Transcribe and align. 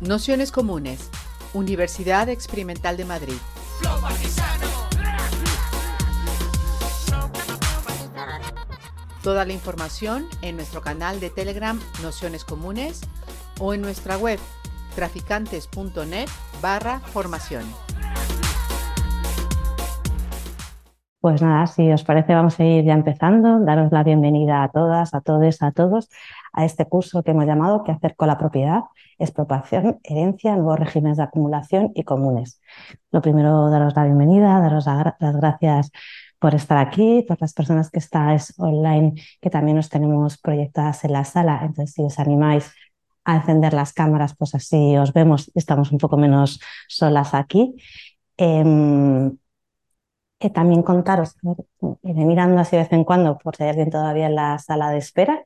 Nociones 0.00 0.52
Comunes, 0.52 1.10
Universidad 1.54 2.28
Experimental 2.28 2.96
de 2.96 3.04
Madrid. 3.04 3.34
Toda 9.24 9.44
la 9.44 9.52
información 9.52 10.26
en 10.40 10.54
nuestro 10.54 10.82
canal 10.82 11.18
de 11.18 11.30
Telegram 11.30 11.80
Nociones 12.00 12.44
Comunes 12.44 13.00
o 13.58 13.74
en 13.74 13.82
nuestra 13.82 14.16
web 14.16 14.38
traficantes.net 14.94 16.28
barra 16.62 17.00
formación. 17.00 17.64
Pues 21.20 21.42
nada, 21.42 21.66
si 21.66 21.90
os 21.90 22.04
parece 22.04 22.32
vamos 22.32 22.60
a 22.60 22.64
ir 22.64 22.84
ya 22.84 22.92
empezando. 22.92 23.58
Daros 23.58 23.90
la 23.90 24.04
bienvenida 24.04 24.62
a 24.62 24.68
todas, 24.68 25.12
a 25.12 25.20
todos, 25.20 25.60
a 25.60 25.72
todos 25.72 26.08
a 26.58 26.64
este 26.64 26.86
curso 26.86 27.22
que 27.22 27.30
hemos 27.30 27.46
llamado 27.46 27.84
¿Qué 27.84 27.92
hacer 27.92 28.16
con 28.16 28.26
la 28.26 28.36
propiedad? 28.36 28.82
Expropiación, 29.18 30.00
herencia, 30.02 30.56
nuevos 30.56 30.80
regímenes 30.80 31.16
de 31.18 31.22
acumulación 31.22 31.92
y 31.94 32.02
comunes. 32.02 32.60
Lo 33.12 33.22
primero, 33.22 33.70
daros 33.70 33.94
la 33.94 34.04
bienvenida, 34.04 34.58
daros 34.60 34.86
las 34.86 35.36
gracias 35.36 35.92
por 36.40 36.56
estar 36.56 36.78
aquí, 36.78 37.24
por 37.28 37.40
las 37.40 37.54
personas 37.54 37.90
que 37.90 38.00
estáis 38.00 38.54
online, 38.58 39.14
que 39.40 39.50
también 39.50 39.78
os 39.78 39.88
tenemos 39.88 40.36
proyectadas 40.38 41.04
en 41.04 41.12
la 41.12 41.24
sala. 41.24 41.60
Entonces, 41.62 41.94
si 41.94 42.02
os 42.02 42.18
animáis 42.18 42.72
a 43.24 43.36
encender 43.36 43.72
las 43.72 43.92
cámaras, 43.92 44.34
pues 44.36 44.56
así 44.56 44.96
os 44.96 45.12
vemos 45.12 45.48
y 45.54 45.60
estamos 45.60 45.92
un 45.92 45.98
poco 45.98 46.16
menos 46.16 46.60
solas 46.88 47.34
aquí. 47.34 47.76
Em, 48.36 49.36
eh, 50.40 50.50
también 50.50 50.82
contaros, 50.82 51.36
iré 52.02 52.24
mirando 52.24 52.60
así 52.60 52.76
de 52.76 52.82
vez 52.82 52.92
en 52.92 53.04
cuando 53.04 53.38
por 53.38 53.56
si 53.56 53.64
hay 53.64 53.90
todavía 53.90 54.26
en 54.26 54.34
la 54.34 54.58
sala 54.58 54.90
de 54.90 54.98
espera. 54.98 55.44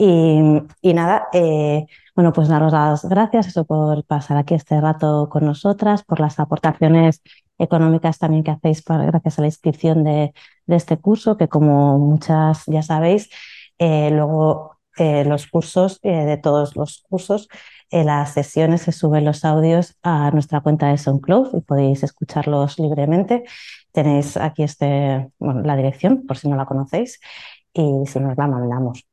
Y, 0.00 0.94
nada, 0.94 1.28
eh, 1.32 1.86
bueno, 2.14 2.32
pues 2.32 2.46
daros 2.48 2.72
las 2.72 3.04
gracias 3.04 3.48
eso 3.48 3.64
por 3.64 4.04
pasar 4.04 4.36
aquí 4.36 4.54
este 4.54 4.80
rato 4.80 5.28
con 5.28 5.44
nosotras, 5.44 6.04
por 6.04 6.20
las 6.20 6.38
aportaciones 6.38 7.20
económicas 7.58 8.18
también 8.18 8.44
que 8.44 8.52
hacéis 8.52 8.84
gracias 8.84 9.38
a 9.38 9.42
la 9.42 9.48
inscripción 9.48 10.04
de, 10.04 10.32
este 10.68 10.98
curso, 10.98 11.36
que 11.36 11.48
como 11.48 11.98
muchas 11.98 12.64
ya 12.66 12.82
sabéis, 12.82 13.28
eh, 13.78 14.10
luego 14.12 14.78
los 14.98 15.46
cursos, 15.46 16.00
de 16.02 16.36
todos 16.38 16.74
los 16.76 17.04
cursos, 17.08 17.48
las 17.90 18.32
sesiones 18.32 18.82
se 18.82 18.92
suben 18.92 19.24
los 19.24 19.44
audios 19.44 19.96
a 20.02 20.30
nuestra 20.32 20.60
cuenta 20.60 20.88
de 20.88 20.98
SoundCloud 20.98 21.56
y 21.56 21.60
podéis 21.60 22.02
escucharlos 22.02 22.78
libremente. 22.80 23.44
Tenéis 23.92 24.36
aquí 24.36 24.64
este, 24.64 25.30
la 25.38 25.76
dirección, 25.76 26.26
por 26.26 26.36
si 26.36 26.48
no 26.48 26.56
la 26.56 26.66
conocéis, 26.66 27.20
y 27.72 28.06
si 28.06 28.20
nos 28.20 28.36
la 28.36 28.48
mandamos. 28.48 29.08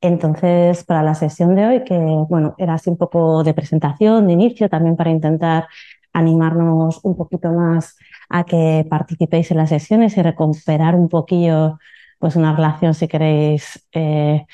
Entonces, 0.00 0.84
para 0.84 1.02
la 1.02 1.14
sesión 1.14 1.54
de 1.54 1.66
hoy, 1.66 1.84
que 1.84 1.96
bueno, 1.98 2.54
era 2.58 2.74
así 2.74 2.90
un 2.90 2.96
poco 2.96 3.44
de 3.44 3.54
presentación, 3.54 4.26
de 4.26 4.32
inicio, 4.32 4.68
también 4.68 4.96
para 4.96 5.10
intentar 5.10 5.68
animarnos 6.12 7.00
un 7.04 7.16
poquito 7.16 7.52
más 7.52 7.96
a 8.28 8.44
que 8.44 8.86
participéis 8.88 9.50
en 9.50 9.58
las 9.58 9.68
sesiones 9.68 10.16
y 10.16 10.22
recuperar 10.22 10.94
un 10.94 11.08
poquillo 11.08 11.78
pues 12.18 12.36
una 12.36 12.54
relación, 12.54 12.94
si 12.94 13.08
queréis, 13.08 13.86
eh, 13.92 14.44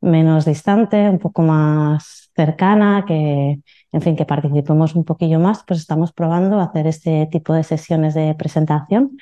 menos 0.00 0.44
distante, 0.44 1.08
un 1.08 1.18
poco 1.18 1.42
más 1.42 2.30
cercana, 2.36 3.04
que, 3.06 3.60
en 3.92 4.02
fin, 4.02 4.16
que 4.16 4.24
participemos 4.24 4.94
un 4.94 5.04
poquillo 5.04 5.40
más, 5.40 5.64
pues 5.66 5.80
estamos 5.80 6.12
probando 6.12 6.60
hacer 6.60 6.86
este 6.86 7.26
tipo 7.30 7.52
de 7.54 7.64
sesiones 7.64 8.14
de 8.14 8.34
presentación, 8.34 9.16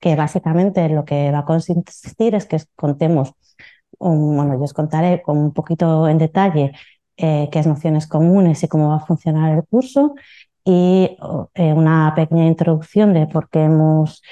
que 0.00 0.16
básicamente 0.16 0.88
lo 0.88 1.04
que 1.04 1.30
va 1.30 1.40
a 1.40 1.44
consistir 1.44 2.34
es 2.34 2.46
que 2.46 2.58
contemos, 2.74 3.34
bueno, 4.10 4.54
yo 4.54 4.64
os 4.64 4.72
contaré 4.72 5.22
con 5.22 5.38
un 5.38 5.52
poquito 5.52 6.08
en 6.08 6.18
detalle 6.18 6.72
eh, 7.16 7.48
qué 7.50 7.58
es 7.58 7.66
nociones 7.66 8.06
comunes 8.06 8.62
y 8.62 8.68
cómo 8.68 8.88
va 8.90 8.96
a 8.96 9.06
funcionar 9.06 9.54
el 9.56 9.64
curso. 9.64 10.14
Y 10.64 11.16
eh, 11.54 11.72
una 11.72 12.12
pequeña 12.14 12.46
introducción 12.46 13.12
de 13.14 13.26
por 13.26 13.50
qué 13.50 13.64
hemos 13.64 14.22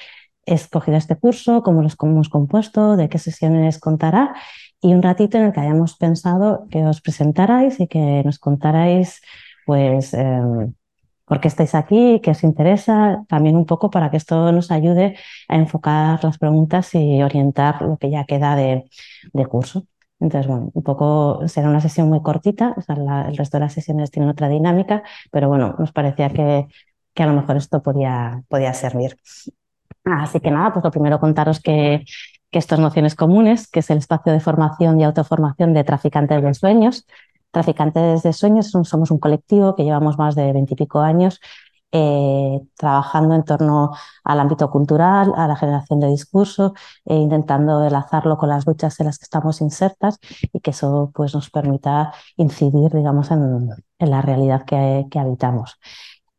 escogido 0.47 0.97
este 0.97 1.17
curso, 1.17 1.63
cómo 1.63 1.83
los 1.83 1.97
hemos 2.03 2.29
compuesto, 2.29 2.97
de 2.97 3.09
qué 3.09 3.19
sesiones 3.19 3.79
contará 3.79 4.35
y 4.81 4.95
un 4.95 5.03
ratito 5.03 5.39
en 5.39 5.45
el 5.45 5.53
que 5.53 5.61
hayamos 5.61 5.97
pensado 5.97 6.67
que 6.71 6.85
os 6.85 7.01
presentarais 7.01 7.79
y 7.81 7.87
que 7.87 8.23
nos 8.25 8.39
contarais 8.39 9.23
pues 9.65 10.13
em, 10.13 10.75
por 11.33 11.41
qué 11.41 11.49
estáis 11.49 11.75
aquí, 11.75 12.21
qué 12.23 12.33
os 12.33 12.45
interesa, 12.45 13.25
también 13.27 13.57
un 13.57 13.65
poco 13.65 13.89
para 13.91 14.11
que 14.11 14.19
esto 14.19 14.53
nos 14.53 14.71
ayude 14.71 15.17
a 15.49 15.57
enfocar 15.57 16.23
las 16.23 16.37
preguntas 16.37 16.95
y 16.95 17.23
orientar 17.23 17.81
lo 17.81 17.97
que 17.97 18.11
ya 18.11 18.27
queda 18.27 18.55
de, 18.55 18.85
curso. 19.49 19.87
Entonces, 20.21 20.47
bueno, 20.47 20.71
un 20.75 20.83
poco 20.83 21.49
será 21.49 21.71
una 21.71 21.81
sesión 21.81 22.11
muy 22.11 22.21
cortita, 22.21 22.75
el 22.87 23.37
resto 23.39 23.57
de 23.57 23.61
las 23.63 23.73
sesiones 23.73 24.11
tienen 24.11 24.29
otra 24.29 24.51
dinámica, 24.51 25.05
pero 25.31 25.49
bueno, 25.49 25.75
nos 25.79 25.91
parecía 25.91 26.29
que, 26.29 26.67
que 27.15 27.23
a 27.23 27.27
lo 27.27 27.33
mejor 27.33 27.57
esto 27.57 27.83
podía, 27.83 28.43
podía 28.49 28.75
servir. 28.75 29.17
Así 30.05 30.39
que 30.39 30.51
nada, 30.51 30.75
pues 30.75 30.85
lo 30.85 30.91
primero 30.91 31.19
contaros 31.19 31.61
que, 31.61 32.05
que 32.51 32.59
estas 32.59 32.79
nociones 32.79 33.15
comunes, 33.15 33.69
que 33.69 33.81
es 33.81 33.89
el 33.89 33.97
espacio 33.97 34.35
de 34.35 34.41
formación 34.41 35.01
y 35.01 35.05
autoformación 35.05 35.73
de 35.73 35.83
traficantes 35.83 36.43
de 36.43 36.53
sueños. 36.53 37.07
Traficantes 37.53 38.23
de 38.23 38.33
sueños 38.33 38.71
somos 38.71 39.11
un 39.11 39.19
colectivo 39.19 39.77
que 39.77 39.85
llevamos 39.85 40.19
más 40.19 40.35
de 40.35 40.53
veintipico 40.53 41.01
años 41.01 41.41
eh, 41.95 42.61
trabajando 42.75 43.35
en 43.35 43.45
torno 43.45 43.91
al 44.25 44.41
ámbito 44.41 44.71
cultural, 44.71 45.35
a 45.37 45.47
la 45.47 45.57
generación 45.57 46.01
de 46.01 46.09
discurso, 46.09 46.73
e 47.05 47.15
intentando 47.15 47.85
enlazarlo 47.85 48.39
con 48.39 48.49
las 48.49 48.67
luchas 48.67 48.99
en 49.01 49.07
las 49.07 49.19
que 49.19 49.25
estamos 49.25 49.61
insertas 49.61 50.19
y 50.55 50.61
que 50.61 50.71
eso 50.71 51.11
pues, 51.15 51.35
nos 51.35 51.51
permita 51.51 52.15
incidir 52.37 52.93
digamos, 52.93 53.31
en, 53.31 53.69
la 53.99 54.23
realidad 54.23 54.65
que, 54.65 55.19
habitamos. 55.19 55.79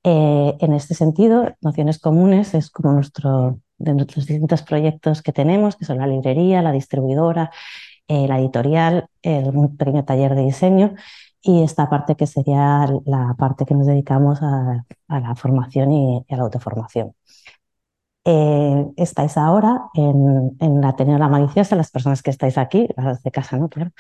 Eh, 0.04 0.56
en 0.60 0.74
este 0.74 0.96
sentido, 0.96 1.54
Nociones 1.62 2.00
Comunes 2.00 2.56
es 2.56 2.72
como 2.72 2.92
nuestro, 2.92 3.60
de 3.78 3.94
los 3.94 4.08
distintos 4.08 4.64
proyectos 4.64 5.22
que 5.22 5.34
tenemos, 5.34 5.76
que 5.76 5.86
son 5.86 6.00
la 6.00 6.08
librería, 6.08 6.64
la 6.64 6.72
distribuidora, 6.72 7.52
eh, 8.08 8.28
la 8.28 8.40
editorial, 8.40 9.08
un 9.24 9.78
pequeño 9.78 10.06
taller 10.06 10.36
de 10.36 10.44
diseño 10.44 10.96
y 11.44 11.64
esta 11.64 11.90
parte 11.90 12.16
que 12.16 12.26
sería 12.28 12.88
la 13.06 13.36
parte 13.38 13.66
que 13.66 13.76
nos 13.76 13.86
dedicamos 13.88 14.42
a, 14.42 14.86
la 15.10 15.36
formación 15.36 15.92
y, 15.92 16.26
a 16.30 16.38
la 16.38 16.44
autoformación. 16.44 17.14
Eh, 18.26 18.86
estáis 18.96 19.38
ahora 19.38 19.90
en, 19.96 20.56
en 20.62 20.86
Ateneo 20.86 21.18
La 21.18 21.28
Maliciosa, 21.28 21.76
las 21.76 21.92
personas 21.92 22.22
que 22.24 22.32
estáis 22.32 22.58
aquí, 22.58 22.88
las 22.96 23.22
de 23.22 23.32
casa, 23.32 23.58
¿no? 23.58 23.68
Claro. 23.68 23.92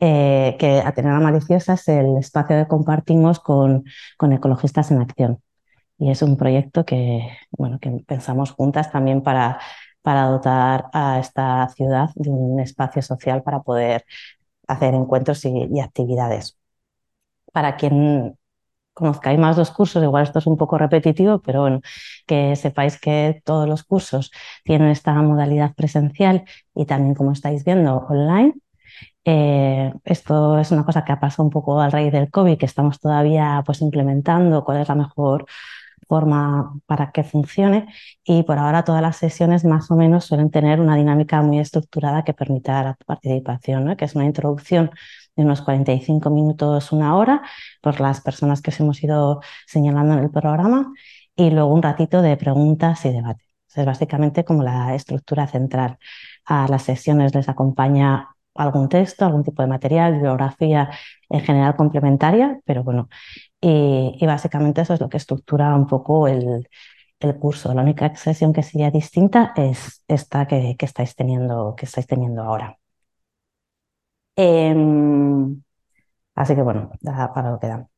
Eh, 0.00 0.56
que 0.58 0.80
Ateneo 0.80 1.12
La 1.12 1.20
Maliciosa 1.20 1.74
es 1.74 1.88
el 1.88 2.18
espacio 2.18 2.56
que 2.58 2.68
compartimos 2.68 3.40
con, 3.40 3.84
con 4.18 4.32
Ecologistas 4.32 4.90
en 4.90 5.00
Acción. 5.00 5.42
Y 5.98 6.10
es 6.10 6.22
un 6.22 6.36
proyecto 6.36 6.84
que, 6.84 7.30
bueno, 7.52 7.78
que 7.80 7.90
pensamos 8.06 8.50
juntas 8.52 8.92
también 8.92 9.22
para, 9.22 9.60
para 10.02 10.24
dotar 10.26 10.86
a 10.92 11.18
esta 11.20 11.68
ciudad 11.70 12.10
de 12.16 12.30
un 12.30 12.60
espacio 12.60 13.02
social 13.02 13.42
para 13.42 13.62
poder 13.62 14.04
hacer 14.68 14.94
encuentros 14.94 15.44
y, 15.44 15.80
actividades. 15.80 16.58
Para 17.52 17.76
quien 17.76 18.38
conozcáis 18.94 19.38
más 19.38 19.56
los 19.58 19.70
cursos, 19.70 20.02
igual 20.02 20.24
esto 20.24 20.38
es 20.40 20.46
un 20.46 20.56
poco 20.56 20.78
repetitivo, 20.78 21.40
pero 21.40 21.62
bueno, 21.62 21.80
que 22.26 22.56
sepáis 22.56 23.00
que 23.00 23.42
todos 23.44 23.68
los 23.68 23.84
cursos 23.84 24.32
tienen 24.64 24.88
esta 24.88 25.14
modalidad 25.14 25.74
presencial 25.74 26.44
y 26.74 26.86
también, 26.86 27.14
como 27.14 27.32
estáis 27.32 27.64
viendo, 27.64 27.98
online. 28.08 28.54
Eh, 29.24 29.92
esto 30.04 30.58
es 30.58 30.72
una 30.72 30.84
cosa 30.84 31.04
que 31.04 31.12
ha 31.12 31.20
pasado 31.20 31.44
un 31.44 31.50
poco 31.50 31.80
al 31.80 31.92
raíz 31.92 32.12
del 32.12 32.30
COVID, 32.30 32.58
que 32.58 32.66
estamos 32.66 33.00
todavía 33.00 33.62
pues 33.64 33.80
implementando 33.80 34.64
cuál 34.64 34.78
es 34.82 34.88
la 34.88 34.94
mejor 34.96 35.46
forma 36.08 36.74
para 36.86 37.12
que 37.12 37.24
funcione 37.24 37.86
y 38.24 38.42
por 38.44 38.58
ahora 38.58 38.84
todas 38.84 39.02
las 39.02 39.16
sesiones 39.16 39.64
más 39.64 39.90
o 39.90 39.96
menos 39.96 40.24
suelen 40.24 40.50
tener 40.50 40.80
una 40.80 40.96
dinámica 40.96 41.42
muy 41.42 41.58
estructurada 41.58 42.24
que 42.24 42.34
permita 42.34 42.82
la 42.82 42.96
participación, 43.06 43.96
que 43.96 44.04
es 44.04 44.14
una 44.14 44.24
introducción 44.24 44.90
de 45.36 45.44
unos 45.44 45.62
45 45.62 46.30
minutos, 46.30 46.92
una 46.92 47.16
hora, 47.16 47.42
por 47.80 48.00
las 48.00 48.20
personas 48.20 48.60
que 48.62 48.70
os 48.70 48.80
hemos 48.80 49.02
ido 49.02 49.40
señalando 49.66 50.14
en 50.14 50.20
el 50.20 50.30
programa 50.30 50.92
y 51.36 51.50
luego 51.50 51.72
un 51.72 51.82
ratito 51.82 52.22
de 52.22 52.36
preguntas 52.36 53.04
y 53.04 53.12
debate. 53.12 53.44
Es 53.74 53.86
básicamente 53.86 54.44
como 54.44 54.62
la 54.62 54.94
estructura 54.94 55.46
central. 55.46 55.98
A 56.44 56.68
las 56.68 56.82
sesiones 56.82 57.34
les 57.34 57.48
acompaña 57.48 58.28
algún 58.54 58.88
texto, 58.88 59.24
algún 59.24 59.44
tipo 59.44 59.62
de 59.62 59.68
material, 59.68 60.14
bibliografía 60.14 60.90
en 61.28 61.40
general 61.40 61.76
complementaria, 61.76 62.60
pero 62.64 62.84
bueno, 62.84 63.08
y, 63.60 64.26
básicamente 64.26 64.82
eso 64.82 64.94
es 64.94 65.00
lo 65.00 65.08
que 65.08 65.16
estructura 65.18 65.74
un 65.76 65.86
poco 65.86 66.28
el, 66.28 66.68
curso. 67.40 67.72
La 67.74 67.82
única 67.82 68.14
sesión 68.16 68.52
que 68.52 68.62
sería 68.64 68.90
distinta 68.90 69.52
es 69.56 70.02
esta 70.08 70.46
que, 70.48 70.76
estáis, 70.80 71.14
teniendo, 71.14 71.74
que 71.76 71.86
estáis 71.86 72.06
teniendo 72.06 72.42
ahora. 72.42 72.78
Em, 74.36 75.62
así 76.34 76.54
que 76.56 76.62
bueno, 76.62 76.90
para 77.34 77.50
lo 77.52 77.60
que 77.60 77.68
dan. 77.68 77.91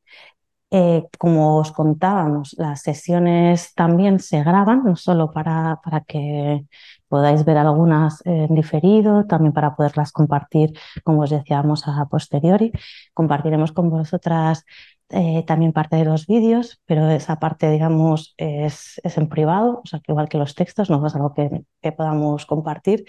Eh, 0.76 1.04
como 1.18 1.58
os 1.58 1.70
contábamos, 1.70 2.56
las 2.58 2.82
sesiones 2.82 3.74
también 3.74 4.18
se 4.18 4.42
graban, 4.42 4.82
no 4.84 4.96
solo 4.96 5.30
para, 5.30 5.80
para 5.84 6.00
que 6.00 6.66
podáis 7.06 7.44
ver 7.44 7.58
algunas 7.58 8.20
en 8.26 8.52
diferido, 8.56 9.24
también 9.26 9.52
para 9.52 9.76
poderlas 9.76 10.10
compartir, 10.10 10.76
como 11.04 11.22
os 11.22 11.30
decíamos, 11.30 11.86
a 11.86 12.06
posteriori. 12.06 12.72
Compartiremos 13.14 13.70
con 13.70 13.88
vosotras 13.88 14.64
eh, 15.10 15.44
también 15.46 15.72
parte 15.72 15.94
de 15.94 16.06
los 16.06 16.26
vídeos, 16.26 16.80
pero 16.86 17.08
esa 17.08 17.38
parte, 17.38 17.70
digamos, 17.70 18.34
es, 18.36 19.00
en 19.04 19.28
privado, 19.28 19.80
o 19.84 19.86
sea, 19.86 20.00
que 20.00 20.10
igual 20.10 20.28
que 20.28 20.38
los 20.38 20.56
textos, 20.56 20.90
no 20.90 21.06
es 21.06 21.14
algo 21.14 21.34
que, 21.34 21.92
podamos 21.92 22.46
compartir. 22.46 23.04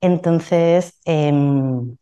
Entonces, 0.00 1.00
em, 1.06 1.96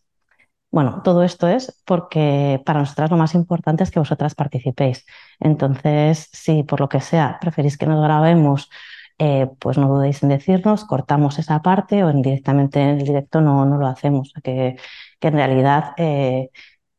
bueno, 0.70 1.02
todo 1.02 1.22
esto 1.24 1.48
es 1.48 1.80
porque 1.84 2.62
para 2.64 2.80
nosotras 2.80 3.10
lo 3.10 3.16
más 3.16 3.34
importante 3.34 3.82
es 3.82 3.90
que 3.90 3.98
vosotras 3.98 4.34
participéis. 4.34 5.04
Entonces, 5.40 6.28
si 6.32 6.62
por 6.62 6.80
lo 6.80 6.88
que 6.88 7.00
sea 7.00 7.38
preferís 7.40 7.76
que 7.76 7.86
nos 7.86 8.02
grabemos, 8.02 8.70
eh, 9.18 9.48
pues 9.58 9.78
no 9.78 9.88
dudéis 9.88 10.22
en 10.22 10.30
decirnos, 10.30 10.84
cortamos 10.84 11.38
esa 11.38 11.60
parte 11.60 12.04
o 12.04 12.12
directamente 12.12 12.80
en 12.80 12.88
el 13.00 13.04
directo 13.04 13.40
no, 13.40 13.66
no 13.66 13.78
lo 13.78 13.86
hacemos. 13.86 14.32
Que, 14.42 14.76
que 15.18 15.28
en 15.28 15.34
realidad, 15.34 15.92
eh, 15.98 16.50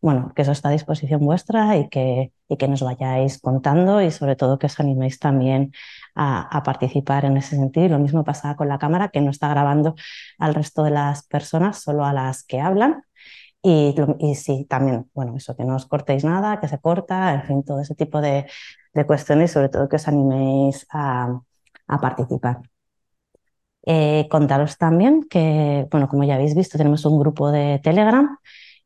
bueno, 0.01 0.33
que 0.35 0.43
eso 0.43 0.51
está 0.51 0.69
a 0.69 0.71
disposición 0.73 1.21
vuestra 1.25 1.77
y 1.77 1.89
que, 1.89 2.33
y 2.49 2.57
que 2.57 2.67
nos 2.67 2.81
vayáis 2.83 3.39
contando 3.39 4.01
y 4.01 4.11
sobre 4.11 4.35
todo 4.35 4.59
que 4.59 4.67
os 4.67 4.79
animéis 4.79 5.19
también 5.19 5.73
a, 6.15 6.41
a, 6.57 6.63
participar 6.63 7.25
en 7.25 7.37
ese 7.37 7.55
sentido. 7.55 7.85
Y 7.87 7.89
lo 7.89 7.99
mismo 7.99 8.23
pasa 8.23 8.55
con 8.55 8.67
la 8.67 8.79
cámara, 8.79 9.09
que 9.09 9.21
no 9.21 9.31
está 9.31 9.47
grabando 9.49 9.95
al 10.39 10.55
resto 10.55 10.83
de 10.83 10.91
las 10.91 11.25
personas, 11.27 11.81
solo 11.81 12.05
a 12.05 12.13
las 12.13 12.43
que 12.43 12.59
hablan. 12.61 13.03
Y, 13.63 13.95
y, 14.19 14.35
sí, 14.35 14.65
también, 14.67 15.09
bueno, 15.13 15.35
eso, 15.37 15.55
que 15.55 15.63
no 15.63 15.75
os 15.75 15.85
cortéis 15.85 16.23
nada, 16.23 16.59
que 16.59 16.67
se 16.67 16.79
corta, 16.79 17.33
en 17.35 17.43
fin, 17.43 17.63
todo 17.63 17.79
ese 17.79 17.93
tipo 17.93 18.19
de, 18.19 18.47
de 18.93 19.05
cuestiones 19.05 19.51
sobre 19.51 19.69
todo 19.69 19.89
que 19.89 19.97
os 19.97 20.07
animéis 20.07 20.87
a, 20.91 21.41
participar. 22.01 22.61
Eh, 23.85 24.27
contaros 24.29 24.77
también 24.77 25.23
que, 25.29 25.87
bueno, 25.91 26.07
como 26.07 26.23
ya 26.23 26.35
habéis 26.35 26.55
visto, 26.55 26.77
tenemos 26.77 27.05
un 27.05 27.19
grupo 27.19 27.51
de 27.51 27.79
Telegram. 27.83 28.37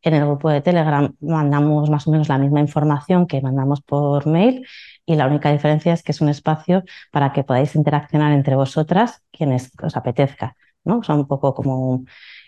En 0.02 0.14
el 0.14 0.26
grupo 0.26 0.50
de 0.50 0.62
Telegram 0.62 1.16
mandamos 1.20 1.90
más 1.90 2.08
o 2.08 2.12
menos 2.12 2.30
la 2.30 2.38
misma 2.38 2.60
información 2.62 3.28
que 3.28 3.42
mandamos 3.42 3.82
por 3.82 4.28
mail 4.28 4.66
y 5.06 5.16
la 5.16 5.28
única 5.28 5.52
diferencia 5.52 5.94
es 5.94 6.04
que 6.04 6.12
es 6.12 6.22
un 6.22 6.30
espacio 6.30 6.84
para 7.12 7.34
que 7.34 7.44
podáis 7.44 7.76
interaccionar 7.76 8.32
entre 8.32 8.56
vosotras 8.56 9.24
quienes 9.32 9.72
os 9.82 9.96
apetezca, 9.98 10.56
¿no? 10.84 11.00
O 11.00 11.04
sea, 11.04 11.16
un 11.16 11.28
poco 11.28 11.54
como 11.54 12.06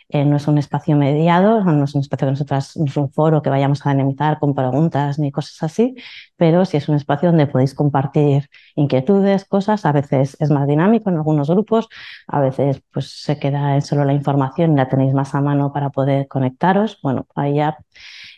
eh, 0.10 0.26
no 0.26 0.38
es 0.38 0.48
un 0.48 0.58
espacio 0.58 0.96
mediado, 0.96 1.64
no 1.64 1.84
es 1.84 1.96
un 1.96 2.02
espacio 2.02 2.28
que 2.28 2.32
nosotras, 2.32 2.78
no 2.78 2.86
es 2.86 2.98
un 2.98 3.12
foro 3.12 3.42
que 3.42 3.50
vayamos 3.50 3.86
a 3.86 3.92
dinamitar 3.92 4.40
con 4.40 4.56
preguntas 4.56 5.20
ni 5.20 5.32
cosas 5.32 5.64
así, 5.64 5.96
pero 6.38 6.66
sí 6.66 6.78
es 6.78 6.88
un 6.90 6.96
espacio 6.96 7.30
donde 7.30 7.48
podéis 7.48 7.74
compartir 7.74 8.50
inquietudes, 8.76 9.46
cosas, 9.46 9.86
a 9.86 9.92
veces 9.92 10.38
es 10.40 10.50
más 10.52 10.68
dinámico 10.68 11.10
en 11.10 11.18
algunos 11.18 11.50
grupos, 11.50 11.90
a 12.28 12.40
veces 12.40 12.82
pues 12.92 13.22
se 13.22 13.40
queda 13.40 13.76
en 13.76 13.82
solo 13.82 14.06
la 14.06 14.14
información 14.14 14.76
la 14.76 14.88
tenéis 14.90 15.14
más 15.14 15.36
a 15.36 15.42
mano 15.42 15.74
para 15.74 15.90
poder 15.90 16.28
conectaros, 16.28 17.00
bueno, 17.04 17.28
ahí 17.36 17.56
ya 17.56 17.78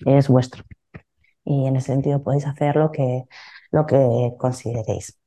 es 0.05 0.27
vuestro. 0.29 0.63
Y 1.45 1.67
en 1.67 1.75
ese 1.77 1.87
sentido 1.93 2.23
podéis 2.23 2.47
hacer 2.47 2.75
lo 2.77 2.91
que, 2.91 3.25
lo 3.71 3.85
que 3.85 4.33
consideréis. 4.39 5.18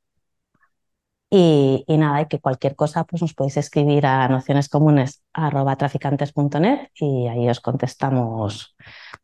Y, 1.35 1.83
nada, 1.97 2.21
y 2.21 2.27
que 2.27 2.39
cualquier 2.39 2.75
cosa 2.75 3.05
pues 3.05 3.23
nos 3.23 3.33
podéis 3.33 3.57
escribir 3.57 4.05
a 4.05 4.27
nocionescomunes.traficantes.net 4.27 6.89
y 6.93 7.27
ahí 7.27 7.49
os 7.49 7.59
contestamos 7.59 8.75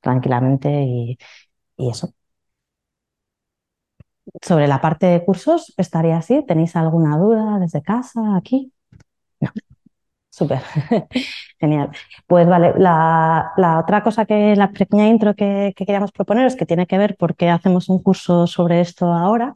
tranquilamente 0.02 0.70
y, 0.72 1.20
eso. 1.78 2.12
Sobre 4.42 4.68
la 4.68 4.82
parte 4.82 5.06
de 5.06 5.24
cursos, 5.24 5.72
estaría 5.78 6.18
así. 6.18 6.44
¿Tenéis 6.48 6.76
alguna 6.76 7.16
duda 7.18 7.60
desde 7.60 7.84
casa, 7.84 8.36
aquí? 8.36 8.74
No. 9.40 9.52
Súper. 10.30 10.62
Genial. 11.60 11.92
Pues 12.28 12.48
vale, 12.48 12.74
la, 12.78 13.54
otra 13.80 14.04
cosa 14.04 14.26
que, 14.26 14.56
la 14.56 14.72
pequeña 14.72 15.08
intro 15.08 15.36
que, 15.36 15.74
que, 15.76 15.86
queríamos 15.86 16.12
proponer 16.12 16.46
es 16.48 16.56
que 16.56 16.66
tiene 16.66 16.88
que 16.88 16.98
ver 16.98 17.16
por 17.18 17.36
qué 17.36 17.50
hacemos 17.50 17.90
un 17.90 18.02
curso 18.02 18.48
sobre 18.48 18.82
esto 18.82 19.12
ahora. 19.14 19.56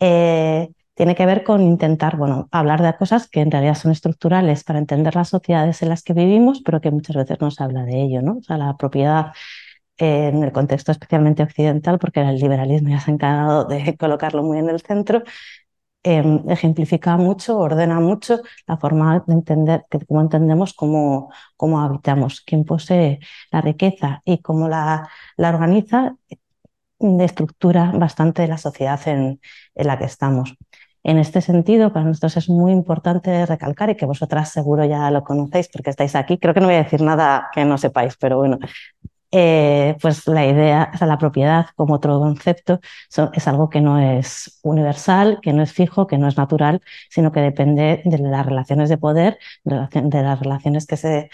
Eh, 0.00 0.70
tiene 1.00 1.14
que 1.14 1.24
ver 1.24 1.44
con 1.44 1.62
intentar, 1.62 2.18
bueno, 2.18 2.46
hablar 2.52 2.82
de 2.82 2.94
cosas 2.94 3.26
que 3.26 3.40
en 3.40 3.50
realidad 3.50 3.74
son 3.74 3.90
estructurales 3.90 4.64
para 4.64 4.78
entender 4.78 5.14
las 5.16 5.30
sociedades 5.30 5.80
en 5.80 5.88
las 5.88 6.02
que 6.02 6.12
vivimos, 6.12 6.60
pero 6.62 6.82
que 6.82 6.90
muchas 6.90 7.16
veces 7.16 7.38
no 7.40 7.50
se 7.50 7.64
habla 7.64 7.84
de 7.84 8.02
ello, 8.02 8.20
¿no? 8.20 8.36
O 8.36 8.42
sea, 8.42 8.58
la 8.58 8.76
propiedad 8.76 9.32
en 9.98 10.44
el 10.44 10.52
contexto 10.52 10.92
especialmente 10.92 11.42
occidental, 11.42 11.98
porque 11.98 12.20
el 12.20 12.36
liberalismo 12.38 12.90
ya 12.90 13.00
se 13.00 13.10
ha 13.10 13.14
encargado 13.14 13.64
de 13.64 13.96
colocarlo 13.98 14.42
muy 14.42 14.58
en 14.58 14.68
el 14.70 14.82
centro, 14.82 15.22
em, 16.02 16.42
ejemplifica 16.50 17.16
mucho, 17.16 17.58
ordena 17.58 18.00
mucho 18.00 18.40
la 18.66 18.76
forma 18.78 19.24
de 19.26 19.34
entender, 19.34 19.86
cómo 20.08 20.20
entendemos 20.22 20.74
cómo, 20.74 21.30
cómo 21.56 21.80
habitamos, 21.80 22.42
quién 22.42 22.64
posee 22.64 23.20
la 23.52 23.60
riqueza 23.62 24.22
y 24.24 24.38
cómo 24.42 24.68
la, 24.68 25.08
la 25.36 25.48
organiza, 25.50 26.16
de 27.00 27.24
estructura 27.24 27.92
bastante 27.94 28.46
la 28.46 28.58
sociedad 28.58 29.00
en, 29.08 29.40
en 29.74 29.86
la 29.86 29.98
que 29.98 30.04
estamos. 30.04 30.54
En 31.02 31.18
este 31.18 31.40
sentido, 31.40 31.92
para 31.92 32.06
nosotros 32.06 32.36
es 32.36 32.48
muy 32.50 32.72
importante 32.72 33.46
recalcar 33.46 33.90
y 33.90 33.96
que 33.96 34.04
vosotras 34.06 34.50
seguro 34.52 34.84
ya 34.84 35.10
lo 35.10 35.24
conocéis 35.24 35.68
porque 35.68 35.90
estáis 35.90 36.14
aquí. 36.14 36.38
Creo 36.38 36.52
que 36.54 36.60
no 36.60 36.66
voy 36.66 36.76
a 36.76 36.82
decir 36.84 37.00
nada 37.02 37.48
que 37.54 37.64
no 37.64 37.78
sepáis, 37.78 38.16
pero 38.18 38.36
bueno, 38.38 38.58
eh, 39.32 39.96
pues 40.02 40.26
la 40.26 40.44
idea, 40.46 40.90
o 40.94 40.98
sea, 40.98 41.06
la 41.06 41.18
propiedad 41.18 41.66
como 41.76 41.94
otro 41.94 42.18
concepto 42.18 42.80
es 43.32 43.48
algo 43.48 43.70
que 43.70 43.80
no 43.80 43.98
es 44.00 44.58
universal, 44.62 45.38
que 45.40 45.52
no 45.52 45.62
es 45.62 45.72
fijo, 45.72 46.06
que 46.06 46.18
no 46.18 46.26
es 46.28 46.36
natural, 46.36 46.80
sino 47.10 47.30
que 47.32 47.40
depende 47.40 48.02
de 48.04 48.18
las 48.18 48.44
relaciones 48.46 48.88
de 48.88 48.98
poder, 48.98 49.38
de 49.64 50.22
las 50.22 50.40
relaciones 50.40 50.86
que 50.86 50.96
se, 50.96 51.30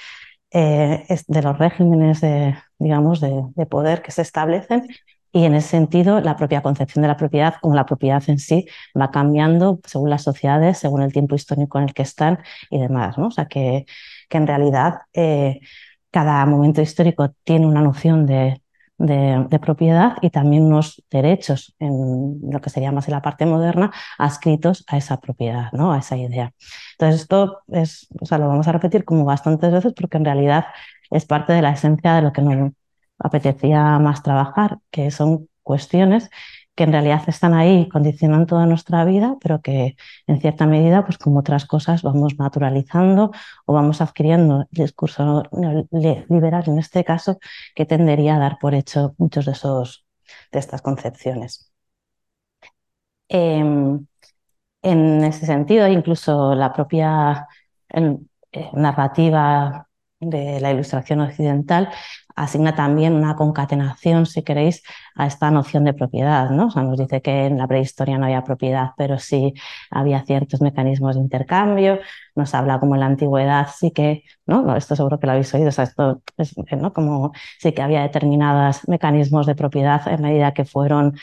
eh, 0.53 1.07
de 1.29 1.43
los 1.43 1.59
regímenes 1.59 2.21
de, 2.21 2.57
digamos, 2.79 3.21
de, 3.21 3.43
de 3.55 3.67
poder 3.67 4.03
que 4.03 4.13
se 4.13 4.23
establecen 4.23 4.87
y 5.33 5.45
en 5.45 5.55
ese 5.55 5.69
sentido, 5.69 6.21
la 6.21 6.37
propia 6.37 6.63
concepción 6.63 7.03
de 7.03 7.09
la 7.09 7.17
propiedad, 7.17 7.57
como 7.61 7.75
la 7.75 7.87
propiedad 7.87 8.23
en 8.29 8.39
sí, 8.39 8.67
va 8.99 9.11
cambiando 9.11 9.81
según 9.85 10.11
las 10.11 10.23
sociedades, 10.23 10.79
según 10.79 11.03
el 11.03 11.13
tiempo 11.13 11.35
histórico 11.35 11.79
en 11.79 11.85
el 11.85 11.95
que 11.95 12.03
están 12.03 12.39
y 12.71 12.79
demás. 12.79 13.19
¿no? 13.19 13.29
O 13.29 13.31
sea, 13.31 13.47
que, 13.47 13.87
que 14.29 14.39
en 14.39 14.47
realidad 14.47 15.01
eh, 15.13 15.61
cada 16.11 16.45
momento 16.47 16.81
histórico 16.81 17.35
tiene 17.45 17.67
una 17.67 17.83
noción 17.83 18.27
de, 18.27 18.61
de, 18.99 19.59
propiedad 19.61 20.17
y 20.23 20.31
también 20.31 20.65
unos 20.65 21.03
derechos, 21.11 21.75
en 21.79 22.41
lo 22.51 22.61
que 22.61 22.71
sería 22.71 22.93
más 22.93 23.09
en 23.09 23.13
la 23.15 23.23
parte 23.23 23.47
moderna, 23.47 23.93
adscritos 24.19 24.85
a 24.89 24.97
esa 24.97 25.21
propiedad, 25.21 25.71
¿no? 25.73 25.93
a 25.93 25.99
esa 25.99 26.17
idea. 26.17 26.53
Entonces, 26.93 27.23
esto 27.23 27.61
es, 27.69 28.09
o 28.21 28.27
sea, 28.27 28.39
lo 28.39 28.49
vamos 28.49 28.69
a 28.69 28.73
repetir 28.73 29.05
como 29.05 29.25
bastantes 29.25 29.73
veces 29.73 29.93
porque 29.95 30.17
en 30.17 30.25
realidad 30.25 30.67
es 31.11 31.25
parte 31.27 31.53
de 31.53 31.63
la 31.63 31.71
esencia 31.71 32.15
de 32.15 32.23
lo 32.23 32.33
que 32.33 32.43
nos 32.43 32.73
apetecía 33.19 33.99
más 33.99 34.23
trabajar, 34.23 34.79
que 34.91 35.11
son 35.11 35.49
cuestiones 35.63 36.31
que 36.77 36.85
en 36.85 36.93
realidad 36.93 37.23
están 37.29 37.55
ahí, 37.55 37.89
condicionan 37.89 38.47
toda 38.47 38.67
nuestra 38.67 39.05
vida, 39.07 39.37
pero 39.41 39.63
que 39.63 39.97
en 40.27 40.41
cierta 40.41 40.67
medida, 40.67 41.05
pues 41.07 41.17
como 41.19 41.41
otras 41.41 41.65
cosas, 41.67 42.03
vamos 42.03 42.39
naturalizando 42.39 43.33
o 43.65 43.73
vamos 43.73 44.01
adquiriendo 44.03 44.63
el 44.73 44.85
discurso 44.85 45.43
liberal, 46.29 46.65
en 46.67 46.79
este 46.79 47.03
caso, 47.05 47.39
que 47.75 47.87
tendería 47.87 48.37
a 48.37 48.39
dar 48.39 48.59
por 48.61 48.75
hecho 48.75 49.15
muchos 49.19 49.47
de, 49.47 49.53
esos, 49.53 50.07
de 50.53 50.59
estas 50.59 50.83
concepciones. 50.83 51.73
Em, 53.29 54.07
en 54.83 55.25
ese 55.25 55.47
sentido, 55.47 55.89
incluso 55.89 56.55
la 56.55 56.73
propia 56.73 57.49
eh, 57.91 58.71
narrativa 58.75 59.86
de 60.21 60.61
la 60.61 60.73
ilustración 60.73 61.21
occidental 61.21 61.91
asigna 62.37 62.75
también 62.75 63.15
una 63.15 63.35
concatenación, 63.35 64.27
si 64.27 64.43
queréis, 64.43 64.83
a 65.15 65.27
esta 65.27 65.51
noción 65.51 65.85
de 65.85 65.95
propiedad. 65.95 66.51
¿no? 66.51 66.69
Nos 66.69 66.99
dice 66.99 67.23
que 67.23 67.47
en 67.47 67.59
la 67.59 67.67
prehistoria 67.67 68.19
no 68.19 68.27
había 68.27 68.45
propiedad, 68.45 68.91
pero 68.97 69.19
sí 69.19 69.55
había 69.91 70.23
ciertos 70.25 70.61
mecanismos 70.61 71.17
de 71.17 71.23
intercambio. 71.23 71.99
Nos 72.35 72.55
habla 72.55 72.79
como 72.79 72.95
en 72.95 73.01
la 73.01 73.07
antigüedad 73.07 73.69
sí 73.75 73.91
que, 73.91 74.25
¿no? 74.47 74.77
esto 74.77 74.95
seguro 74.95 75.19
que 75.19 75.27
lo 75.27 75.33
habéis 75.33 75.53
oído, 75.55 75.69
o 75.69 75.83
esto 75.83 76.23
es, 76.37 76.55
¿no? 76.79 76.93
como 76.93 77.33
sí 77.59 77.73
que 77.73 77.83
había 77.83 78.03
determinados 78.03 78.87
mecanismos 78.89 79.47
de 79.47 79.55
propiedad 79.55 80.07
en 80.07 80.21
medida 80.23 80.53
que 80.53 80.67
fueron 80.67 81.17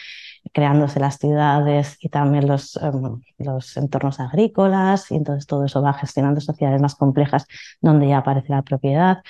creándose 0.52 1.00
las 1.00 1.18
ciudades 1.18 1.98
y 2.00 2.10
también 2.10 2.48
los, 2.48 2.76
em, 2.78 3.22
los 3.38 3.78
entornos 3.78 4.20
agrícolas, 4.20 5.12
y 5.12 5.16
entonces 5.16 5.48
todo 5.48 5.66
eso 5.66 5.82
va 5.82 5.94
gestionando 5.94 6.42
sociedades 6.42 6.82
más 6.82 6.96
complejas 6.96 7.46
donde 7.82 8.08
ya 8.10 8.20
aparece 8.20 8.50
la 8.50 8.62
propiedad. 8.62 9.24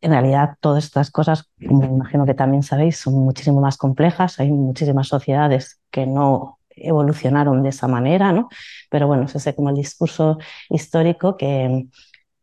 En 0.00 0.12
realidad, 0.12 0.56
todas 0.60 0.84
estas 0.84 1.10
cosas, 1.10 1.50
como 1.66 1.84
imagino 1.84 2.26
que 2.26 2.34
también 2.34 2.62
sabéis, 2.62 2.98
son 2.98 3.14
muchísimo 3.14 3.60
más 3.60 3.76
complejas. 3.76 4.40
Hay 4.40 4.50
muchísimas 4.50 5.08
sociedades 5.08 5.80
que 5.90 6.06
no 6.06 6.58
evolucionaron 6.70 7.62
de 7.62 7.68
esa 7.70 7.86
manera, 7.88 8.32
¿no? 8.32 8.48
Pero 8.90 9.06
bueno, 9.06 9.24
es 9.24 9.34
ese 9.34 9.54
como 9.54 9.70
el 9.70 9.76
discurso 9.76 10.38
histórico 10.70 11.36
que, 11.36 11.86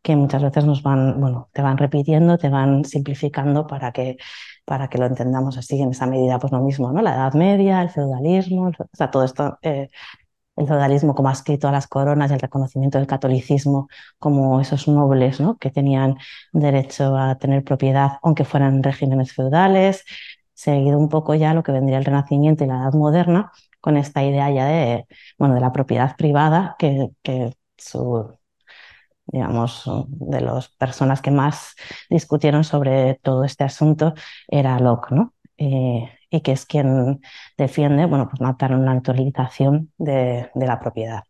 que 0.02 0.16
muchas 0.16 0.42
veces 0.42 0.64
nos 0.64 0.82
van, 0.82 1.20
bueno, 1.20 1.48
te 1.52 1.62
van 1.62 1.78
repitiendo, 1.78 2.38
te 2.38 2.48
van 2.48 2.84
simplificando 2.84 3.66
para 3.66 3.92
que, 3.92 4.16
para 4.68 4.88
que 4.88 4.98
lo 4.98 5.06
entendamos 5.06 5.58
así 5.58 5.80
en 5.82 5.90
esa 5.90 6.06
medida, 6.06 6.38
pues 6.38 6.52
lo 6.52 6.60
mismo, 6.60 6.92
¿no? 6.92 7.02
La 7.02 7.14
Edad 7.14 7.34
Media, 7.34 7.82
el 7.82 7.90
feudalismo, 7.90 8.68
o 8.68 8.96
sea, 8.96 9.10
todo 9.10 9.24
esto 9.24 9.58
eh, 9.62 9.88
el 10.56 10.66
feudalismo 10.66 11.14
como 11.14 11.28
ha 11.28 11.32
escrito 11.32 11.68
a 11.68 11.72
las 11.72 11.86
coronas 11.86 12.30
y 12.30 12.34
el 12.34 12.40
reconocimiento 12.40 12.98
del 12.98 13.06
catolicismo 13.06 13.88
como 14.18 14.60
esos 14.60 14.88
nobles 14.88 15.40
¿no? 15.40 15.56
que 15.58 15.70
tenían 15.70 16.16
derecho 16.52 17.16
a 17.16 17.36
tener 17.38 17.64
propiedad 17.64 18.18
aunque 18.22 18.44
fueran 18.44 18.82
regímenes 18.82 19.32
feudales. 19.32 20.04
seguido 20.54 20.98
un 20.98 21.08
poco 21.08 21.34
ya 21.34 21.54
lo 21.54 21.62
que 21.62 21.72
vendría 21.72 21.98
el 21.98 22.04
Renacimiento 22.04 22.64
y 22.64 22.66
la 22.68 22.78
Edad 22.82 22.92
Moderna, 22.94 23.52
con 23.80 23.96
esta 23.96 24.24
idea 24.24 24.50
ya 24.50 24.66
de, 24.66 25.06
bueno, 25.38 25.54
de 25.54 25.60
la 25.60 25.72
propiedad 25.72 26.16
privada, 26.16 26.76
que, 26.78 27.10
que 27.22 27.54
su, 27.76 28.37
digamos, 29.28 29.84
de 30.08 30.40
las 30.40 30.68
personas 30.70 31.22
que 31.22 31.30
más 31.30 31.74
discutieron 32.10 32.64
sobre 32.64 33.16
todo 33.22 33.44
este 33.44 33.64
asunto 33.64 34.14
era 34.48 34.78
Locke, 34.78 35.12
¿no? 35.12 35.34
Eh, 35.58 36.10
y 36.30 36.40
que 36.42 36.52
es 36.52 36.66
quien 36.66 37.20
defiende, 37.56 38.06
bueno, 38.06 38.28
pues 38.28 38.40
matar 38.40 38.74
una 38.74 38.94
naturalización 38.94 39.92
de, 39.98 40.50
de 40.54 40.66
la 40.66 40.78
propiedad 40.80 41.22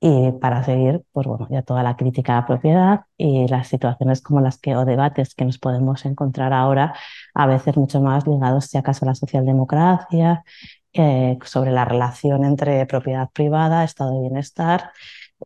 y 0.00 0.30
para 0.40 0.62
seguir, 0.64 1.02
pues 1.12 1.26
bueno, 1.26 1.48
ya 1.50 1.62
toda 1.62 1.82
la 1.82 1.96
crítica 1.96 2.34
a 2.34 2.40
la 2.42 2.46
propiedad 2.46 3.00
y 3.16 3.48
las 3.48 3.66
situaciones 3.68 4.22
como 4.22 4.40
las 4.40 4.58
que 4.58 4.76
o 4.76 4.84
debates 4.84 5.34
que 5.34 5.44
nos 5.44 5.58
podemos 5.58 6.04
encontrar 6.06 6.52
ahora, 6.52 6.94
a 7.34 7.46
veces 7.46 7.76
mucho 7.76 8.00
más 8.00 8.26
ligados, 8.26 8.66
si 8.66 8.78
acaso, 8.78 9.04
a 9.04 9.08
la 9.08 9.14
socialdemocracia, 9.16 10.44
eh, 10.92 11.38
sobre 11.44 11.72
la 11.72 11.84
relación 11.84 12.44
entre 12.44 12.86
propiedad 12.86 13.28
privada, 13.30 13.82
estado 13.84 14.12
de 14.14 14.20
bienestar, 14.20 14.92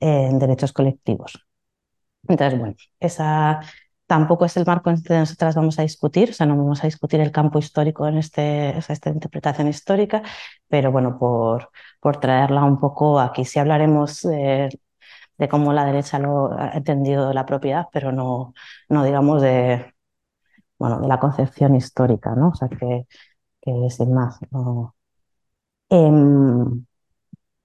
eh, 0.01 0.31
derechos 0.33 0.73
colectivos. 0.73 1.47
Entonces, 2.29 2.59
bueno, 2.59 2.75
esa 3.01 3.61
tampoco 4.07 4.45
es 4.45 4.57
el 4.57 4.67
marco 4.67 4.91
en 4.91 5.03
que 5.03 5.15
nosotras 5.15 5.55
vamos 5.55 5.79
a 5.79 5.83
discutir, 5.83 6.31
o 6.31 6.33
sea, 6.35 6.47
no 6.47 6.57
vamos 6.57 6.83
a 6.85 6.87
discutir 6.87 7.21
el 7.21 7.33
campo 7.33 7.59
histórico 7.59 8.07
en 8.07 8.19
este, 8.19 8.77
esta 8.79 9.11
interpretación 9.11 9.69
histórica, 9.69 10.23
pero 10.69 10.93
bueno, 10.93 11.19
por, 11.19 11.71
por 12.01 12.19
traerla 12.21 12.65
un 12.65 12.79
poco 12.79 13.19
aquí. 13.21 13.45
Sí 13.45 13.59
hablaremos 13.59 14.21
de, 14.23 14.69
cómo 15.51 15.73
la 15.73 15.85
derecha 15.85 16.19
lo 16.19 16.53
ha 16.53 16.73
entendido 16.77 17.33
la 17.33 17.47
propiedad, 17.47 17.87
pero 17.93 18.13
no, 18.13 18.55
no 18.89 19.05
digamos 19.05 19.43
de, 19.43 19.95
bueno, 20.79 21.01
de 21.01 21.09
la 21.09 21.21
concepción 21.21 21.75
histórica, 21.77 22.35
¿no? 22.37 22.51
O 22.51 22.55
sea, 22.55 22.69
que, 22.69 23.07
que 23.63 23.91
sin 23.91 24.15
más. 24.15 24.39
Em, 25.91 26.85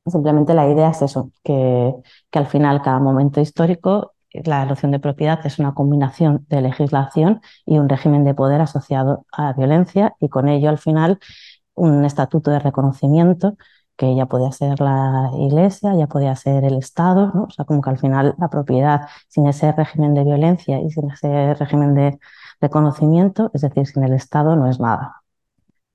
simplemente 0.09 0.53
la 0.53 0.69
idea 0.69 0.89
es 0.89 1.01
eso, 1.01 1.31
que, 1.43 1.93
al 2.31 2.47
final 2.47 2.81
cada 2.81 2.99
momento 2.99 3.41
histórico 3.41 4.13
la 4.31 4.65
noción 4.65 4.91
de 4.91 4.99
propiedad 4.99 5.39
es 5.45 5.57
una 5.59 5.73
combinación 5.73 6.45
de 6.49 6.61
legislación 6.61 7.41
y 7.65 7.79
un 7.79 7.89
régimen 7.89 8.23
de 8.23 8.35
poder 8.35 8.61
asociado 8.61 9.25
a 9.31 9.45
la 9.45 9.53
violencia 9.53 10.15
y 10.19 10.29
con 10.29 10.47
ello 10.49 10.69
al 10.69 10.77
final 10.77 11.19
un 11.73 12.05
estatuto 12.05 12.51
de 12.51 12.59
reconocimiento 12.59 13.57
que 13.97 14.15
ya 14.15 14.27
podía 14.27 14.51
ser 14.51 14.79
la 14.79 15.31
Iglesia, 15.39 15.95
ya 15.95 16.07
podía 16.07 16.35
ser 16.35 16.63
el 16.63 16.75
Estado, 16.75 17.31
¿no? 17.33 17.43
o 17.45 17.49
sea, 17.49 17.65
como 17.65 17.81
que 17.81 17.89
al 17.89 17.97
final 17.99 18.35
la 18.37 18.49
propiedad 18.49 19.07
sin 19.27 19.47
ese 19.47 19.71
régimen 19.71 20.13
de 20.13 20.23
violencia 20.23 20.79
y 20.79 20.91
sin 20.91 21.09
ese 21.11 21.55
régimen 21.55 21.95
de 21.95 22.19
reconocimiento, 22.61 23.51
es 23.53 23.61
decir, 23.61 23.87
sin 23.87 24.03
el 24.03 24.13
Estado 24.13 24.55
no 24.55 24.67
es 24.69 24.79
nada. 24.79 25.16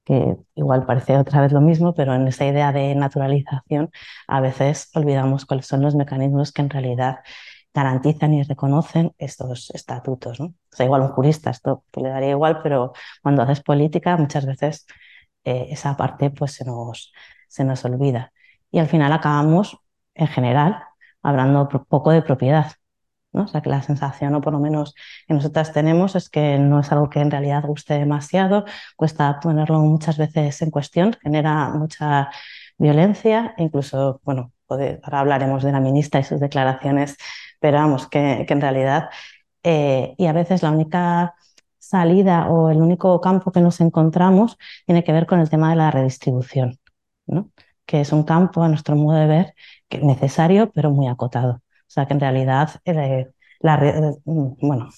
Que 0.05 0.37
igual 0.57 0.85
parece 0.87 1.17
otra 1.17 1.41
vez 1.43 1.53
lo 1.53 1.61
mismo, 1.61 1.95
pero 1.95 2.15
en 2.15 2.27
esa 2.27 2.45
idea 2.47 2.73
de 2.73 2.95
naturalización 2.97 3.91
a 4.27 4.41
veces 4.41 4.91
olvidamos 4.95 5.47
cuáles 5.47 5.67
son 5.67 5.83
los 5.83 5.95
mecanismos 5.95 6.53
que 6.53 6.63
en 6.63 6.71
realidad 6.71 7.21
garantizan 7.75 8.35
y 8.35 8.43
reconocen 8.43 9.15
estos 9.19 9.71
estatutos. 9.71 10.41
¿no? 10.41 10.47
O 10.47 10.55
sea, 10.71 10.87
igual 10.87 11.03
un 11.03 11.09
jurista 11.09 11.51
esto 11.51 11.85
le 11.97 12.09
daría 12.09 12.31
igual, 12.31 12.61
pero 12.63 12.93
cuando 13.23 13.43
haces 13.43 13.61
política 13.63 14.17
muchas 14.17 14.45
veces 14.47 14.87
eh, 15.45 15.69
esa 15.71 15.97
parte 15.97 16.31
pues 16.31 16.53
se 16.53 16.65
nos, 16.65 17.13
se 17.49 17.65
nos 17.65 17.85
olvida. 17.85 18.33
Y 18.71 18.79
al 18.81 18.89
final 18.89 19.13
acabamos, 19.13 19.79
en 20.15 20.27
general, 20.29 20.83
hablando 21.23 21.69
poco 21.69 22.11
de 22.11 22.23
propiedad. 22.23 22.73
¿No? 23.33 23.45
O 23.45 23.49
sea, 23.49 23.63
que 23.63 23.71
la 23.71 23.83
sensación, 23.83 24.35
o 24.35 24.41
por 24.41 24.53
lo 24.53 24.61
menos 24.61 24.95
que 25.27 25.35
nosotras 25.35 25.73
tenemos, 25.73 26.15
es 26.17 26.29
que 26.29 26.59
no 26.59 26.81
es 26.81 26.93
algo 26.93 27.09
que 27.11 27.21
en 27.21 27.31
realidad 27.31 27.65
guste 27.67 27.95
demasiado, 27.95 28.65
cuesta 28.97 29.41
ponerlo 29.41 29.81
muchas 29.81 30.19
veces 30.19 30.63
en 30.63 30.71
cuestión, 30.71 31.17
genera 31.23 31.71
mucha 31.71 32.31
violencia, 32.79 33.55
incluso, 33.59 34.21
bueno, 34.25 34.53
ahora 34.69 35.21
hablaremos 35.21 35.63
de 35.63 35.73
la 35.73 35.81
ministra 35.81 36.21
y 36.21 36.25
sus 36.25 36.41
declaraciones 36.41 37.17
pero 37.63 37.79
vamos, 37.79 38.09
que, 38.09 38.45
en 38.49 38.61
realidad, 38.61 39.11
eh, 39.63 40.15
y 40.19 40.27
a 40.27 40.33
veces 40.33 40.63
la 40.63 40.73
única 40.73 41.35
salida 41.79 42.49
o 42.51 42.71
el 42.71 42.79
único 42.79 43.21
campo 43.21 43.53
que 43.53 43.61
nos 43.61 43.81
encontramos 43.81 44.59
tiene 44.87 45.05
que 45.05 45.13
ver 45.13 45.27
con 45.27 45.41
el 45.41 45.49
tema 45.51 45.71
de 45.71 45.77
la 45.77 45.91
redistribución, 45.93 46.79
que 47.87 48.01
es 48.01 48.13
un 48.13 48.25
campo, 48.25 48.63
a 48.65 48.69
nuestro 48.69 48.97
modo 48.97 49.17
de 49.19 49.27
ver, 49.27 49.55
necesario, 50.03 50.73
pero 50.73 50.91
muy 50.91 51.07
acotado. 51.07 51.63
O 51.93 51.95
sea 51.95 52.07
que 52.07 52.15
en 52.15 52.21
realidad, 52.21 52.71
eh, 52.87 53.29
la, 53.61 53.77
mm, 54.25 54.55
bueno, 54.63 54.89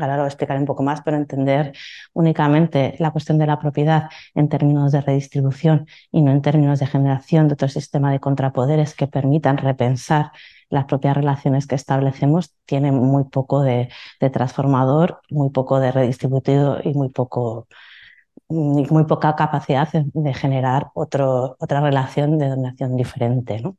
ahora 0.00 0.16
lo 0.16 0.22
voy 0.22 0.26
a 0.26 0.28
explicar 0.28 0.58
un 0.58 0.66
poco 0.66 0.82
más, 0.82 1.02
pero 1.02 1.16
entender 1.16 1.72
únicamente 2.14 2.96
la 2.98 3.12
cuestión 3.12 3.38
de 3.38 3.46
la 3.46 3.60
propiedad 3.60 4.10
en 4.34 4.48
términos 4.48 4.90
de 4.90 5.02
redistribución 5.02 5.86
y 6.10 6.20
no 6.22 6.32
en 6.32 6.42
términos 6.42 6.80
de 6.80 6.86
generación 6.88 7.46
de 7.46 7.54
otro 7.54 7.68
sistema 7.68 8.10
de 8.10 8.18
contrapoderes 8.18 8.94
que 8.94 9.06
permitan 9.06 9.56
repensar 9.56 10.32
las 10.68 10.86
propias 10.86 11.16
relaciones 11.16 11.68
que 11.68 11.76
establecemos 11.76 12.56
tienen 12.64 12.94
muy 12.96 13.24
poco 13.24 13.62
de, 13.62 13.88
transformador, 14.32 15.20
muy 15.30 15.50
poco 15.50 15.78
de 15.78 15.92
redistributivo 15.92 16.78
y 16.82 16.92
muy 16.94 17.10
poco 17.10 17.68
muy 18.48 19.04
poca 19.04 19.34
capacidad 19.36 19.88
de 19.92 20.34
generar 20.34 20.88
otro, 20.94 21.56
otra 21.58 21.80
relación 21.80 22.38
de 22.38 22.48
dominación 22.48 22.96
diferente. 22.96 23.60
¿no? 23.60 23.76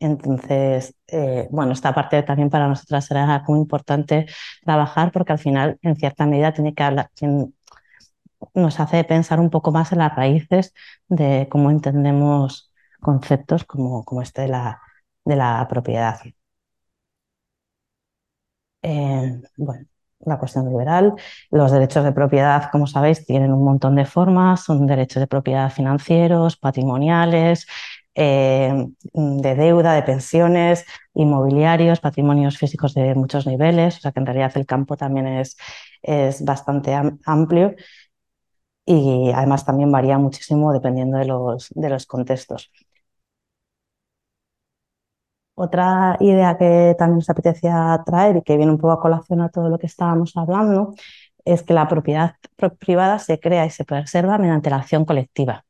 Entonces, 0.00 0.94
eh, 1.08 1.46
bueno, 1.50 1.72
esta 1.72 1.94
parte 1.94 2.22
también 2.22 2.48
para 2.50 2.68
nosotras 2.68 3.04
será 3.04 3.44
muy 3.46 3.58
importante 3.60 4.26
trabajar 4.64 5.12
porque 5.12 5.32
al 5.32 5.38
final, 5.38 5.78
en 5.82 5.96
cierta 5.96 6.26
medida, 6.26 6.52
tiene 6.54 6.74
que 6.74 6.82
hablar, 6.82 7.10
nos 8.54 8.80
hace 8.80 9.04
pensar 9.04 9.40
un 9.40 9.50
poco 9.50 9.72
más 9.72 9.92
en 9.92 9.98
las 9.98 10.14
raíces 10.16 10.74
de 11.08 11.48
cómo 11.50 11.70
entendemos 11.70 12.72
conceptos 13.00 13.64
como, 13.64 14.04
como 14.04 14.22
este 14.22 14.42
de 14.42 14.48
la, 14.48 14.80
de 15.24 15.36
la 15.36 15.66
propiedad. 15.68 16.20
Eh, 18.82 19.40
bueno, 19.56 19.86
la 20.20 20.38
cuestión 20.38 20.68
liberal. 20.68 21.14
Los 21.50 21.72
derechos 21.72 22.04
de 22.04 22.12
propiedad, 22.12 22.70
como 22.72 22.86
sabéis, 22.86 23.24
tienen 23.26 23.52
un 23.52 23.64
montón 23.64 23.94
de 23.96 24.06
formas. 24.06 24.64
Son 24.64 24.86
derechos 24.86 25.20
de 25.20 25.26
propiedad 25.26 25.70
financieros, 25.70 26.56
patrimoniales, 26.56 27.66
eh, 28.14 28.86
de 29.14 29.54
deuda, 29.54 29.94
de 29.94 30.02
pensiones, 30.02 30.84
inmobiliarios, 31.14 32.00
patrimonios 32.00 32.58
físicos 32.58 32.94
de 32.94 33.14
muchos 33.14 33.46
niveles. 33.46 33.98
O 33.98 34.00
sea 34.00 34.12
que 34.12 34.20
en 34.20 34.26
realidad 34.26 34.52
el 34.56 34.66
campo 34.66 34.96
también 34.96 35.26
es, 35.28 35.56
es 36.02 36.44
bastante 36.44 36.94
amplio 37.26 37.74
y 38.86 39.30
además 39.34 39.64
también 39.64 39.90
varía 39.92 40.18
muchísimo 40.18 40.72
dependiendo 40.72 41.18
de 41.18 41.24
los, 41.26 41.68
de 41.70 41.88
los 41.90 42.06
contextos. 42.06 42.70
Otra 45.54 46.16
idea 46.20 46.56
que 46.58 46.94
también 46.98 47.16
nos 47.18 47.28
apetecía 47.30 48.02
traer 48.06 48.36
y 48.38 48.42
que 48.42 48.56
viene 48.56 48.72
un 48.72 48.78
poco 48.78 48.92
a 48.92 49.00
colación 49.00 49.40
a 49.42 49.50
todo 49.50 49.68
lo 49.68 49.78
que 49.78 49.86
estábamos 49.86 50.36
hablando 50.36 50.94
es 51.44 51.62
que 51.62 51.74
la 51.74 51.86
propiedad 51.88 52.36
privada 52.78 53.18
se 53.18 53.38
crea 53.40 53.66
y 53.66 53.70
se 53.70 53.84
preserva 53.84 54.38
mediante 54.38 54.70
la 54.70 54.76
acción 54.76 55.04
colectiva. 55.04 55.64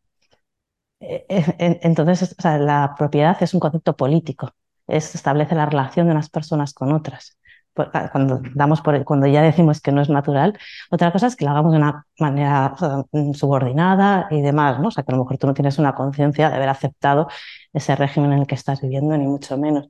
Eh, 1.00 1.24
eh, 1.28 1.80
entonces, 1.82 2.36
la 2.44 2.94
propiedad 2.96 3.36
es 3.42 3.54
un 3.54 3.60
concepto 3.60 3.96
político, 3.96 4.52
es, 4.86 5.14
establece 5.14 5.54
la 5.54 5.66
relación 5.66 6.06
de 6.06 6.12
unas 6.12 6.30
personas 6.30 6.74
con 6.74 6.92
otras. 6.92 7.38
Pues, 7.72 7.88
cuando, 8.12 8.40
damos 8.54 8.80
por, 8.82 9.02
cuando 9.04 9.26
ya 9.28 9.42
decimos 9.42 9.80
que 9.80 9.92
no 9.92 10.02
es 10.02 10.10
natural, 10.10 10.58
otra 10.90 11.12
cosa 11.12 11.28
es 11.28 11.36
que 11.36 11.44
lo 11.44 11.52
hagamos 11.52 11.72
de 11.72 11.78
una 11.78 12.06
manera 12.18 12.74
subordinada 13.32 14.26
y 14.30 14.42
demás, 14.42 14.80
¿no? 14.80 14.88
O 14.88 14.90
sea, 14.90 15.04
que 15.04 15.12
a 15.12 15.16
lo 15.16 15.22
mejor 15.22 15.38
tú 15.38 15.46
no 15.46 15.54
tienes 15.54 15.78
una 15.78 15.94
conciencia 15.94 16.50
de 16.50 16.56
haber 16.56 16.68
aceptado 16.68 17.28
ese 17.72 17.94
régimen 17.96 18.32
en 18.32 18.40
el 18.40 18.46
que 18.46 18.56
estás 18.56 18.80
viviendo, 18.82 19.16
ni 19.16 19.26
mucho 19.26 19.56
menos. 19.56 19.88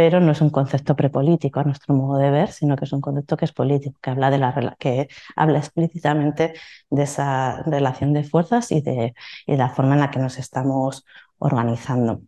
Pero 0.00 0.18
no 0.20 0.32
es 0.32 0.40
un 0.40 0.48
concepto 0.50 0.96
prepolítico 0.96 1.60
a 1.60 1.64
nuestro 1.64 1.94
modo 1.94 2.16
de 2.18 2.30
ver, 2.30 2.50
sino 2.52 2.74
que 2.76 2.86
es 2.86 2.92
un 2.92 3.02
concepto 3.02 3.36
que 3.36 3.44
es 3.44 3.52
político, 3.52 3.98
que 4.02 4.10
habla, 4.10 4.30
de 4.30 4.38
la, 4.38 4.76
que 4.78 5.08
habla 5.36 5.58
explícitamente 5.58 6.54
de 6.90 7.02
esa 7.02 7.62
relación 7.64 8.14
de 8.14 8.24
fuerzas 8.24 8.72
y 8.72 8.80
de, 8.80 9.14
y 9.46 9.52
de 9.52 9.58
la 9.58 9.68
forma 9.68 9.94
en 9.94 10.00
la 10.00 10.10
que 10.10 10.18
nos 10.20 10.38
estamos 10.38 11.04
organizando. 11.38 12.22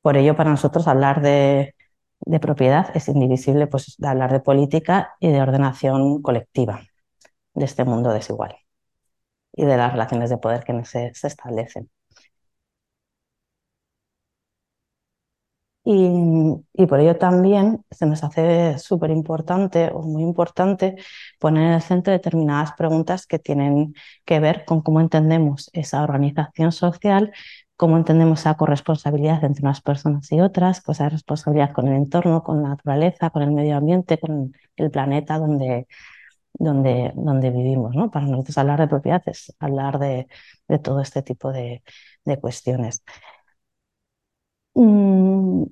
Por 0.00 0.16
ello, 0.16 0.36
para 0.36 0.50
nosotros 0.50 0.88
hablar 0.88 1.22
de, 1.22 1.74
de 2.20 2.40
propiedad 2.40 2.90
es 2.96 3.08
indivisible 3.08 3.66
pues, 3.66 3.96
de 3.98 4.08
hablar 4.08 4.32
de 4.32 4.40
política 4.40 5.14
y 5.20 5.30
de 5.30 5.42
ordenación 5.42 6.22
colectiva 6.22 6.82
de 7.54 7.64
este 7.66 7.84
mundo 7.84 8.12
desigual 8.12 8.56
y 9.54 9.64
de 9.66 9.76
las 9.76 9.92
relaciones 9.92 10.30
de 10.30 10.38
poder 10.38 10.64
que 10.64 10.84
se, 10.84 11.14
se 11.14 11.26
establecen. 11.28 11.90
Y, 15.84 16.86
por 16.86 17.00
ello 17.00 17.16
también 17.16 17.84
se 17.90 18.06
nos 18.06 18.22
hace 18.22 18.78
súper 18.78 19.10
importante 19.10 19.90
o 19.92 20.02
muy 20.02 20.22
importante 20.22 20.96
poner 21.40 21.64
en 21.64 21.72
el 21.72 21.82
centro 21.82 22.12
determinadas 22.12 22.72
preguntas 22.72 23.26
que 23.26 23.40
tienen 23.40 23.94
que 24.24 24.38
ver 24.38 24.64
con 24.64 24.82
cómo 24.82 25.00
entendemos 25.00 25.70
esa 25.72 26.02
organización 26.02 26.70
social 26.70 27.32
cómo 27.82 27.96
entendemos 27.96 28.40
esa 28.40 28.54
corresponsabilidad 28.54 29.42
entre 29.44 29.62
unas 29.62 29.80
personas 29.80 30.30
y 30.30 30.40
otras, 30.40 30.82
pues 30.84 30.98
esa 30.98 31.08
responsabilidad 31.08 31.72
con 31.72 31.88
el 31.88 31.94
entorno, 31.94 32.44
con 32.44 32.62
la 32.62 32.68
naturaleza, 32.70 33.30
con 33.30 33.42
el 33.42 33.50
medio 33.50 33.76
ambiente, 33.76 34.18
con 34.20 34.52
el 34.76 34.90
planeta 34.92 35.36
donde, 35.36 35.88
donde, 36.54 37.12
donde 37.16 37.50
vivimos. 37.50 37.94
¿no? 37.96 38.10
Para 38.10 38.26
nosotros 38.26 38.56
hablar 38.58 38.80
de 38.80 38.88
propiedad 38.88 39.22
es 39.26 39.52
hablar 39.58 39.98
de, 39.98 40.28
todo 40.80 41.00
este 41.00 41.22
tipo 41.22 41.50
de, 41.52 41.82
cuestiones. 42.40 43.02
Mm, 44.74 45.64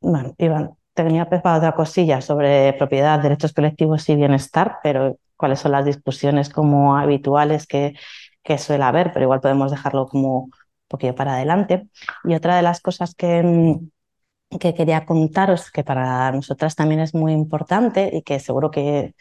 bueno, 0.00 0.34
Iván, 0.38 0.76
tenía 0.94 1.28
preparado 1.28 1.60
otra 1.60 1.74
cosilla 1.76 2.20
sobre 2.20 2.72
propiedad, 2.74 3.20
derechos 3.20 3.52
colectivos 3.52 4.08
y 4.08 4.16
bienestar, 4.16 4.78
pero 4.82 5.18
cuáles 5.36 5.60
son 5.60 5.72
las 5.72 5.84
discusiones 5.86 6.50
como 6.50 6.96
habituales 6.96 7.66
que, 7.66 7.94
que 8.42 8.58
suele 8.58 8.84
haber, 8.84 9.12
pero 9.12 9.24
igual 9.24 9.40
podemos 9.40 9.70
dejarlo 9.70 10.06
como 10.06 10.44
un 10.44 10.50
poquito 10.88 11.14
para 11.14 11.34
adelante. 11.34 11.88
Y 12.24 12.34
otra 12.34 12.56
de 12.56 12.62
las 12.62 12.80
cosas 12.80 13.14
que, 13.14 13.42
mm, 13.42 14.08
que 14.58 14.74
quería 14.74 15.06
contaros, 15.06 15.70
que 15.70 15.84
para 15.84 16.32
nosotras 16.32 16.76
también 16.76 17.00
es 17.00 17.14
muy 17.14 17.32
importante 17.32 18.10
y 18.12 18.22
que 18.22 18.40
seguro 18.40 18.70
que, 18.70 19.14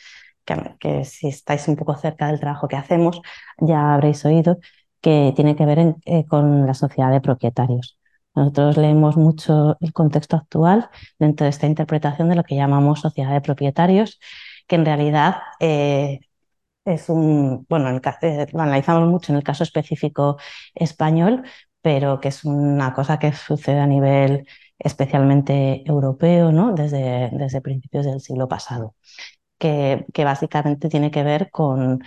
que, 0.79 1.05
si 1.05 1.29
estáis 1.29 1.67
un 1.69 1.75
poco 1.77 1.95
cerca 1.97 2.27
del 2.27 2.39
trabajo 2.39 2.67
que 2.67 2.77
hacemos, 2.77 3.21
ya 3.59 3.93
habréis 3.95 4.25
oído, 4.25 4.59
que 5.01 5.33
tiene 5.35 5.55
que 5.55 5.65
ver 5.65 5.95
eh, 6.05 6.25
con 6.27 6.67
la 6.67 6.73
sociedad 6.75 7.11
de 7.11 7.21
propietarios. 7.21 7.99
Nosotros 8.35 8.77
leemos 8.77 9.17
mucho 9.17 9.77
el 9.81 9.93
contexto 9.93 10.37
actual 10.37 10.89
dentro 11.19 11.45
de 11.45 11.49
esta 11.49 11.67
interpretación 11.67 12.29
de 12.29 12.35
lo 12.35 12.43
que 12.43 12.55
llamamos 12.55 13.01
sociedad 13.01 13.33
de 13.33 13.41
propietarios, 13.41 14.19
que 14.67 14.75
en 14.77 14.85
realidad 14.85 15.37
eh, 15.59 16.19
es 16.85 17.09
un, 17.09 17.65
bueno, 17.69 17.89
eh, 18.21 18.47
lo 18.53 18.61
analizamos 18.61 19.09
mucho 19.09 19.31
en 19.31 19.37
el 19.37 19.43
caso 19.43 19.63
específico 19.63 20.37
español, 20.75 21.43
pero 21.81 22.19
que 22.19 22.29
es 22.29 22.43
una 22.45 22.93
cosa 22.93 23.19
que 23.19 23.33
sucede 23.33 23.79
a 23.79 23.87
nivel 23.87 24.47
especialmente 24.79 25.83
europeo, 25.85 26.51
¿no? 26.51 26.73
desde, 26.73 27.29
desde 27.33 27.61
principios 27.61 28.05
del 28.05 28.21
siglo 28.21 28.47
pasado, 28.47 28.95
que, 29.59 30.05
que 30.13 30.25
básicamente 30.25 30.89
tiene 30.89 31.11
que 31.11 31.23
ver 31.23 31.51
con, 31.51 32.03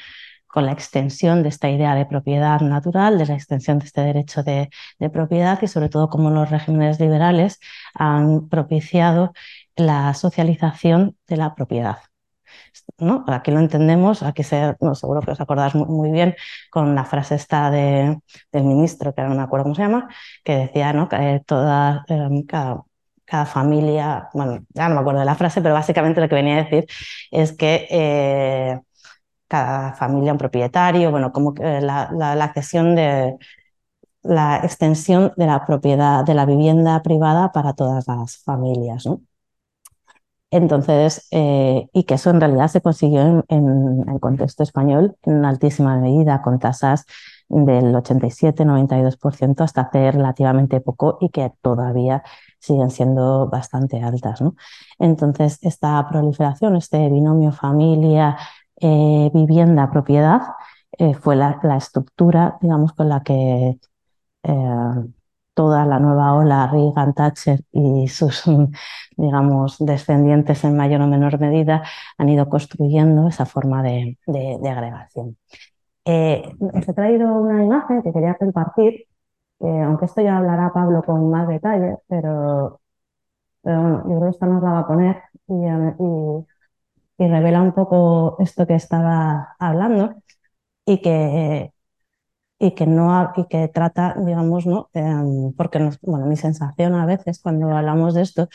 con, 0.55 0.67
la 0.67 0.73
extensión 0.73 1.43
de 1.43 1.49
esta 1.51 1.71
idea 1.71 1.95
de 1.95 2.07
propiedad 2.07 2.61
natural, 2.61 3.19
de 3.19 3.27
la 3.27 3.35
extensión 3.35 3.79
de 3.79 3.87
este 3.87 4.01
derecho 4.03 4.43
de, 4.43 4.71
de 4.99 5.11
propiedad 5.11 5.61
y 5.63 5.69
sobre 5.69 5.89
todo 5.89 6.09
cómo 6.09 6.31
los 6.31 6.51
regímenes 6.51 7.01
liberales 7.01 7.61
han 7.95 8.49
propiciado 8.49 9.33
la 9.77 10.15
socialización 10.15 11.17
de 11.27 11.37
la 11.37 11.55
propiedad. 11.55 11.99
¿no? 12.99 13.25
Aquí 13.29 13.51
lo 13.51 13.59
entendemos, 13.61 14.23
aquí 14.23 14.43
se, 14.43 14.77
no, 14.81 14.95
seguro 14.95 15.21
que 15.23 15.33
os 15.33 15.41
acordáis 15.41 15.75
muy, 15.75 16.11
bien 16.11 16.35
con 16.71 16.95
la 16.95 17.05
frase 17.05 17.35
esta 17.37 17.71
de, 17.71 18.19
del 18.53 18.65
ministro, 18.65 19.15
que 19.15 19.23
no 19.23 19.35
me 19.35 19.43
acuerdo 19.43 19.65
cómo 19.65 19.75
se 19.75 19.83
llama, 19.83 20.09
que 20.45 20.57
decía 20.57 20.93
¿no? 20.93 21.09
que 21.09 21.43
toda, 21.47 22.05
em, 22.09 22.45
cada, 22.45 22.85
familia, 23.47 24.29
bueno, 24.33 24.65
ya 24.69 24.89
no 24.89 24.95
me 24.95 25.01
acuerdo 25.01 25.21
de 25.21 25.27
la 25.27 25.35
frase, 25.35 25.61
pero 25.61 25.75
básicamente 25.75 26.21
lo 26.21 26.29
que 26.29 26.35
venía 26.37 26.55
a 26.55 26.65
decir 26.65 26.87
es 27.33 27.53
que 27.53 27.89
eh, 27.91 28.81
cada 29.55 29.93
familia 29.95 30.33
un 30.33 30.39
propietario, 30.39 31.11
bueno, 31.13 31.33
como 31.33 31.55
que 31.55 31.81
la, 31.81 32.11
la, 32.13 32.45
accesión 32.45 32.97
de 32.97 33.39
la 34.23 34.59
extensión 34.65 35.33
de 35.37 35.47
la 35.47 35.65
propiedad 35.67 36.25
de 36.25 36.35
la 36.35 36.47
vivienda 36.47 37.03
privada 37.03 37.53
para 37.53 37.75
todas 37.75 38.09
las 38.09 38.39
familias. 38.39 39.07
¿no? 39.07 39.23
Entonces, 40.51 41.27
eh, 41.33 41.89
y 41.93 42.05
que 42.05 42.15
eso 42.15 42.31
en 42.31 42.41
realidad 42.41 42.69
se 42.69 42.81
consiguió 42.81 43.45
en, 43.49 44.09
el 44.09 44.21
contexto 44.21 44.63
español 44.63 45.17
en 45.23 45.45
altísima 45.45 45.97
medida, 45.99 46.43
con 46.43 46.59
tasas 46.59 47.07
del 47.49 47.95
87-92% 47.95 49.63
hasta 49.65 49.83
hace 49.83 50.13
relativamente 50.13 50.81
poco 50.81 51.19
y 51.21 51.31
que 51.31 51.53
todavía 51.61 52.23
siguen 52.61 52.91
siendo 52.91 53.49
bastante 53.49 54.01
altas. 54.03 54.41
Entonces, 54.99 55.59
esta 55.63 56.09
proliferación, 56.09 56.77
este 56.77 57.09
binomio 57.11 57.53
familia, 57.53 58.37
eh, 58.81 59.31
vivienda, 59.33 59.91
propiedad, 59.91 60.43
eh, 60.99 61.15
fue 61.15 61.37
la, 61.37 61.59
estructura, 61.77 62.59
digamos, 62.61 62.93
con 62.93 63.09
la 63.09 63.23
que 63.23 63.79
toda 65.55 65.87
la 65.87 65.99
nueva 66.01 66.35
ola, 66.35 66.67
Reagan, 66.67 67.15
Thatcher 67.15 67.61
y 67.73 68.09
sus, 68.09 68.45
digamos, 69.17 69.77
descendientes 69.79 70.65
en 70.65 70.77
mayor 70.77 71.01
o 71.03 71.07
menor 71.07 71.39
medida, 71.41 71.83
han 72.19 72.29
ido 72.29 72.49
construyendo 72.49 73.29
esa 73.29 73.47
forma 73.47 73.83
de, 73.83 74.19
agregación. 74.69 75.37
Eh, 76.05 76.43
os 76.61 76.89
he 76.89 76.93
traído 76.93 77.33
una 77.35 77.65
imagen 77.65 78.03
que 78.03 78.13
quería 78.13 78.35
compartir, 78.35 79.07
aunque 79.61 80.05
esto 80.07 80.21
ya 80.21 80.37
hablará 80.37 80.73
Pablo 80.73 81.03
con 81.03 81.31
más 81.31 81.49
detalle, 81.49 81.97
pero, 82.07 82.81
bueno, 83.63 84.03
yo 84.03 84.17
creo 84.19 84.21
que 84.23 84.29
esta 84.31 84.47
nos 84.47 84.63
la 84.63 84.73
va 84.73 84.79
a 84.81 84.87
poner 84.87 85.23
y 85.49 85.67
revela 87.19 87.63
un 87.63 87.73
poco 87.73 88.37
esto 88.41 88.67
que 88.67 88.75
estaba 88.75 89.57
hablando 89.59 90.15
y 90.87 91.01
que 91.03 91.73
y 92.59 92.73
que, 92.73 92.87
no, 92.87 93.33
y 93.37 93.47
que 93.47 93.69
trata, 93.69 94.17
digamos, 94.19 94.67
¿no? 94.67 94.89
Em, 94.95 95.53
porque 95.55 95.79
bueno, 96.03 96.27
mi 96.27 96.37
sensación 96.37 96.95
a 96.95 97.07
veces 97.07 97.41
cuando 97.41 97.71
hablamos 97.77 98.15
de 98.15 98.23
esto 98.23 98.49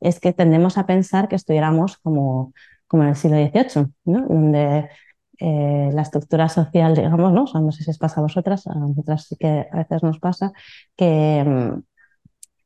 es 0.00 0.20
que 0.20 0.32
tendemos 0.32 0.78
a 0.78 0.86
pensar 0.86 1.28
que 1.28 1.36
estuviéramos 1.36 1.98
como, 1.98 2.52
como 2.86 3.04
en 3.04 3.10
el 3.10 3.16
siglo 3.16 3.36
XVIII, 3.38 3.86
¿no? 4.04 4.26
donde 4.28 4.90
eh, 5.38 5.90
la 5.92 6.02
estructura 6.02 6.48
social, 6.48 6.94
digamos, 6.96 7.32
¿no? 7.32 7.44
no 7.60 7.72
sé 7.72 7.84
si 7.84 7.90
os 7.90 7.98
pasa 7.98 8.20
a 8.20 8.24
vosotras, 8.24 8.66
a 8.66 8.74
nosotras 8.74 9.26
sí 9.26 9.36
que 9.36 9.68
a 9.70 9.76
veces 9.78 10.02
nos 10.02 10.18
pasa, 10.18 10.52
que 10.96 11.38
em, 11.40 11.82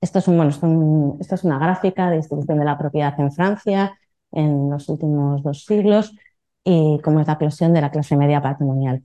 esto, 0.01 0.19
es 0.21 0.29
un, 0.29 0.37
bueno, 0.37 0.51
esto 1.21 1.35
es 1.35 1.45
una 1.45 1.59
gráfica 1.59 2.11
de 2.11 2.19
distribución 2.19 2.59
de 2.59 2.65
la 2.65 2.79
propiedad 2.79 3.19
en 3.21 3.33
Francia 3.33 3.99
en 4.33 4.71
los 4.71 4.89
últimos 4.89 5.43
dos 5.43 5.65
siglos 5.65 6.13
y 6.65 6.99
cómo 7.03 7.21
es 7.21 7.27
la 7.27 7.35
eclosión 7.35 7.73
de 7.73 7.81
la 7.81 7.91
clase 7.91 8.17
media 8.17 8.43
patrimonial. 8.43 9.05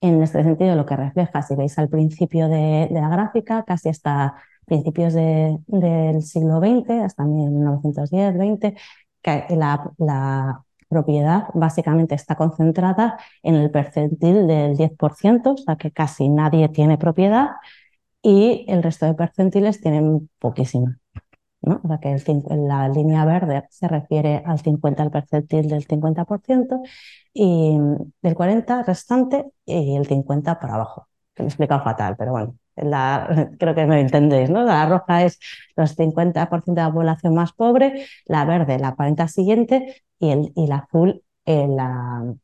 En 0.00 0.22
este 0.22 0.42
sentido, 0.44 0.76
lo 0.76 0.86
que 0.86 0.96
refleja, 0.96 1.42
si 1.42 1.56
veis 1.56 1.78
al 1.78 1.88
principio 1.88 2.48
de, 2.48 2.88
la 2.90 3.08
gráfica, 3.08 3.64
casi 3.64 3.88
hasta 3.88 4.36
principios 4.64 5.14
del 5.14 6.22
siglo 6.22 6.60
XX, 6.60 6.90
hasta 7.04 7.24
1910-20, 7.24 8.76
que 9.22 9.56
la, 9.56 10.62
propiedad 10.88 11.48
básicamente 11.52 12.14
está 12.14 12.34
concentrada 12.34 13.18
en 13.42 13.56
el 13.56 13.70
percentil 13.70 14.46
del 14.46 14.74
10%, 14.76 15.52
o 15.52 15.56
sea 15.58 15.76
que 15.76 15.90
casi 15.90 16.30
nadie 16.30 16.70
tiene 16.70 16.96
propiedad 16.96 17.50
y 18.22 18.64
el 18.68 18.82
resto 18.82 19.04
de 19.06 19.14
percentiles 19.14 19.82
tienen 19.82 20.30
poquísima. 20.38 20.98
O 21.82 21.88
sea 21.88 21.98
que 21.98 22.16
la 22.50 22.88
línea 22.88 23.24
verde 23.24 23.64
se 23.70 23.88
refiere 23.88 24.42
al 24.46 24.58
50, 24.60 25.02
al 25.02 25.10
percentil 25.10 25.68
del 25.68 25.86
50%, 25.86 26.80
y 27.32 27.78
del 28.22 28.34
40 28.34 28.82
restante 28.82 29.46
y 29.64 29.96
el 29.96 30.06
50 30.06 30.58
para 30.58 30.74
abajo. 30.74 31.08
Me 31.38 31.44
he 31.44 31.48
explicado 31.48 31.82
fatal, 31.84 32.16
pero 32.18 32.32
bueno, 32.32 32.56
creo 33.58 33.74
que 33.74 33.86
me 33.86 34.00
entendéis, 34.00 34.50
¿no? 34.50 34.64
La 34.64 34.86
roja 34.86 35.24
es 35.24 35.38
los 35.76 35.96
50% 35.96 36.80
de 36.80 36.88
la 36.88 36.92
población 36.92 37.34
más 37.34 37.52
pobre, 37.52 38.06
la 38.26 38.44
verde 38.44 38.78
la 38.78 38.94
40 38.94 39.28
siguiente 39.28 40.02
y, 40.18 40.30
el, 40.30 40.52
y 40.54 40.66
la 40.66 40.76
azul 40.78 41.22
la, 41.46 42.34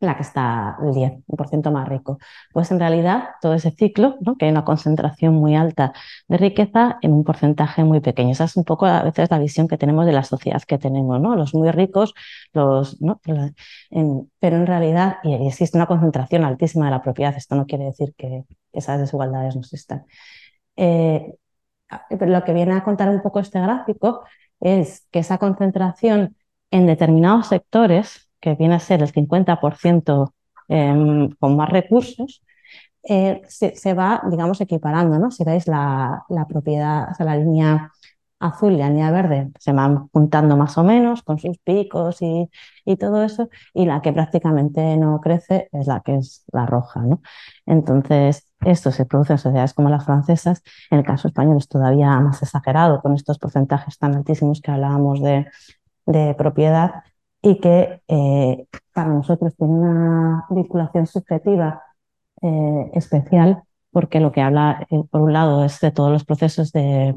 la 0.00 0.16
que 0.16 0.22
está 0.22 0.76
el 0.82 0.92
10% 0.94 1.70
más 1.70 1.88
rico. 1.88 2.18
Pues 2.52 2.70
en 2.70 2.80
realidad 2.80 3.30
todo 3.40 3.54
ese 3.54 3.70
ciclo, 3.70 4.16
¿no? 4.20 4.36
que 4.36 4.46
hay 4.46 4.50
una 4.50 4.64
concentración 4.64 5.34
muy 5.34 5.54
alta 5.56 5.92
de 6.28 6.38
riqueza 6.38 6.98
en 7.02 7.12
un 7.12 7.24
porcentaje 7.24 7.84
muy 7.84 8.00
pequeño. 8.00 8.32
Esa 8.32 8.44
es 8.44 8.56
un 8.56 8.64
poco 8.64 8.86
a 8.86 9.02
veces 9.02 9.30
la 9.30 9.38
visión 9.38 9.68
que 9.68 9.76
tenemos 9.78 10.06
de 10.06 10.12
la 10.12 10.24
sociedad 10.24 10.62
que 10.62 10.78
tenemos, 10.78 11.20
¿no? 11.20 11.36
Los 11.36 11.54
muy 11.54 11.70
ricos, 11.70 12.14
los, 12.52 13.00
¿no? 13.00 13.20
pero 13.20 14.56
en 14.56 14.66
realidad 14.66 15.18
y 15.22 15.46
existe 15.46 15.76
una 15.76 15.86
concentración 15.86 16.44
altísima 16.44 16.86
de 16.86 16.92
la 16.92 17.02
propiedad. 17.02 17.34
Esto 17.36 17.54
no 17.56 17.66
quiere 17.66 17.84
decir 17.84 18.14
que 18.16 18.44
esas 18.72 19.00
desigualdades 19.00 19.54
no 19.54 19.60
existan. 19.60 20.06
Eh, 20.76 21.34
lo 22.20 22.44
que 22.44 22.52
viene 22.54 22.74
a 22.74 22.84
contar 22.84 23.08
un 23.10 23.22
poco 23.22 23.40
este 23.40 23.60
gráfico 23.60 24.24
es 24.60 25.06
que 25.10 25.20
esa 25.20 25.38
concentración 25.38 26.36
en 26.70 26.86
determinados 26.86 27.48
sectores 27.48 28.29
que 28.40 28.54
viene 28.54 28.74
a 28.74 28.80
ser 28.80 29.02
el 29.02 29.12
50% 29.12 30.32
em, 30.68 31.30
con 31.38 31.56
más 31.56 31.70
recursos, 31.70 32.42
eh, 33.02 33.42
se, 33.48 33.94
va, 33.94 34.22
digamos, 34.30 34.60
equiparando, 34.60 35.18
¿no? 35.18 35.30
Si 35.30 35.44
veis 35.44 35.66
la, 35.66 36.24
propiedad, 36.48 37.10
o 37.10 37.14
sea, 37.14 37.26
la 37.26 37.36
línea 37.36 37.92
azul 38.40 38.72
y 38.72 38.76
la 38.78 38.88
línea 38.88 39.10
verde 39.10 39.50
se 39.58 39.72
van 39.72 40.08
juntando 40.08 40.56
más 40.56 40.76
o 40.78 40.84
menos 40.84 41.22
con 41.22 41.38
sus 41.38 41.58
picos 41.58 42.22
y, 42.22 42.50
y, 42.84 42.96
todo 42.96 43.22
eso, 43.22 43.48
y 43.74 43.86
la 43.86 44.00
que 44.02 44.12
prácticamente 44.12 44.96
no 44.96 45.20
crece 45.20 45.68
es 45.72 45.86
la 45.86 46.00
que 46.00 46.16
es 46.16 46.44
la 46.52 46.66
roja, 46.66 47.00
¿no? 47.02 47.22
Entonces, 47.66 48.50
esto 48.60 48.90
se 48.92 49.06
produce 49.06 49.34
en 49.34 49.38
sociedades 49.38 49.74
como 49.74 49.88
las 49.90 50.04
francesas, 50.04 50.62
en 50.90 50.98
el 50.98 51.04
caso 51.04 51.28
español 51.28 51.58
es 51.58 51.68
todavía 51.68 52.18
más 52.20 52.42
exagerado 52.42 53.00
con 53.02 53.14
estos 53.14 53.38
porcentajes 53.38 53.98
tan 53.98 54.14
altísimos 54.14 54.60
que 54.60 54.70
hablábamos 54.70 55.22
de, 55.22 55.46
de 56.06 56.34
propiedad, 56.34 57.04
y 57.42 57.58
que 57.60 58.02
eh, 58.08 58.66
para 58.92 59.08
nosotros 59.10 59.54
tiene 59.56 59.72
una 59.72 60.46
vinculación 60.50 61.06
subjetiva 61.06 61.82
eh, 62.42 62.90
especial 62.94 63.62
porque 63.92 64.20
lo 64.20 64.32
que 64.32 64.40
habla, 64.40 64.86
eh, 64.90 65.02
por 65.10 65.22
un 65.22 65.32
lado, 65.32 65.64
es 65.64 65.80
de 65.80 65.90
todos 65.90 66.12
los 66.12 66.24
procesos 66.24 66.72
de, 66.72 67.16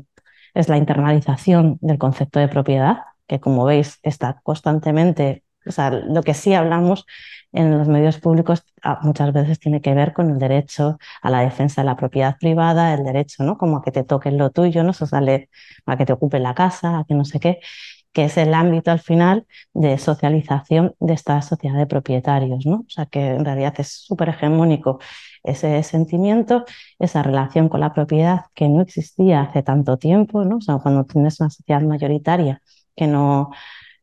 es 0.54 0.70
la 0.70 0.78
internalización 0.78 1.78
del 1.82 1.98
concepto 1.98 2.40
de 2.40 2.48
propiedad, 2.48 3.00
que 3.28 3.40
como 3.40 3.66
veis 3.66 4.00
está 4.04 4.40
constantemente, 4.44 5.44
o 5.66 5.72
sea, 5.72 5.92
lo 5.92 6.24
que 6.24 6.34
sí 6.34 6.54
hablamos 6.54 7.06
en 7.52 7.78
los 7.78 7.88
medios 7.88 8.20
públicos 8.20 8.66
ah, 8.82 9.00
muchas 9.04 9.32
veces 9.32 9.60
tiene 9.60 9.82
que 9.82 9.94
ver 9.94 10.14
con 10.14 10.30
el 10.32 10.40
derecho 10.40 10.98
a 11.22 11.30
la 11.30 11.42
defensa 11.42 11.82
de 11.82 11.86
la 11.86 11.96
propiedad 11.96 12.38
privada, 12.40 12.94
el 12.94 13.04
derecho, 13.04 13.44
¿no? 13.44 13.58
Como 13.58 13.78
a 13.78 13.82
que 13.84 13.92
te 13.92 14.04
toquen 14.04 14.38
lo 14.38 14.50
tuyo, 14.52 14.84
¿no? 14.84 14.92
Eso 14.92 15.06
sale 15.06 15.50
a 15.86 15.98
que 15.98 16.06
te 16.06 16.14
ocupen 16.14 16.44
la 16.44 16.56
casa, 16.56 17.00
a 17.00 17.06
que 17.06 17.14
no 17.14 17.26
sé 17.26 17.40
qué, 17.40 17.60
que 18.14 18.26
es 18.26 18.38
el 18.38 18.54
ámbito 18.54 18.92
al 18.92 19.00
final 19.00 19.48
de 19.74 19.98
socialización 19.98 20.96
de 21.00 21.14
esta 21.14 21.42
sociedad 21.42 21.78
de 21.78 21.88
propietarios, 21.88 22.66
¿no? 22.66 22.78
O 22.88 22.90
sea, 22.90 23.06
que 23.08 23.32
en 23.32 23.46
realidad 23.46 23.74
es 23.80 23.90
súper 23.90 24.30
hegemónico 24.30 25.00
ese 25.44 25.82
sentimiento, 25.84 26.66
esa 27.00 27.24
relación 27.24 27.70
con 27.70 27.82
la 27.82 27.94
propiedad 27.94 28.46
que 28.54 28.70
no 28.70 28.82
existía 28.82 29.42
hace 29.42 29.64
tanto 29.64 29.98
tiempo, 29.98 30.46
¿no? 30.46 30.58
O 30.58 30.62
sea, 30.62 30.78
cuando 30.78 31.06
tienes 31.06 31.40
una 31.40 31.50
sociedad 31.50 31.82
mayoritaria 31.82 32.62
que 32.96 33.08
no, 33.08 33.52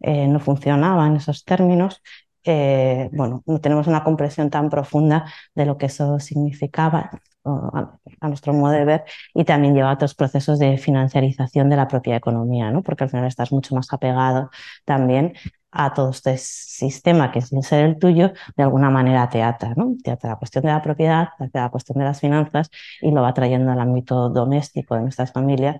eh, 0.00 0.26
no 0.28 0.40
funcionaba 0.40 1.06
en 1.06 1.16
esos 1.16 1.44
términos, 1.44 2.02
eh, 2.44 3.10
bueno, 3.12 3.42
no 3.46 3.60
tenemos 3.60 3.86
una 3.86 4.02
comprensión 4.04 4.50
tan 4.50 4.70
profunda 4.70 5.26
de 5.54 5.66
lo 5.66 5.78
que 5.78 5.86
eso 5.86 6.18
significaba 6.20 7.10
a, 7.44 8.28
nuestro 8.28 8.52
modo 8.52 8.72
de 8.72 8.84
ver 8.84 9.04
y 9.34 9.44
también 9.44 9.74
lleva 9.74 9.90
a 9.90 9.94
otros 9.94 10.14
procesos 10.14 10.58
de 10.58 10.78
financiarización 10.78 11.70
de 11.70 11.76
la 11.76 11.88
propia 11.88 12.16
economía, 12.16 12.70
¿no? 12.70 12.82
porque 12.82 13.04
al 13.04 13.10
final 13.10 13.26
estás 13.26 13.52
mucho 13.52 13.74
más 13.74 13.92
apegado 13.92 14.50
también 14.84 15.34
a 15.72 15.94
todo 15.94 16.10
este 16.10 16.36
sistema 16.38 17.30
que 17.30 17.40
sin 17.42 17.62
ser 17.62 17.84
el 17.84 17.98
tuyo, 17.98 18.32
de 18.56 18.62
alguna 18.62 18.90
manera 18.90 19.28
te 19.28 19.42
ata, 19.42 19.74
¿no? 19.76 19.94
Te 20.02 20.10
ata 20.10 20.28
la 20.28 20.36
cuestión 20.36 20.64
de 20.64 20.70
la 20.70 20.82
propiedad, 20.82 21.28
te 21.38 21.44
ata 21.44 21.62
la 21.62 21.70
cuestión 21.70 21.98
de 21.98 22.04
las 22.04 22.20
finanzas 22.20 22.70
y 23.00 23.10
lo 23.12 23.22
va 23.22 23.32
trayendo 23.34 23.70
al 23.70 23.80
ámbito 23.80 24.30
doméstico 24.30 24.96
de 24.96 25.02
nuestras 25.02 25.32
familias 25.32 25.76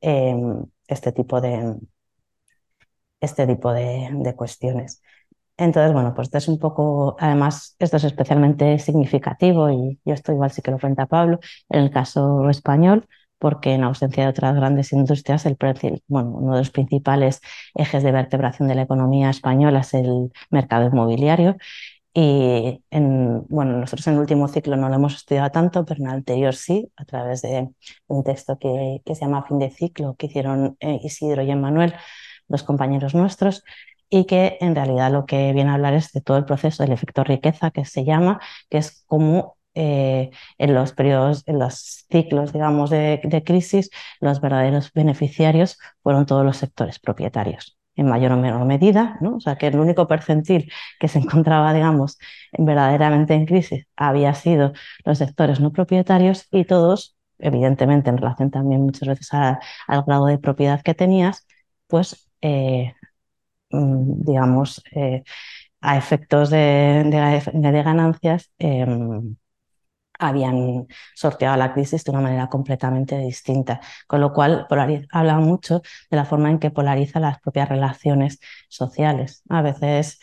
em, 0.00 0.64
este 0.88 1.12
tipo 1.12 1.40
de, 1.40 1.76
este 3.20 3.46
tipo 3.46 3.72
de 3.72 4.34
cuestiones. 4.36 5.02
Entonces, 5.60 5.92
bueno, 5.92 6.14
pues 6.14 6.28
esto 6.28 6.38
es 6.38 6.48
un 6.48 6.58
poco, 6.58 7.16
además, 7.20 7.76
esto 7.78 7.98
es 7.98 8.04
especialmente 8.04 8.78
significativo 8.78 9.68
y 9.70 10.00
yo 10.06 10.14
esto 10.14 10.32
igual 10.32 10.50
sí 10.50 10.62
que 10.62 10.70
lo 10.70 10.78
cuenta 10.78 11.04
Pablo, 11.06 11.38
en 11.68 11.80
el 11.82 11.90
caso 11.90 12.48
español, 12.48 13.06
porque 13.38 13.74
en 13.74 13.84
ausencia 13.84 14.22
de 14.24 14.30
otras 14.30 14.54
grandes 14.56 14.92
industrias, 14.94 15.44
el, 15.44 15.58
bueno, 16.08 16.30
uno 16.30 16.52
de 16.54 16.60
los 16.60 16.70
principales 16.70 17.42
ejes 17.74 18.02
de 18.02 18.10
vertebración 18.10 18.68
de 18.68 18.74
la 18.74 18.82
economía 18.82 19.28
española 19.28 19.80
es 19.80 19.92
el 19.94 20.32
mercado 20.50 20.86
inmobiliario. 20.86 21.56
Y 22.14 22.82
en, 22.90 23.44
bueno, 23.48 23.78
nosotros 23.78 24.06
en 24.08 24.14
el 24.14 24.20
último 24.20 24.48
ciclo 24.48 24.76
no 24.76 24.88
lo 24.88 24.96
hemos 24.96 25.14
estudiado 25.14 25.50
tanto, 25.50 25.84
pero 25.84 26.00
en 26.00 26.08
el 26.08 26.14
anterior 26.14 26.54
sí, 26.54 26.90
a 26.96 27.04
través 27.04 27.42
de 27.42 27.68
un 28.08 28.24
texto 28.24 28.58
que, 28.58 29.02
que 29.04 29.14
se 29.14 29.22
llama 29.26 29.44
Fin 29.44 29.58
de 29.58 29.70
ciclo, 29.70 30.16
que 30.16 30.26
hicieron 30.26 30.76
eh, 30.80 31.00
Isidro 31.02 31.42
y 31.42 31.50
Emmanuel, 31.50 31.94
dos 32.48 32.62
compañeros 32.64 33.14
nuestros, 33.14 33.62
y 34.10 34.26
que 34.26 34.58
en 34.60 34.74
realidad 34.74 35.12
lo 35.12 35.24
que 35.26 35.52
viene 35.52 35.70
a 35.70 35.74
hablar 35.74 35.94
es 35.94 36.12
de 36.12 36.20
todo 36.20 36.36
el 36.36 36.44
proceso 36.44 36.82
del 36.82 36.92
efecto 36.92 37.24
riqueza 37.24 37.70
que 37.70 37.84
se 37.84 38.04
llama, 38.04 38.40
que 38.68 38.78
es 38.78 39.04
como 39.06 39.56
eh, 39.74 40.30
en 40.58 40.74
los 40.74 40.92
periodos, 40.92 41.44
en 41.46 41.58
los 41.60 42.06
ciclos, 42.10 42.52
digamos, 42.52 42.90
de, 42.90 43.42
crisis, 43.46 43.90
los 44.20 44.40
verdaderos 44.40 44.92
beneficiarios 44.92 45.78
fueron 46.02 46.26
todos 46.26 46.44
los 46.44 46.56
sectores 46.56 46.98
propietarios 46.98 47.78
en 47.94 48.06
mayor 48.06 48.32
o 48.32 48.36
menor 48.36 48.64
medida, 48.66 49.16
¿no? 49.20 49.36
O 49.36 49.40
sea, 49.40 49.56
que 49.56 49.68
el 49.68 49.78
único 49.78 50.08
percentil 50.08 50.72
que 50.98 51.08
se 51.08 51.18
encontraba, 51.20 51.72
digamos, 51.72 52.18
verdaderamente 52.58 53.34
en 53.34 53.46
crisis 53.46 53.86
había 53.96 54.34
sido 54.34 54.72
los 55.04 55.18
sectores 55.18 55.60
no 55.60 55.72
propietarios 55.72 56.46
y 56.50 56.64
todos, 56.64 57.16
evidentemente, 57.38 58.10
en 58.10 58.18
relación 58.18 58.50
también 58.50 58.82
muchas 58.82 59.08
veces 59.08 59.32
al 59.32 59.58
grado 60.04 60.26
de 60.26 60.38
propiedad 60.38 60.82
que 60.82 60.94
tenías, 60.94 61.46
pues 61.86 62.28
eh, 62.42 62.94
digamos, 63.70 64.82
eh, 64.94 65.22
a 65.80 65.96
efectos 65.98 66.50
de, 66.50 67.04
ganancias, 67.84 68.50
em, 68.58 69.36
habían 70.18 70.86
sorteado 71.14 71.56
la 71.56 71.72
crisis 71.72 72.04
de 72.04 72.10
una 72.12 72.20
manera 72.20 72.48
completamente 72.48 73.18
distinta, 73.18 73.80
con 74.06 74.20
lo 74.20 74.32
cual 74.32 74.66
habla 75.12 75.38
mucho 75.38 75.82
de 76.10 76.16
la 76.16 76.24
forma 76.26 76.50
en 76.50 76.58
que 76.58 76.70
polariza 76.70 77.20
las 77.20 77.40
propias 77.40 77.68
relaciones 77.68 78.38
sociales. 78.68 79.42
A 79.48 79.62
veces 79.62 80.20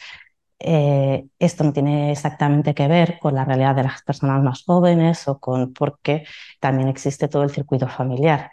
eh, 0.60 1.28
esto 1.40 1.64
no 1.64 1.74
tiene 1.74 2.12
exactamente 2.12 2.74
que 2.76 2.88
ver 2.88 3.20
con 3.20 3.36
la 3.36 3.46
realidad 3.46 3.76
de 3.76 3.84
las 3.84 4.02
personas 4.04 4.42
más 4.44 4.64
jóvenes 4.64 5.28
o 5.28 5.40
con 5.40 5.74
porque 5.74 6.26
también 6.60 6.90
existe 6.90 7.28
todo 7.28 7.44
el 7.44 7.52
circuito 7.52 7.88
familiar. 7.88 8.52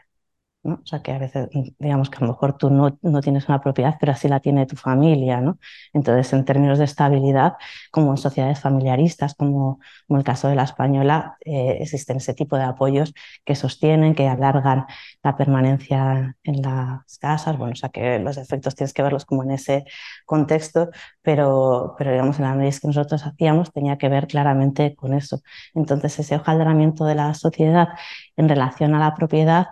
O 0.64 0.80
sea, 0.86 1.02
que 1.02 1.12
a 1.12 1.18
veces, 1.18 1.48
digamos 1.78 2.08
que 2.08 2.16
a 2.16 2.20
lo 2.20 2.28
mejor 2.28 2.56
tú 2.56 2.70
no, 2.70 2.98
no, 3.02 3.20
tienes 3.20 3.48
una 3.48 3.60
propiedad, 3.60 3.96
pero 4.00 4.12
así 4.12 4.28
la 4.28 4.40
tiene 4.40 4.64
tu 4.66 4.76
familia, 4.76 5.40
¿no? 5.42 5.58
Entonces, 5.92 6.32
en 6.32 6.44
términos 6.46 6.78
de 6.78 6.84
estabilidad, 6.86 7.54
como 7.90 8.12
en 8.12 8.16
sociedades 8.16 8.60
familiaristas, 8.60 9.34
como, 9.34 9.78
como 10.08 10.18
el 10.18 10.24
caso 10.24 10.48
de 10.48 10.54
la 10.54 10.62
española, 10.64 11.36
eh, 11.44 11.78
existen 11.80 12.16
ese 12.16 12.32
tipo 12.32 12.56
de 12.56 12.64
apoyos 12.64 13.12
que 13.44 13.54
sostienen, 13.56 14.14
que 14.14 14.26
alargan 14.26 14.86
la 15.22 15.36
permanencia 15.36 16.34
en 16.42 16.62
las 16.62 17.18
casas, 17.18 17.58
bueno, 17.58 17.72
o 17.72 17.76
sea, 17.76 17.90
que 17.90 18.18
los 18.18 18.38
efectos 18.38 18.74
tienes 18.74 18.94
que 18.94 19.02
verlos 19.02 19.26
como 19.26 19.42
en 19.42 19.50
ese 19.50 19.84
contexto, 20.24 20.90
pero, 21.24 21.94
pero 21.98 22.12
digamos, 22.12 22.38
el 22.38 22.44
análisis 22.44 22.80
que 22.80 22.88
nosotros 22.88 23.24
hacíamos 23.26 23.72
tenía 23.72 23.98
que 23.98 24.08
ver 24.10 24.26
claramente 24.28 24.94
con 24.94 25.14
eso. 25.14 25.42
Entonces, 25.74 26.18
ese 26.18 26.36
hojaldramiento 26.36 27.06
de 27.06 27.14
la 27.16 27.34
sociedad 27.34 27.88
en 28.36 28.48
relación 28.48 28.94
a 28.94 29.00
la 29.00 29.14
propiedad, 29.14 29.68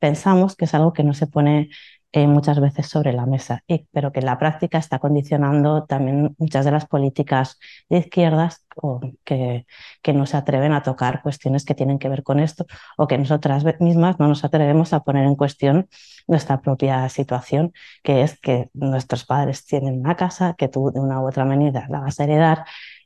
pensamos 0.00 0.56
que 0.56 0.64
es 0.66 0.74
algo 0.74 0.92
que 0.92 1.04
no 1.04 1.14
se 1.14 1.26
pone 1.28 1.70
eh, 2.12 2.26
muchas 2.26 2.60
veces 2.60 2.86
sobre 2.88 3.12
la 3.12 3.26
mesa, 3.26 3.64
y, 3.66 3.86
pero 3.92 4.12
que 4.12 4.20
en 4.20 4.26
la 4.26 4.38
práctica 4.38 4.78
está 4.78 4.98
condicionando 4.98 5.84
también 5.84 6.34
muchas 6.38 6.64
de 6.64 6.70
las 6.70 6.86
políticas 6.86 7.58
de 7.88 7.98
izquierdas 7.98 8.66
o 8.76 9.00
que, 9.24 9.66
que 10.02 10.12
no 10.12 10.26
se 10.26 10.36
atreven 10.36 10.72
a 10.72 10.82
tocar 10.82 11.22
cuestiones 11.22 11.64
que 11.64 11.74
tienen 11.74 11.98
que 11.98 12.08
ver 12.08 12.22
con 12.22 12.40
esto 12.40 12.66
o 12.98 13.06
que 13.06 13.18
nosotras 13.18 13.64
mismas 13.80 14.18
no 14.20 14.28
nos 14.28 14.44
atrevemos 14.44 14.92
a 14.92 15.00
poner 15.00 15.24
en 15.24 15.36
cuestión 15.36 15.88
nuestra 16.26 16.60
propia 16.60 17.08
situación, 17.08 17.72
que 18.02 18.22
es 18.22 18.38
que 18.38 18.68
nuestros 18.74 19.24
padres 19.24 19.64
tienen 19.64 20.00
una 20.00 20.16
casa 20.16 20.54
que 20.56 20.68
tú 20.68 20.90
de 20.92 21.00
una 21.00 21.20
u 21.20 21.28
otra 21.28 21.44
manera 21.44 21.86
la 21.88 22.00
vas 22.00 22.20
a 22.20 22.24
heredar 22.24 22.64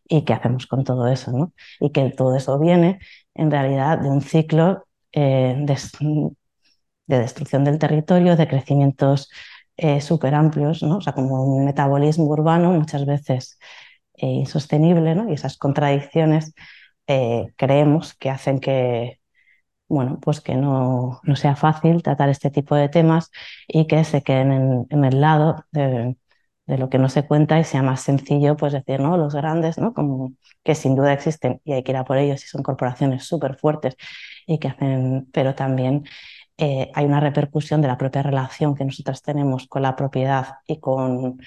y 0.08 0.22
qué 0.24 0.32
hacemos 0.32 0.66
con 0.66 0.84
todo 0.84 1.06
eso, 1.08 1.32
¿no? 1.32 1.52
Y 1.80 1.90
que 1.90 2.10
todo 2.10 2.36
eso 2.36 2.58
viene 2.58 2.98
en 3.34 3.50
realidad 3.50 3.98
de 3.98 4.08
un 4.10 4.20
ciclo 4.22 4.86
eh, 5.12 5.56
de 5.58 5.76
de 7.06 7.20
destrucción 7.20 7.64
del 7.64 7.78
territorio, 7.78 8.36
de 8.36 8.48
crecimientos 8.48 9.30
eh, 9.76 10.00
súper 10.00 10.34
amplios, 10.34 10.82
¿no? 10.82 10.98
o 10.98 11.00
sea, 11.00 11.12
como 11.12 11.44
un 11.44 11.64
metabolismo 11.64 12.24
urbano 12.26 12.72
muchas 12.72 13.06
veces 13.06 13.58
eh, 14.14 14.26
insostenible, 14.26 15.14
¿no? 15.14 15.30
y 15.30 15.34
esas 15.34 15.58
contradicciones 15.58 16.54
eh, 17.06 17.52
creemos 17.56 18.14
que 18.14 18.30
hacen 18.30 18.60
que, 18.60 19.20
bueno, 19.88 20.18
pues 20.20 20.40
que 20.40 20.56
no, 20.56 21.20
no, 21.24 21.36
sea 21.36 21.56
fácil 21.56 22.02
tratar 22.02 22.28
este 22.30 22.50
tipo 22.50 22.74
de 22.76 22.88
temas 22.88 23.30
y 23.68 23.86
que 23.86 24.04
se 24.04 24.22
queden 24.22 24.86
en, 24.90 25.04
el 25.04 25.20
lado 25.20 25.64
de, 25.72 26.16
de, 26.66 26.78
lo 26.78 26.88
que 26.90 26.98
no 26.98 27.08
se 27.08 27.26
cuenta 27.26 27.58
y 27.60 27.64
sea 27.64 27.82
más 27.82 28.02
sencillo 28.02 28.56
pues 28.56 28.72
decir, 28.72 29.00
¿no? 29.00 29.16
Los 29.16 29.34
grandes, 29.34 29.78
¿no? 29.78 29.94
Como 29.94 30.32
que 30.64 30.74
sin 30.74 30.96
duda 30.96 31.12
existen 31.12 31.60
y 31.64 31.72
hay 31.74 31.82
que 31.84 31.92
ir 31.92 31.96
a 31.98 32.04
por 32.04 32.18
ellos 32.18 32.44
y 32.44 32.48
son 32.48 32.62
corporaciones 32.62 33.24
súper 33.24 33.56
fuertes 33.56 33.96
y 34.46 34.58
que 34.58 34.68
hacen, 34.68 35.28
pero 35.32 35.54
también 35.54 36.04
eh, 36.58 36.90
hay 36.94 37.04
una 37.04 37.20
repercusión 37.20 37.82
de 37.82 37.88
la 37.88 37.98
propia 37.98 38.22
relación 38.22 38.74
que 38.74 38.84
nosotras 38.84 39.22
tenemos 39.22 39.66
con 39.66 39.82
la 39.82 39.96
propiedad 39.96 40.56
y 40.66 40.80
con 40.80 41.38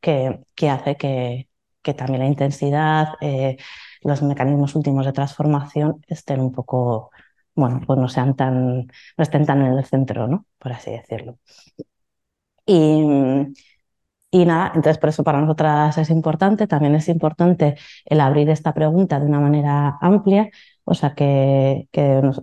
que, 0.00 0.40
que 0.54 0.70
hace 0.70 0.96
que, 0.96 1.48
que, 1.82 1.94
también 1.94 2.20
la 2.20 2.26
intensidad, 2.26 3.14
eh, 3.20 3.56
los 4.02 4.22
mecanismos 4.22 4.74
últimos 4.74 5.06
de 5.06 5.12
transformación 5.12 6.04
estén 6.08 6.40
un 6.40 6.52
poco, 6.52 7.10
bueno, 7.54 7.80
pues 7.86 7.98
no 7.98 8.08
sean 8.08 8.36
tan, 8.36 8.86
no 8.86 9.22
estén 9.22 9.46
tan 9.46 9.62
en 9.62 9.72
el 9.78 9.84
centro, 9.86 10.28
¿no? 10.28 10.46
Por 10.58 10.72
así 10.72 10.90
decirlo. 10.90 11.38
Y, 12.66 13.02
y 14.30 14.44
nada, 14.44 14.72
entonces 14.74 14.98
por 14.98 15.08
eso 15.08 15.24
para 15.24 15.40
nosotras 15.40 15.96
es 15.96 16.10
importante, 16.10 16.66
también 16.66 16.94
es 16.94 17.08
importante 17.08 17.76
el 18.04 18.20
abrir 18.20 18.50
esta 18.50 18.74
pregunta 18.74 19.18
de 19.18 19.26
una 19.26 19.40
manera 19.40 19.96
amplia 20.02 20.50
o 20.90 20.94
sea 20.94 21.14
que, 21.14 21.88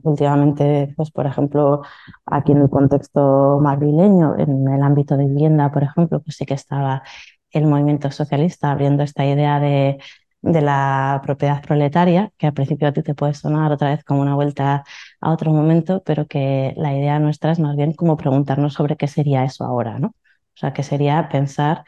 últimamente, 0.04 0.94
pues 0.96 1.12
por 1.12 1.26
ejemplo, 1.26 1.82
aquí 2.26 2.52
en 2.52 2.60
el 2.62 2.70
contexto 2.70 3.60
madrileño, 3.62 4.36
en 4.38 4.68
el 4.68 4.84
ámbito 4.84 5.18
de 5.18 5.26
vivienda, 5.28 5.72
por 5.72 5.84
ejemplo, 5.84 6.22
pues 6.22 6.36
sí 6.38 6.46
que 6.46 6.54
estaba 6.54 7.04
el 7.52 7.66
movimiento 7.66 8.12
socialista 8.12 8.72
abriendo 8.72 9.04
esta 9.04 9.26
idea 9.26 9.60
de, 9.60 9.98
de 10.42 10.62
la 10.62 11.22
propiedad 11.26 11.62
proletaria, 11.64 12.32
que 12.38 12.48
al 12.48 12.54
principio 12.54 12.88
a 12.88 12.94
ti 12.94 13.02
te 13.04 13.16
puede 13.16 13.34
sonar 13.34 13.72
otra 13.72 13.90
vez 13.92 14.04
como 14.04 14.22
una 14.22 14.36
vuelta 14.36 14.84
a 15.22 15.32
otro 15.32 15.52
momento, 15.52 16.04
pero 16.06 16.28
que 16.28 16.74
la 16.78 16.94
idea 16.94 17.20
nuestra 17.20 17.52
es 17.52 17.60
más 17.60 17.76
bien 17.76 17.94
como 17.94 18.18
preguntarnos 18.18 18.74
sobre 18.74 18.96
qué 18.98 19.08
sería 19.08 19.44
eso 19.44 19.64
ahora, 19.66 19.98
¿no? 20.00 20.08
O 20.10 20.58
sea, 20.58 20.74
qué 20.74 20.84
sería 20.84 21.30
pensar 21.30 21.84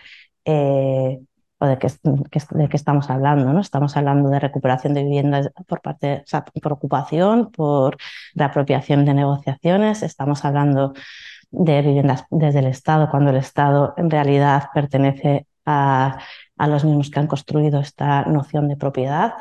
eh, 0.45 1.19
o 1.59 1.65
de 1.65 1.77
qué, 1.79 1.87
de 2.51 2.69
qué 2.69 2.77
estamos 2.77 3.09
hablando, 3.09 3.53
¿no? 3.53 3.59
Estamos 3.61 3.97
hablando 3.97 4.29
de 4.29 4.39
recuperación 4.39 4.93
de 4.93 5.03
viviendas 5.03 5.49
por 5.67 5.81
parte, 5.81 6.21
o 6.25 6.27
sea, 6.27 6.45
por 6.45 6.73
ocupación, 6.73 7.51
por 7.51 7.97
reapropiación 8.35 9.05
de 9.05 9.13
negociaciones, 9.13 10.03
estamos 10.03 10.45
hablando 10.45 10.93
de 11.51 11.81
viviendas 11.81 12.25
desde 12.29 12.59
el 12.59 12.67
Estado, 12.67 13.09
cuando 13.09 13.31
el 13.31 13.37
Estado 13.37 13.93
en 13.97 14.09
realidad 14.09 14.69
pertenece 14.73 15.47
a 15.65 16.19
a 16.57 16.67
los 16.67 16.83
mismos 16.85 17.09
que 17.09 17.19
han 17.19 17.27
construido 17.27 17.79
esta 17.79 18.23
noción 18.25 18.67
de 18.67 18.77
propiedad. 18.77 19.35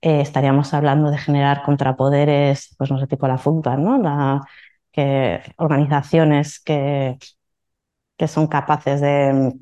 Eh, 0.00 0.20
estaríamos 0.20 0.74
hablando 0.74 1.10
de 1.10 1.18
generar 1.18 1.62
contrapoderes, 1.62 2.74
pues 2.78 2.90
no 2.90 2.98
sé, 2.98 3.06
tipo 3.06 3.26
la 3.28 3.38
FUTBA, 3.38 3.76
¿no? 3.76 3.98
La, 3.98 4.42
que, 4.92 5.42
organizaciones 5.58 6.60
que, 6.60 7.18
que 8.16 8.28
son 8.28 8.46
capaces 8.46 9.00
de, 9.00 9.54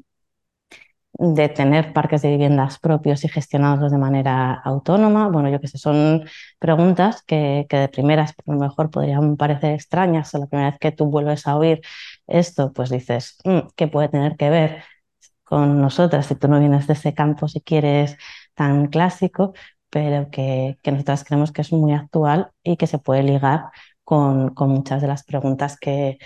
de 1.17 1.49
tener 1.49 1.93
parques 1.93 2.23
de 2.23 2.31
viviendas 2.31 2.79
propios 2.79 3.25
y 3.25 3.29
gestionados 3.29 3.93
de 3.93 3.99
manera 3.99 4.55
autónoma. 4.55 5.29
Bueno, 5.29 5.49
yo 5.49 5.61
que 5.61 5.69
sé, 5.69 5.79
son 5.79 6.25
preguntas 6.59 7.23
que, 7.27 7.67
que 7.69 7.77
de 7.77 7.89
primeras 7.89 8.33
a 8.33 8.53
lo 8.53 8.59
mejor 8.59 8.91
podrían 8.91 9.37
parecer 9.37 9.73
extrañas 9.75 10.35
o 10.35 10.39
la 10.39 10.47
primera 10.47 10.71
vez 10.71 10.79
que 10.81 10.93
tú 10.93 11.07
vuelves 11.07 11.47
a 11.47 11.57
oír 11.57 11.81
esto, 12.27 12.73
pues 12.73 12.91
dices, 12.91 13.39
mm, 13.45 13.61
¿qué 13.77 13.87
puede 13.89 14.09
tener 14.09 14.37
que 14.37 14.51
ver 14.51 14.83
con 15.45 15.81
nosotras 15.81 16.27
si 16.27 16.35
tú 16.37 16.49
no 16.49 16.61
vienes 16.61 16.87
de 16.87 16.95
ese 16.95 17.15
campo, 17.15 17.49
si 17.49 17.61
quieres, 17.61 18.17
tan 18.55 18.87
clásico? 18.89 19.55
pero 19.91 20.29
que, 20.31 20.77
que 20.83 20.91
nosotras 20.91 21.23
creemos 21.25 21.53
que 21.53 21.63
es 21.63 21.73
muy 21.73 21.93
actual 21.93 22.51
y 22.65 22.77
que 22.77 22.89
se 22.89 22.99
puede 22.99 23.23
ligar 23.23 23.67
con, 24.03 24.53
con 24.55 24.71
muchas 24.71 25.01
de 25.01 25.07
las 25.09 25.23
preguntas 25.25 25.77
que, 25.79 26.19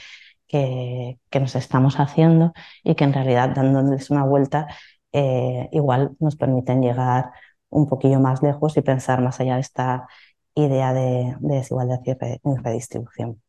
que, 0.48 1.18
nos 1.40 1.54
estamos 1.56 2.00
haciendo 2.00 2.52
y 2.84 2.94
que 2.94 3.04
en 3.04 3.12
realidad 3.14 3.50
dándoles 3.54 4.10
una 4.10 4.24
vuelta 4.24 4.66
eh, 5.12 5.68
igual 5.72 6.16
nos 6.20 6.36
permiten 6.36 6.82
llegar 6.82 7.32
un 7.70 7.88
poquillo 7.88 8.20
más 8.20 8.42
lejos 8.42 8.76
y 8.76 8.82
pensar 8.82 9.22
más 9.22 9.40
allá 9.40 9.56
de 9.56 9.60
esta 9.62 10.08
idea 10.54 10.92
de, 10.92 11.36
desigualdad 11.40 12.00
y 12.04 12.14
redistribución. 12.62 13.40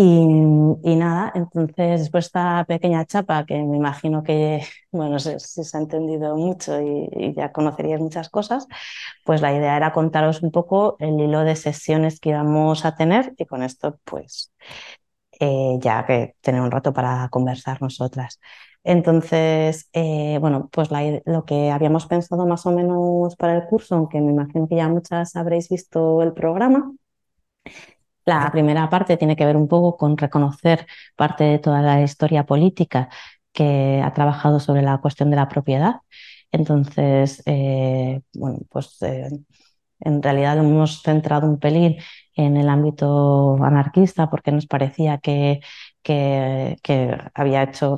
Y, 0.00 0.94
nada, 0.94 1.32
entonces 1.34 2.00
después 2.00 2.26
de 2.26 2.26
esta 2.28 2.64
pequeña 2.68 3.04
chapa 3.04 3.44
que 3.44 3.60
me 3.64 3.76
imagino 3.76 4.22
que, 4.22 4.62
bueno, 4.92 5.18
si, 5.18 5.38
se 5.40 5.76
ha 5.76 5.80
entendido 5.80 6.36
mucho 6.36 6.80
y, 6.80 7.08
y, 7.12 7.34
ya 7.34 7.50
conoceríais 7.50 8.00
muchas 8.00 8.28
cosas, 8.28 8.68
pues 9.24 9.42
la 9.42 9.52
idea 9.52 9.76
era 9.76 9.92
contaros 9.92 10.42
un 10.42 10.52
poco 10.52 10.96
el 11.00 11.18
hilo 11.20 11.40
de 11.40 11.56
sesiones 11.56 12.20
que 12.20 12.30
íbamos 12.30 12.84
a 12.84 12.94
tener 12.94 13.34
y 13.38 13.46
con 13.46 13.64
esto 13.64 13.98
pues 14.04 14.52
eh, 15.40 15.78
ya 15.80 16.04
que 16.06 16.34
tener 16.40 16.60
un 16.60 16.70
rato 16.70 16.92
para 16.92 17.28
conversar 17.30 17.80
nosotras. 17.82 18.40
Entonces, 18.84 19.88
eh, 19.92 20.38
bueno, 20.40 20.68
pues 20.72 20.88
lo 21.26 21.44
que 21.44 21.70
habíamos 21.70 22.06
pensado 22.06 22.46
más 22.46 22.64
o 22.66 22.72
menos 22.72 23.36
para 23.36 23.56
el 23.56 23.64
curso, 23.66 23.96
aunque 23.96 24.20
me 24.20 24.32
imagino 24.32 24.68
que 24.68 24.76
ya 24.76 24.88
muchas 24.88 25.36
habréis 25.36 25.68
visto 25.68 26.22
el 26.22 26.32
programa, 26.32 26.92
la 28.24 28.50
primera 28.52 28.90
parte 28.90 29.16
tiene 29.16 29.36
que 29.36 29.46
ver 29.46 29.56
un 29.56 29.68
poco 29.68 29.96
con 29.96 30.16
reconocer 30.18 30.86
parte 31.16 31.44
de 31.44 31.58
toda 31.58 31.80
la 31.82 32.02
historia 32.02 32.44
política 32.46 33.08
que 33.52 34.02
ha 34.04 34.12
trabajado 34.14 34.60
sobre 34.60 34.82
la 34.82 34.98
cuestión 34.98 35.30
de 35.30 35.36
la 35.36 35.48
propiedad. 35.48 35.96
Entonces, 36.52 37.42
eh, 37.46 38.20
bueno, 38.34 38.60
pues 38.70 38.98
en 40.00 40.22
realidad 40.22 40.58
hemos 40.58 41.02
centrado 41.02 41.48
un 41.48 41.58
pelín 41.58 41.96
en 42.34 42.56
el 42.56 42.68
ámbito 42.68 43.56
anarquista 43.62 44.30
porque 44.30 44.52
nos 44.52 44.66
parecía 44.66 45.18
que, 45.18 45.60
que, 46.02 46.76
había 47.34 47.64
hecho 47.64 47.96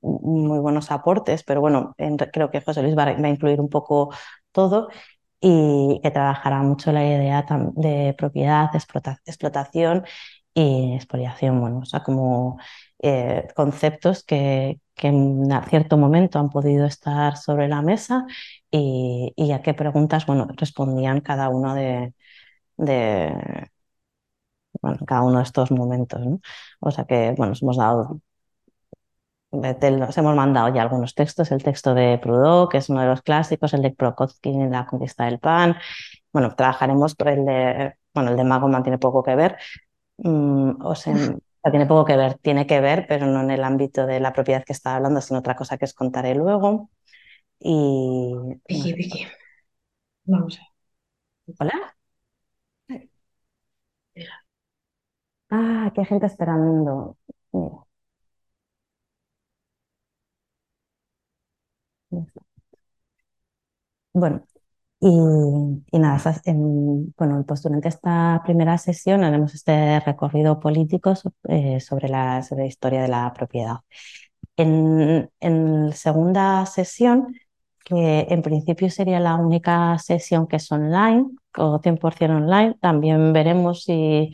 muy 0.00 0.58
buenos 0.60 0.90
aportes, 0.90 1.42
pero 1.44 1.60
bueno, 1.60 1.94
creo 2.32 2.50
que 2.50 2.60
José 2.60 2.82
Luis 2.82 2.96
va, 2.96 3.04
a 3.04 3.28
incluir 3.28 3.60
un 3.60 3.68
poco 3.68 4.10
todo 4.52 4.88
y 5.40 6.00
que 6.02 6.10
trabajará 6.12 6.62
mucho 6.62 6.92
la 6.92 7.04
idea 7.04 7.44
de 7.74 8.14
propiedad, 8.16 8.70
explotación 8.74 10.04
y 10.54 10.94
expoliación, 10.94 11.60
bueno, 11.60 11.78
o 11.80 11.84
sea, 11.84 12.02
como 12.02 12.58
eh, 13.00 13.48
conceptos 13.56 14.22
que, 14.24 14.80
que, 14.94 15.08
en 15.08 15.48
cierto 15.68 15.96
momento 15.98 16.38
han 16.38 16.50
podido 16.50 16.86
estar 16.86 17.36
sobre 17.36 17.68
la 17.68 17.82
mesa 17.82 18.26
y, 18.72 19.34
y 19.36 19.52
a 19.52 19.62
qué 19.62 19.74
preguntas, 19.74 20.26
bueno, 20.26 20.48
respondían 20.58 21.22
cada 21.22 21.50
uno 21.50 21.74
de, 21.76 22.14
de 22.78 23.70
bueno, 24.80 24.98
cada 25.06 25.22
uno 25.22 25.38
de 25.38 25.44
estos 25.44 25.70
momentos. 25.70 26.20
¿no? 26.20 26.40
O 26.80 26.90
sea 26.90 27.04
que, 27.04 27.32
bueno, 27.36 27.50
nos 27.50 27.62
hemos 27.62 27.76
dado, 27.76 28.20
nos 29.50 30.18
hemos 30.18 30.34
mandado 30.36 30.74
ya 30.74 30.82
algunos 30.82 31.14
textos, 31.14 31.50
el 31.52 31.62
texto 31.62 31.94
de 31.94 32.18
Proudhon, 32.18 32.68
que 32.68 32.78
es 32.78 32.88
uno 32.88 33.00
de 33.02 33.06
los 33.08 33.22
clásicos, 33.22 33.74
el 33.74 33.82
de 33.82 33.90
Prokotkin 33.90 34.62
en 34.62 34.70
La 34.72 34.86
conquista 34.86 35.24
del 35.26 35.38
pan. 35.38 35.76
Bueno, 36.32 36.54
trabajaremos 36.56 37.14
por 37.14 37.28
el 37.28 37.44
de, 37.46 37.94
bueno, 38.14 38.30
el 38.30 38.36
de 38.36 38.44
Magoman 38.44 38.82
tiene 38.82 38.98
poco 38.98 39.22
que 39.22 39.34
ver, 39.36 39.56
mm, 40.18 40.84
o 40.84 40.94
sea, 40.94 41.14
tiene 41.70 41.86
poco 41.86 42.04
que 42.06 42.16
ver, 42.16 42.34
tiene 42.40 42.66
que 42.66 42.80
ver, 42.80 43.06
pero 43.08 43.26
no 43.26 43.42
en 43.42 43.50
el 43.52 43.64
ámbito 43.64 44.06
de 44.06 44.20
la 44.20 44.32
propiedad 44.34 44.64
que 44.64 44.72
estaba 44.74 44.96
hablando, 44.96 45.20
sino 45.22 45.40
otra 45.40 45.56
cosa 45.56 45.78
que 45.78 45.86
os 45.86 45.94
contaré 45.94 46.34
luego. 46.34 46.90
Y. 47.64 48.34
Vicky, 48.68 48.92
Vicky. 48.94 49.26
Vamos 50.24 50.58
a 50.58 50.62
ver. 51.46 51.56
¿Hola? 51.60 51.96
Ah, 55.50 55.92
qué 55.94 56.04
gente 56.04 56.26
esperando. 56.26 57.16
Bueno, 64.14 64.44
y, 65.00 65.08
nada, 65.98 66.18
bueno, 67.16 67.44
pues 67.46 67.62
durante 67.62 67.88
esta 67.88 68.42
primera 68.44 68.78
sesión 68.78 69.24
haremos 69.24 69.54
este 69.54 70.00
recorrido 70.00 70.60
político 70.60 71.14
eh, 71.48 71.80
sobre, 71.80 72.08
la, 72.08 72.44
historia 72.66 73.02
de 73.02 73.08
la 73.08 73.32
propiedad. 73.32 73.78
En, 74.56 75.30
en 75.40 75.92
segunda 75.92 76.66
sesión, 76.66 77.34
que 77.84 78.26
en 78.28 78.42
principio 78.42 78.90
sería 78.90 79.20
la 79.20 79.36
única 79.36 79.98
sesión 79.98 80.46
que 80.46 80.56
es 80.56 80.70
online 80.72 81.26
o 81.56 81.78
100% 81.82 82.36
online, 82.36 82.76
también 82.80 83.32
veremos 83.32 83.84
si 83.84 84.32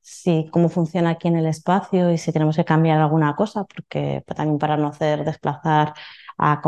si 0.00 0.48
cómo 0.50 0.68
funciona 0.68 1.10
aquí 1.10 1.28
en 1.28 1.36
el 1.36 1.46
espacio 1.46 2.10
y 2.10 2.18
si 2.18 2.32
tenemos 2.32 2.56
que 2.56 2.64
cambiar 2.64 3.00
alguna 3.00 3.36
cosa, 3.36 3.64
porque 3.64 4.24
también 4.36 4.58
para 4.58 4.76
no 4.76 4.88
hacer 4.88 5.24
desplazar 5.24 5.94
a, 6.38 6.60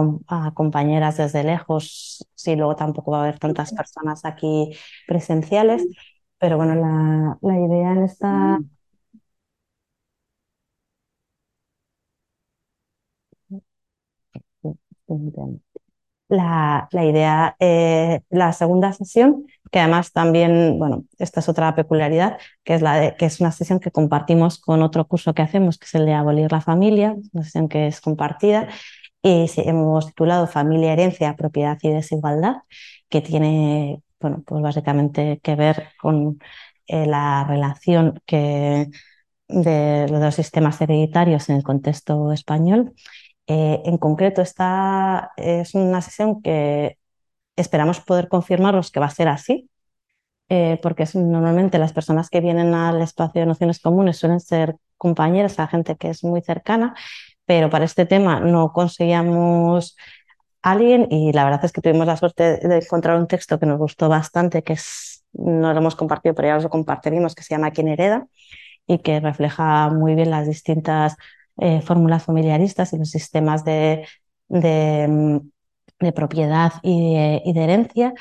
compañeras 0.54 1.16
desde 1.16 1.42
lejos, 1.44 2.26
si 2.34 2.56
luego 2.56 2.76
tampoco 2.76 3.10
va 3.12 3.18
a 3.18 3.22
haber 3.22 3.38
tantas 3.38 3.72
personas 3.72 4.24
aquí 4.24 4.70
presenciales. 5.06 5.84
Pero 6.38 6.56
bueno, 6.56 6.74
la, 6.74 7.38
la 7.40 7.60
idea 7.60 7.92
en 7.92 8.02
esta... 8.04 8.58
La, 16.32 16.88
la 16.92 17.04
idea, 17.04 17.56
eh, 17.60 18.20
la 18.30 18.52
segunda 18.52 18.92
sesión 18.92 19.44
que 19.72 19.80
además 19.80 20.12
también, 20.12 20.78
bueno, 20.78 21.04
esta 21.18 21.40
es 21.40 21.48
otra 21.48 21.74
peculiaridad, 21.74 22.38
que 22.62 22.74
es, 22.74 22.82
la 22.82 22.96
de, 22.96 23.16
que 23.16 23.24
es 23.24 23.40
una 23.40 23.52
sesión 23.52 23.80
que 23.80 23.90
compartimos 23.90 24.58
con 24.60 24.82
otro 24.82 25.06
curso 25.08 25.32
que 25.32 25.40
hacemos, 25.40 25.78
que 25.78 25.86
es 25.86 25.94
el 25.94 26.04
de 26.04 26.12
Abolir 26.12 26.52
la 26.52 26.60
Familia, 26.60 27.16
una 27.32 27.42
sesión 27.42 27.68
que 27.68 27.86
es 27.86 28.02
compartida, 28.02 28.68
y 29.22 29.46
hemos 29.56 30.08
titulado 30.08 30.46
Familia, 30.46 30.92
Herencia, 30.92 31.36
Propiedad 31.36 31.78
y 31.80 31.88
Desigualdad, 31.88 32.56
que 33.08 33.22
tiene, 33.22 34.02
bueno, 34.20 34.42
pues 34.46 34.62
básicamente 34.62 35.40
que 35.42 35.54
ver 35.56 35.88
con 35.98 36.38
eh, 36.86 37.06
la 37.06 37.44
relación 37.48 38.20
que 38.26 38.90
de 39.48 40.06
los 40.08 40.34
sistemas 40.34 40.80
hereditarios 40.82 41.48
en 41.48 41.56
el 41.56 41.62
contexto 41.62 42.30
español. 42.32 42.92
Eh, 43.46 43.82
en 43.84 43.98
concreto, 43.98 44.40
esta 44.42 45.32
es 45.36 45.74
una 45.74 46.00
sesión 46.00 46.42
que 46.42 46.98
esperamos 47.56 48.00
poder 48.00 48.28
confirmaros 48.28 48.90
que 48.90 49.00
va 49.00 49.06
a 49.06 49.10
ser 49.10 49.28
así, 49.28 49.68
eh, 50.48 50.78
porque 50.82 51.06
normalmente 51.14 51.78
las 51.78 51.92
personas 51.92 52.30
que 52.30 52.40
vienen 52.40 52.74
al 52.74 53.02
espacio 53.02 53.40
de 53.40 53.46
nociones 53.46 53.80
comunes 53.80 54.18
suelen 54.18 54.40
ser 54.40 54.76
compañeras, 54.98 55.58
a 55.58 55.68
gente 55.68 55.96
que 55.96 56.10
es 56.10 56.24
muy 56.24 56.42
cercana, 56.42 56.94
pero 57.46 57.70
para 57.70 57.84
este 57.84 58.06
tema 58.06 58.40
no 58.40 58.72
conseguíamos 58.72 59.96
alguien 60.62 61.08
y 61.10 61.32
la 61.32 61.44
verdad 61.44 61.64
es 61.64 61.72
que 61.72 61.80
tuvimos 61.80 62.06
la 62.06 62.16
suerte 62.16 62.58
de 62.58 62.76
encontrar 62.78 63.18
un 63.18 63.26
texto 63.26 63.58
que 63.58 63.66
nos 63.66 63.78
gustó 63.78 64.08
bastante, 64.08 64.62
que 64.62 64.74
es, 64.74 65.24
no 65.32 65.72
lo 65.72 65.78
hemos 65.78 65.96
compartido, 65.96 66.34
pero 66.34 66.48
ya 66.48 66.56
os 66.56 66.62
lo 66.64 66.70
compartiremos, 66.70 67.34
que 67.34 67.42
se 67.42 67.54
llama 67.54 67.72
Quién 67.72 67.88
hereda 67.88 68.26
y 68.86 68.98
que 68.98 69.20
refleja 69.20 69.90
muy 69.90 70.14
bien 70.14 70.30
las 70.30 70.46
distintas 70.46 71.16
eh, 71.58 71.80
fórmulas 71.82 72.24
familiaristas 72.24 72.92
y 72.92 72.98
los 72.98 73.10
sistemas 73.10 73.64
de, 73.64 74.06
de 74.48 75.06
mm, 75.08 76.08
propiedad 76.10 76.72
y 76.82 77.14
de, 77.14 77.62
herencia, 77.62 78.12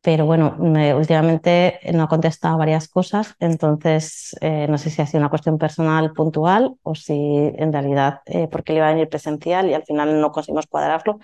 pero 0.00 0.24
bueno, 0.24 0.56
últimamente 0.58 1.80
no 1.92 2.04
ha 2.04 2.08
contestado 2.08 2.56
varias 2.56 2.88
cosas, 2.88 3.34
entonces 3.40 4.34
eh, 4.40 4.66
no 4.68 4.78
sé 4.78 4.90
si 4.90 5.02
ha 5.02 5.06
sido 5.06 5.20
una 5.20 5.28
cuestión 5.28 5.58
personal 5.58 6.12
puntual 6.12 6.76
o 6.82 6.94
si 6.94 7.14
en 7.14 7.72
realidad 7.72 8.20
eh, 8.26 8.48
porque 8.50 8.72
le 8.72 8.78
iba 8.78 8.88
a 8.88 8.92
venir 8.92 9.08
presencial 9.08 9.68
y 9.68 9.74
al 9.74 9.84
final 9.84 10.20
no 10.20 10.32
conseguimos 10.32 10.66
cuadrarlo. 10.66 11.18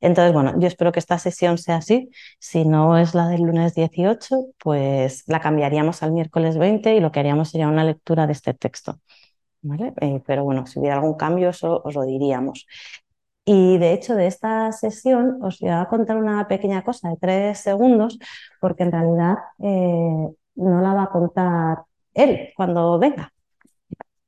Entonces, 0.00 0.34
bueno, 0.34 0.54
yo 0.58 0.68
espero 0.68 0.92
que 0.92 0.98
esta 0.98 1.18
sesión 1.18 1.56
sea 1.56 1.76
así. 1.76 2.10
Si 2.38 2.64
no 2.66 2.98
es 2.98 3.14
la 3.14 3.26
del 3.28 3.42
lunes 3.42 3.74
18, 3.74 4.36
pues 4.58 5.24
la 5.26 5.40
cambiaríamos 5.40 6.02
al 6.02 6.12
miércoles 6.12 6.58
20 6.58 6.94
y 6.94 7.00
lo 7.00 7.10
que 7.10 7.20
haríamos 7.20 7.50
sería 7.50 7.68
una 7.68 7.84
lectura 7.84 8.26
de 8.26 8.32
este 8.32 8.52
texto. 8.52 9.00
¿Vale? 9.64 9.94
Eh, 10.00 10.22
pero 10.26 10.44
bueno, 10.44 10.66
si 10.66 10.78
hubiera 10.78 10.96
algún 10.96 11.14
cambio, 11.16 11.50
eso 11.50 11.82
os 11.84 11.94
lo 11.94 12.02
diríamos. 12.04 12.66
Y 13.46 13.78
de 13.78 13.92
hecho, 13.92 14.14
de 14.16 14.26
esta 14.26 14.72
sesión 14.72 15.38
os 15.42 15.60
voy 15.60 15.70
a 15.70 15.86
contar 15.88 16.16
una 16.16 16.48
pequeña 16.48 16.82
cosa 16.84 17.10
de 17.10 17.16
tres 17.18 17.58
segundos, 17.60 18.18
porque 18.60 18.84
en 18.84 18.92
realidad 18.92 19.36
eh, 19.60 20.28
no 20.56 20.80
la 20.82 20.94
va 20.94 21.04
a 21.04 21.10
contar 21.10 21.84
él 22.14 22.50
cuando 22.56 22.98
venga. 22.98 23.32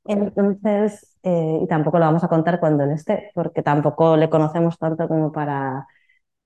Entonces, 0.04 1.16
eh, 1.22 1.60
y 1.62 1.66
tampoco 1.66 1.98
lo 1.98 2.04
vamos 2.06 2.22
a 2.24 2.28
contar 2.28 2.60
cuando 2.60 2.84
él 2.84 2.92
esté, 2.92 3.30
porque 3.34 3.62
tampoco 3.62 4.16
le 4.16 4.30
conocemos 4.30 4.78
tanto 4.78 5.08
como 5.08 5.32
para, 5.32 5.86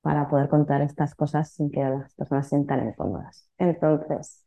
para 0.03 0.29
poder 0.29 0.49
contar 0.49 0.83
estas 0.83 1.15
cosas 1.15 1.53
sin 1.53 1.71
que 1.71 1.81
las 1.85 2.15
personas 2.15 2.47
se 2.47 2.51
sientan 2.51 2.89
incómodas. 2.89 3.49
Entonces, 3.59 4.47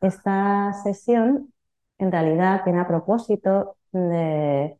esta 0.00 0.72
sesión 0.84 1.52
en 1.98 2.12
realidad 2.12 2.62
tiene 2.64 2.80
a 2.80 2.88
propósito 2.88 3.76
de 3.92 4.78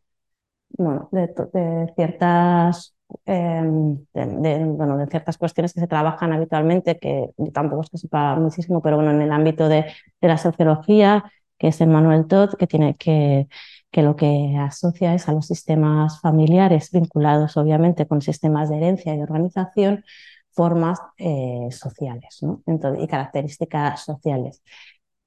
bueno, 0.79 1.09
de, 1.13 1.93
ciertas 1.95 2.95
em, 3.25 4.05
de, 4.13 4.65
bueno, 4.65 4.97
de 4.99 5.07
ciertas 5.07 5.39
cuestiones 5.39 5.73
que 5.73 5.81
se 5.81 5.87
trabajan 5.87 6.33
habitualmente, 6.33 6.99
que 6.99 7.31
tampoco 7.53 7.83
es 7.83 7.91
que 7.91 7.99
sepa 7.99 8.37
muchísimo, 8.37 8.83
pero 8.83 8.97
bueno, 8.97 9.13
en 9.13 9.23
el 9.23 9.33
ámbito 9.33 9.69
de, 9.69 9.87
la 10.21 10.39
sociología, 10.39 11.25
que 11.59 11.69
es 11.69 11.81
Emmanuel 11.81 12.27
Todd, 12.27 12.55
que 12.59 12.67
tiene 12.67 12.95
que, 12.97 13.49
que 13.91 14.03
lo 14.03 14.17
que 14.17 14.57
asocia 14.59 15.15
es 15.15 15.29
a 15.29 15.33
los 15.33 15.47
sistemas 15.47 16.21
familiares 16.21 16.91
vinculados 16.91 17.57
obviamente 17.57 18.07
con 18.07 18.21
sistemas 18.23 18.69
de 18.69 18.77
herencia 18.79 19.15
y 19.15 19.21
organización, 19.21 20.05
formas 20.53 20.99
eh, 21.19 21.69
sociales 21.71 22.39
¿no? 22.41 22.63
Entonces, 22.67 23.05
y 23.05 23.07
características 23.07 24.05
sociales. 24.05 24.63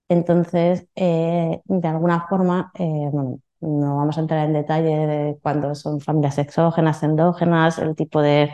Entonces, 0.10 0.88
eh, 0.96 1.62
de 1.66 1.88
alguna 1.88 2.28
forma, 2.28 2.72
eh, 2.74 3.12
no 3.62 3.98
vamos 3.98 4.18
a 4.18 4.22
entrar 4.22 4.46
en 4.48 4.54
detalle 4.54 4.96
de 5.08 5.40
cuándo 5.42 5.76
son 5.76 6.02
familias 6.02 6.38
exógenas, 6.40 7.04
endógenas, 7.04 7.78
el 7.78 7.96
tipo 7.96 8.22
de, 8.22 8.54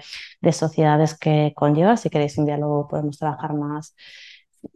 sociedades 0.52 1.18
que 1.18 1.54
conlleva. 1.56 1.98
Si 1.98 2.10
queréis 2.10 2.38
un 2.38 2.46
diálogo 2.46 2.88
podemos 2.88 3.18
trabajar 3.18 3.54
más 3.56 3.96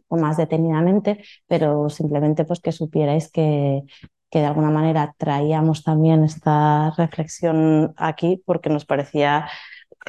o 0.08 0.16
más 0.16 0.36
detenidamente, 0.36 1.22
pero 1.46 1.88
simplemente 1.90 2.44
pues 2.44 2.60
que 2.60 2.72
supierais 2.72 3.30
que, 3.30 3.82
que 4.30 4.40
de 4.40 4.46
alguna 4.46 4.70
manera 4.70 5.14
traíamos 5.18 5.84
también 5.84 6.24
esta 6.24 6.90
reflexión 6.96 7.94
aquí 7.96 8.42
porque 8.44 8.70
nos 8.70 8.84
parecía 8.84 9.48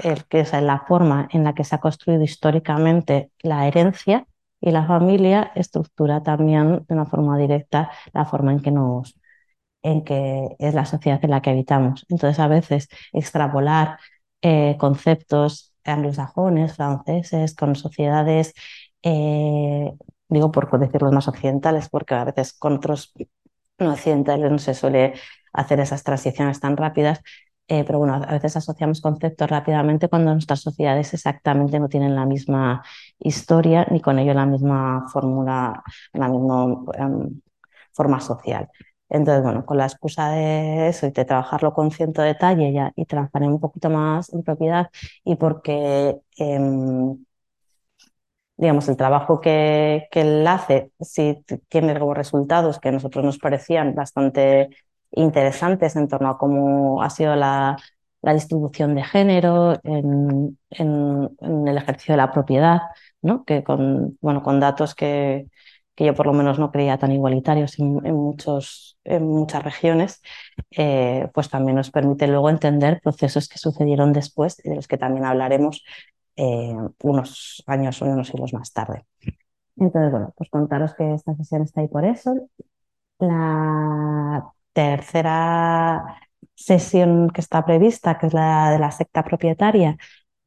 el, 0.03 0.25
que 0.25 0.41
es 0.41 0.53
la 0.53 0.79
forma 0.87 1.27
en 1.31 1.43
la 1.43 1.53
que 1.53 1.63
se 1.63 1.75
ha 1.75 1.79
construido 1.79 2.23
históricamente 2.23 3.31
la 3.43 3.67
herencia 3.67 4.25
y 4.61 4.71
la 4.71 4.85
familia 4.85 5.51
estructura 5.55 6.23
también 6.23 6.85
de 6.87 6.93
una 6.93 7.05
forma 7.05 7.37
directa 7.37 7.91
la 8.13 8.25
forma 8.25 8.51
en 8.53 8.61
que 8.61 8.71
nos 8.71 9.15
en 9.83 10.03
que 10.03 10.49
es 10.59 10.73
la 10.73 10.85
sociedad 10.85 11.23
en 11.23 11.31
la 11.31 11.41
que 11.41 11.49
habitamos. 11.51 12.05
Entonces, 12.09 12.39
a 12.39 12.47
veces 12.47 12.87
extrapolar 13.13 13.97
eh, 14.41 14.75
conceptos 14.79 15.73
anglosajones, 15.83 16.75
franceses, 16.75 17.55
con 17.55 17.75
sociedades, 17.75 18.53
eh, 19.03 19.91
digo 20.29 20.51
por 20.51 20.79
decirlo 20.79 21.11
más 21.11 21.27
occidentales, 21.27 21.89
porque 21.89 22.13
a 22.15 22.25
veces 22.25 22.53
con 22.53 22.73
otros 22.75 23.13
no 23.79 23.93
occidentales 23.93 24.51
no 24.51 24.59
se 24.59 24.73
suele 24.73 25.13
hacer 25.53 25.79
esas 25.79 26.03
transiciones 26.03 26.59
tan 26.59 26.77
rápidas, 26.77 27.21
eh, 27.71 27.85
pero 27.85 27.99
bueno, 27.99 28.15
a 28.15 28.33
veces 28.33 28.57
asociamos 28.57 28.99
conceptos 28.99 29.49
rápidamente 29.49 30.09
cuando 30.09 30.33
nuestras 30.33 30.59
sociedades 30.61 31.13
exactamente 31.13 31.79
no 31.79 31.87
tienen 31.87 32.15
la 32.15 32.25
misma 32.25 32.83
historia 33.19 33.87
ni 33.89 34.01
con 34.01 34.19
ello 34.19 34.33
la 34.33 34.45
misma 34.45 35.07
fórmula, 35.09 35.81
la 36.13 36.27
misma 36.27 36.65
em, 36.95 37.41
forma 37.93 38.19
social. 38.19 38.69
Entonces, 39.09 39.43
bueno, 39.43 39.65
con 39.65 39.77
la 39.77 39.85
excusa 39.85 40.31
de 40.31 40.89
eso 40.89 41.07
y 41.07 41.11
de 41.11 41.23
trabajarlo 41.25 41.73
con 41.73 41.91
cierto 41.91 42.21
detalle 42.21 42.73
ya, 42.73 42.91
y 42.95 43.05
trabajar 43.05 43.43
un 43.43 43.59
poquito 43.61 43.89
más 43.89 44.33
en 44.33 44.43
propiedad 44.43 44.89
y 45.23 45.35
porque, 45.37 46.17
em, 46.37 47.17
digamos, 48.57 48.87
el 48.89 48.97
trabajo 48.97 49.41
que, 49.41 50.07
que 50.11 50.21
él 50.21 50.45
hace, 50.47 50.91
si 50.99 51.43
tiene 51.69 51.97
como 51.99 52.13
resultados 52.13 52.79
que 52.79 52.89
a 52.89 52.91
nosotros 52.91 53.25
nos 53.25 53.39
parecían 53.39 53.95
bastante 53.95 54.69
interesantes 55.11 55.95
en 55.95 56.07
torno 56.07 56.29
a 56.29 56.37
cómo 56.37 57.01
ha 57.03 57.09
sido 57.09 57.35
la, 57.35 57.77
la 58.21 58.33
distribución 58.33 58.95
de 58.95 59.03
género 59.03 59.79
en, 59.83 60.57
en, 60.69 61.67
el 61.67 61.77
ejercicio 61.77 62.13
de 62.13 62.17
la 62.17 62.31
propiedad, 62.31 62.81
¿no? 63.21 63.43
que 63.45 63.63
con, 63.63 64.17
bueno, 64.21 64.43
con 64.43 64.59
datos 64.59 64.95
que, 64.95 65.47
que 65.95 66.05
yo 66.05 66.13
por 66.15 66.27
lo 66.27 66.33
menos 66.33 66.59
no 66.59 66.71
creía 66.71 66.97
tan 66.97 67.11
igualitarios 67.11 67.79
en, 67.79 67.93
muchos, 68.15 68.97
en 69.03 69.27
muchas 69.27 69.63
regiones, 69.63 70.21
eh, 70.71 71.29
pues 71.33 71.49
también 71.49 71.75
nos 71.77 71.91
permite 71.91 72.27
luego 72.27 72.49
entender 72.49 73.01
procesos 73.01 73.47
que 73.47 73.57
sucedieron 73.57 74.13
después 74.13 74.61
y 74.63 74.69
de 74.69 74.75
los 74.75 74.87
que 74.87 74.97
también 74.97 75.25
hablaremos 75.25 75.83
eh, 76.35 76.75
unos 77.03 77.63
años 77.67 78.01
o 78.01 78.05
unos 78.05 78.27
siglos 78.27 78.53
más 78.53 78.71
tarde. 78.71 79.05
Entonces, 79.77 80.11
bueno, 80.11 80.33
pues 80.37 80.49
contaros 80.49 80.93
que 80.95 81.13
esta 81.13 81.35
sesión 81.35 81.63
está 81.63 81.81
ahí 81.81 81.87
por 81.87 82.05
eso. 82.05 82.35
La 83.19 84.51
tercera 84.73 86.19
sesión 86.55 87.29
que 87.29 87.41
está 87.41 87.65
prevista, 87.65 88.17
que 88.17 88.27
es 88.27 88.33
la 88.33 88.71
de 88.71 88.79
la 88.79 88.91
secta 88.91 89.23
propietaria, 89.23 89.97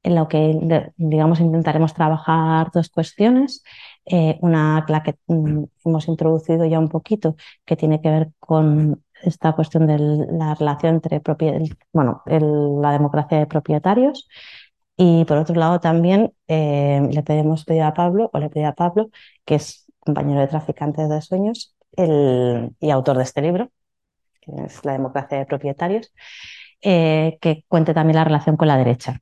en 0.02 0.14
la 0.14 0.28
que, 0.28 0.92
digamos, 0.96 1.40
intentaremos 1.40 1.94
trabajar 1.94 2.70
dos 2.72 2.90
cuestiones. 2.90 3.64
Eh, 4.06 4.38
una 4.42 4.84
la 4.88 5.02
que 5.02 5.16
mm, 5.28 5.64
hemos 5.84 6.08
introducido 6.08 6.66
ya 6.66 6.78
un 6.78 6.88
poquito, 6.88 7.37
que 7.64 7.76
tiene 7.76 8.00
que 8.02 8.10
ver 8.10 8.30
con 8.38 9.02
esta 9.22 9.54
cuestión 9.54 9.87
de 9.87 9.98
la 9.98 10.54
relación 10.54 10.96
entre 10.96 11.22
bueno, 11.92 12.22
la 12.26 12.92
democracia 12.92 13.38
de 13.38 13.46
propietarios. 13.46 14.28
Y 14.96 15.24
por 15.24 15.38
otro 15.38 15.54
lado 15.56 15.80
también 15.80 16.32
eh, 16.48 17.00
le 17.10 17.22
pedimos 17.22 17.64
pedir 17.64 17.82
a 17.82 17.94
Pablo, 17.94 18.30
o 18.32 18.38
le 18.38 18.50
pedí 18.50 18.64
a 18.64 18.74
Pablo, 18.74 19.10
que 19.44 19.56
es 19.56 19.87
compañero 20.00 20.40
de 20.40 20.48
traficantes 20.48 21.08
de 21.08 21.20
sueños 21.22 21.74
el, 21.96 22.70
y 22.80 22.90
autor 22.90 23.16
de 23.16 23.24
este 23.24 23.42
libro, 23.42 23.70
que 24.44 24.64
es 24.66 24.85
La 24.85 24.92
democracia 24.92 25.38
de 25.38 25.46
propietarios, 25.46 26.12
eh, 26.83 27.38
que 27.40 27.64
cuente 27.68 27.94
también 27.94 28.16
la 28.16 28.24
relación 28.24 28.57
con 28.57 28.68
la 28.68 28.76
derecha 28.76 29.20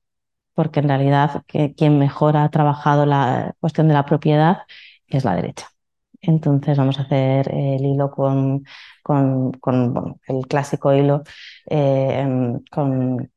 porque 0.55 0.81
en 0.81 0.89
realidad 0.89 1.43
que 1.47 1.75
quien 1.75 1.99
mejor 1.99 2.37
ha 2.37 2.49
trabajado 2.51 3.07
la 3.07 3.55
cuestión 3.61 3.89
de 3.89 3.95
la 3.95 4.05
propiedad 4.07 4.59
es 5.07 5.25
la 5.25 5.35
derecha. 5.35 5.69
Entonces 6.21 6.79
vamos 6.79 6.99
a 7.01 7.03
hacer 7.03 7.53
el 7.53 7.85
hilo 7.85 8.11
con, 8.13 8.65
con, 9.03 9.53
el 10.29 10.47
clásico 10.47 10.93
hilo 10.93 11.25
eh, 11.69 12.25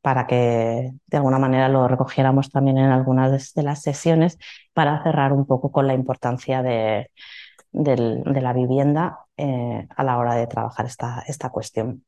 para 0.02 0.28
que 0.28 0.92
de 1.08 1.18
alguna 1.18 1.40
manera 1.40 1.68
lo 1.68 1.88
recogiéramos 1.88 2.52
también 2.52 2.78
en 2.78 2.92
algunas 2.92 3.54
de 3.54 3.64
las 3.64 3.82
sesiones 3.82 4.38
para 4.74 5.02
cerrar 5.04 5.34
un 5.34 5.48
poco 5.48 5.72
con 5.72 5.88
la 5.88 5.96
importancia 5.96 6.62
de, 6.62 7.10
la 7.72 8.54
vivienda 8.54 9.25
eh, 9.38 9.88
a 9.96 10.04
la 10.04 10.18
hora 10.18 10.36
de 10.36 10.48
trabajar 10.48 10.86
esta, 10.86 11.24
esta 11.28 11.50
cuestión. 11.50 12.04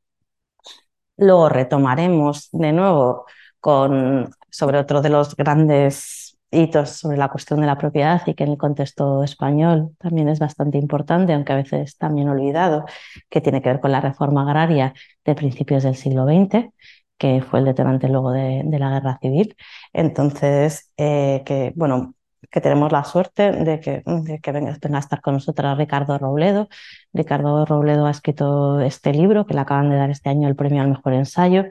Luego 1.17 1.49
retomaremos 1.49 2.49
de 2.51 2.73
nuevo 2.73 3.25
con, 3.59 4.31
sobre 4.49 4.79
otro 4.79 5.01
de 5.01 5.09
los 5.09 5.35
grandes 5.35 6.27
hitos 6.51 6.91
sobre 6.91 7.17
la 7.17 7.29
cuestión 7.29 7.59
de 7.61 7.67
la 7.67 7.77
propiedad 7.77 8.21
y 8.25 8.33
que 8.33 8.43
en 8.43 8.51
el 8.51 8.57
contexto 8.57 9.23
español 9.23 9.95
también 9.99 10.29
es 10.29 10.39
bastante 10.39 10.77
importante, 10.77 11.33
aunque 11.33 11.53
a 11.53 11.57
veces 11.57 11.97
también 11.97 12.29
olvidado, 12.29 12.85
que 13.29 13.41
tiene 13.41 13.61
que 13.61 13.69
ver 13.69 13.79
con 13.81 13.91
la 13.91 14.01
reforma 14.01 14.43
agraria 14.43 14.93
de 15.25 15.35
principios 15.35 15.83
del 15.83 15.95
siglo 15.95 16.25
XX, 16.25 16.71
que 17.17 17.41
fue 17.41 17.59
el 17.59 17.65
detonante 17.65 18.07
luego 18.09 18.31
de, 18.31 18.63
la 18.79 18.91
guerra 18.91 19.19
civil. 19.21 19.55
Entonces, 19.93 20.91
eh, 20.97 21.43
que 21.45 21.73
bueno, 21.75 22.15
que 22.51 22.61
tenemos 22.61 22.91
la 22.91 23.03
suerte 23.03 23.51
de 23.51 23.79
que, 23.79 24.03
de 24.05 24.39
que 24.39 24.51
venga, 24.51 24.77
venga, 24.81 24.97
a 24.97 24.99
estar 24.99 25.21
con 25.21 25.35
nosotros 25.35 25.77
Ricardo 25.77 26.17
Robledo. 26.17 26.69
Ricardo 27.13 27.65
Robledo 27.65 28.05
ha 28.05 28.11
escrito 28.11 28.79
este 28.79 29.13
libro 29.13 29.45
que 29.45 29.53
le 29.53 29.61
acaban 29.61 29.89
de 29.89 29.97
dar 29.97 30.09
este 30.09 30.29
año 30.29 30.47
el 30.47 30.55
premio 30.55 30.81
al 30.81 30.89
mejor 30.89 31.13
ensayo 31.13 31.65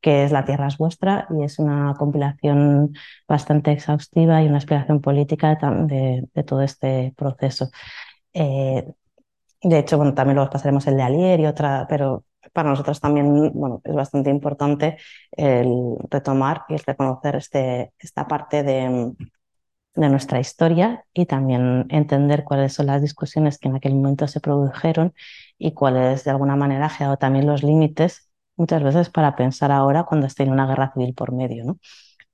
que 0.00 0.24
es 0.24 0.32
La 0.32 0.44
Tierra 0.44 0.68
es 0.68 0.78
vuestra 0.78 1.26
y 1.30 1.44
es 1.44 1.58
una 1.58 1.94
compilación 1.94 2.94
bastante 3.28 3.72
exhaustiva 3.72 4.42
y 4.42 4.46
una 4.46 4.58
explicación 4.58 5.00
política 5.00 5.58
de, 5.86 6.26
todo 6.46 6.62
este 6.62 7.12
proceso. 7.16 7.70
Eh, 8.32 8.84
de 9.62 9.78
hecho, 9.78 9.96
bueno, 9.98 10.14
también 10.14 10.36
luego 10.36 10.50
pasaremos 10.50 10.86
el 10.86 10.96
de 10.96 11.02
Alier 11.02 11.40
y 11.40 11.46
otra, 11.46 11.86
pero 11.88 12.24
para 12.52 12.70
nosotros 12.70 13.00
también 13.00 13.52
bueno, 13.52 13.80
es 13.84 13.94
bastante 13.94 14.30
importante 14.30 14.96
el 15.32 15.96
retomar 16.10 16.64
y 16.68 16.76
reconocer 16.76 17.36
este, 17.36 17.92
esta 17.98 18.26
parte 18.26 18.62
de, 18.62 19.12
de 19.94 20.08
nuestra 20.08 20.40
historia 20.40 21.04
y 21.12 21.26
también 21.26 21.86
entender 21.90 22.44
cuáles 22.44 22.72
son 22.74 22.86
las 22.86 23.02
discusiones 23.02 23.58
que 23.58 23.68
en 23.68 23.76
aquel 23.76 23.94
momento 23.94 24.28
se 24.28 24.40
produjeron 24.40 25.14
y 25.58 25.72
cuáles 25.74 26.24
de 26.24 26.30
alguna 26.30 26.56
manera 26.56 26.84
han 26.84 26.90
generado 26.90 27.18
también 27.18 27.46
los 27.46 27.62
límites 27.62 28.30
muchas 28.56 28.82
veces 28.82 29.10
para 29.10 29.36
pensar 29.36 29.72
ahora 29.72 30.04
cuando 30.04 30.26
esté 30.26 30.44
en 30.44 30.52
una 30.52 30.66
guerra 30.66 30.92
civil 30.92 31.14
por 31.14 31.32
medio, 31.32 31.64
¿no? 31.64 31.78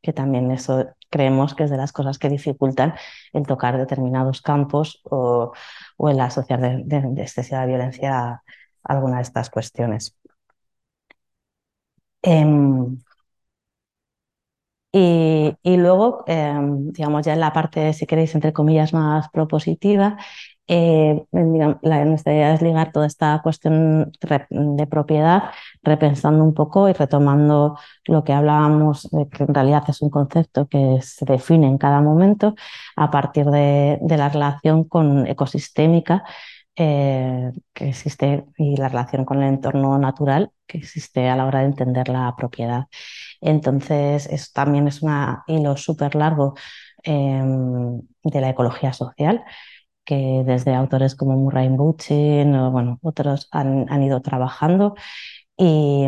que 0.03 0.13
también 0.13 0.51
eso 0.53 0.87
creemos 1.11 1.55
que 1.55 1.65
es 1.65 1.71
de 1.71 1.77
las 1.79 1.93
cosas 1.93 2.19
que 2.19 2.29
dificultan 2.29 2.95
el 3.33 3.47
tocar 3.47 3.77
determinados 3.79 4.43
campos 4.43 5.01
o, 5.05 5.53
o 5.97 6.11
el 6.11 6.21
asociar 6.21 6.61
de, 6.61 6.83
de, 6.85 7.23
excesiva 7.23 7.67
violencia 7.67 8.19
a 8.31 8.43
alguna 8.85 9.17
de 9.17 9.23
estas 9.23 9.51
cuestiones. 9.51 10.17
Em, 12.23 12.99
Y, 14.99 15.77
luego, 15.77 16.25
em, 16.27 16.91
digamos, 16.93 17.27
ya 17.27 17.35
en 17.35 17.41
la 17.41 17.53
parte, 17.53 17.93
si 17.93 18.07
queréis, 18.07 18.35
entre 18.35 18.55
comillas, 18.55 18.95
más 18.95 19.29
propositiva, 19.29 20.17
eh, 20.69 21.23
la, 21.33 22.05
nuestra 22.07 22.33
idea 22.33 22.55
es 22.55 22.63
ligar 22.63 22.93
toda 22.93 23.07
esta 23.07 23.41
cuestión 23.43 24.11
de 24.51 24.87
propiedad, 24.87 25.51
repensando 25.83 26.43
un 26.43 26.55
poco 26.55 26.89
y 26.89 26.95
retomando 26.95 27.79
lo 28.07 28.25
que 28.25 28.33
hablábamos, 28.33 29.09
de 29.13 29.29
que 29.29 29.45
en 29.45 29.55
realidad 29.55 29.85
es 29.89 30.01
un 30.01 30.09
concepto 30.11 30.67
que 30.67 30.99
se 31.03 31.27
define 31.27 31.67
en 31.67 31.77
cada 31.79 32.01
momento 32.01 32.55
a 32.97 33.11
partir 33.11 33.47
de, 33.47 33.99
la 34.01 34.29
relación 34.31 34.85
con 34.85 35.27
ecosistémica 35.27 36.25
eh, 36.77 37.53
que 37.72 37.89
existe 37.89 38.47
y 38.59 38.77
la 38.77 38.89
relación 38.89 39.24
con 39.24 39.43
el 39.43 39.49
entorno 39.49 39.99
natural 39.99 40.53
que 40.66 40.79
existe 40.79 41.29
a 41.29 41.37
la 41.37 41.47
hora 41.47 41.61
de 41.61 41.66
entender 41.66 42.09
la 42.09 42.35
propiedad. 42.37 42.87
Entonces, 43.41 44.53
también 44.53 44.89
es 44.89 45.03
un 45.03 45.12
hilo 45.47 45.77
súper 45.77 46.14
largo 46.14 46.55
em, 47.03 48.01
de 48.24 48.41
la 48.41 48.51
ecología 48.51 48.93
social 48.93 49.45
que 50.05 50.43
desde 50.47 50.74
autores 50.74 51.14
como 51.16 51.37
Murray 51.37 51.68
Bookchin 51.68 52.55
o 52.55 52.70
bueno, 52.70 52.99
otros 53.03 53.49
han, 53.53 53.87
han 53.91 54.03
ido 54.03 54.22
trabajando 54.22 54.95
y, 55.57 56.07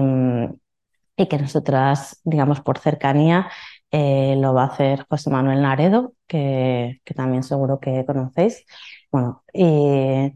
y, 1.17 1.27
que 1.29 1.39
nosotras, 1.39 2.21
digamos, 2.25 2.61
por 2.61 2.79
cercanía, 2.79 3.51
eh, 3.91 4.37
lo 4.39 4.55
va 4.55 4.65
a 4.65 4.67
hacer 4.67 5.07
José 5.09 5.31
Manuel 5.31 5.63
Naredo, 5.63 6.15
que, 6.27 7.01
que 7.05 7.15
también 7.15 7.43
seguro 7.43 7.81
que 7.81 8.05
conocéis, 8.07 8.65
bueno, 9.11 9.43
y, 9.53 10.33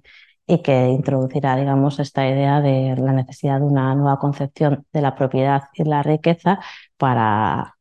y 0.53 0.63
que 0.63 0.89
introducirá, 0.89 1.57
digamos, 1.57 1.99
esta 1.99 2.29
idea 2.29 2.61
de 2.61 2.95
la 2.97 3.13
necesidad 3.13 3.59
de 3.61 3.67
una 3.67 3.95
nueva 3.95 4.19
concepción 4.19 4.87
de 4.93 5.01
la 5.03 5.15
propiedad 5.15 5.63
y 5.75 5.85
la 5.85 6.03
riqueza 6.03 6.61
para, 6.99 7.79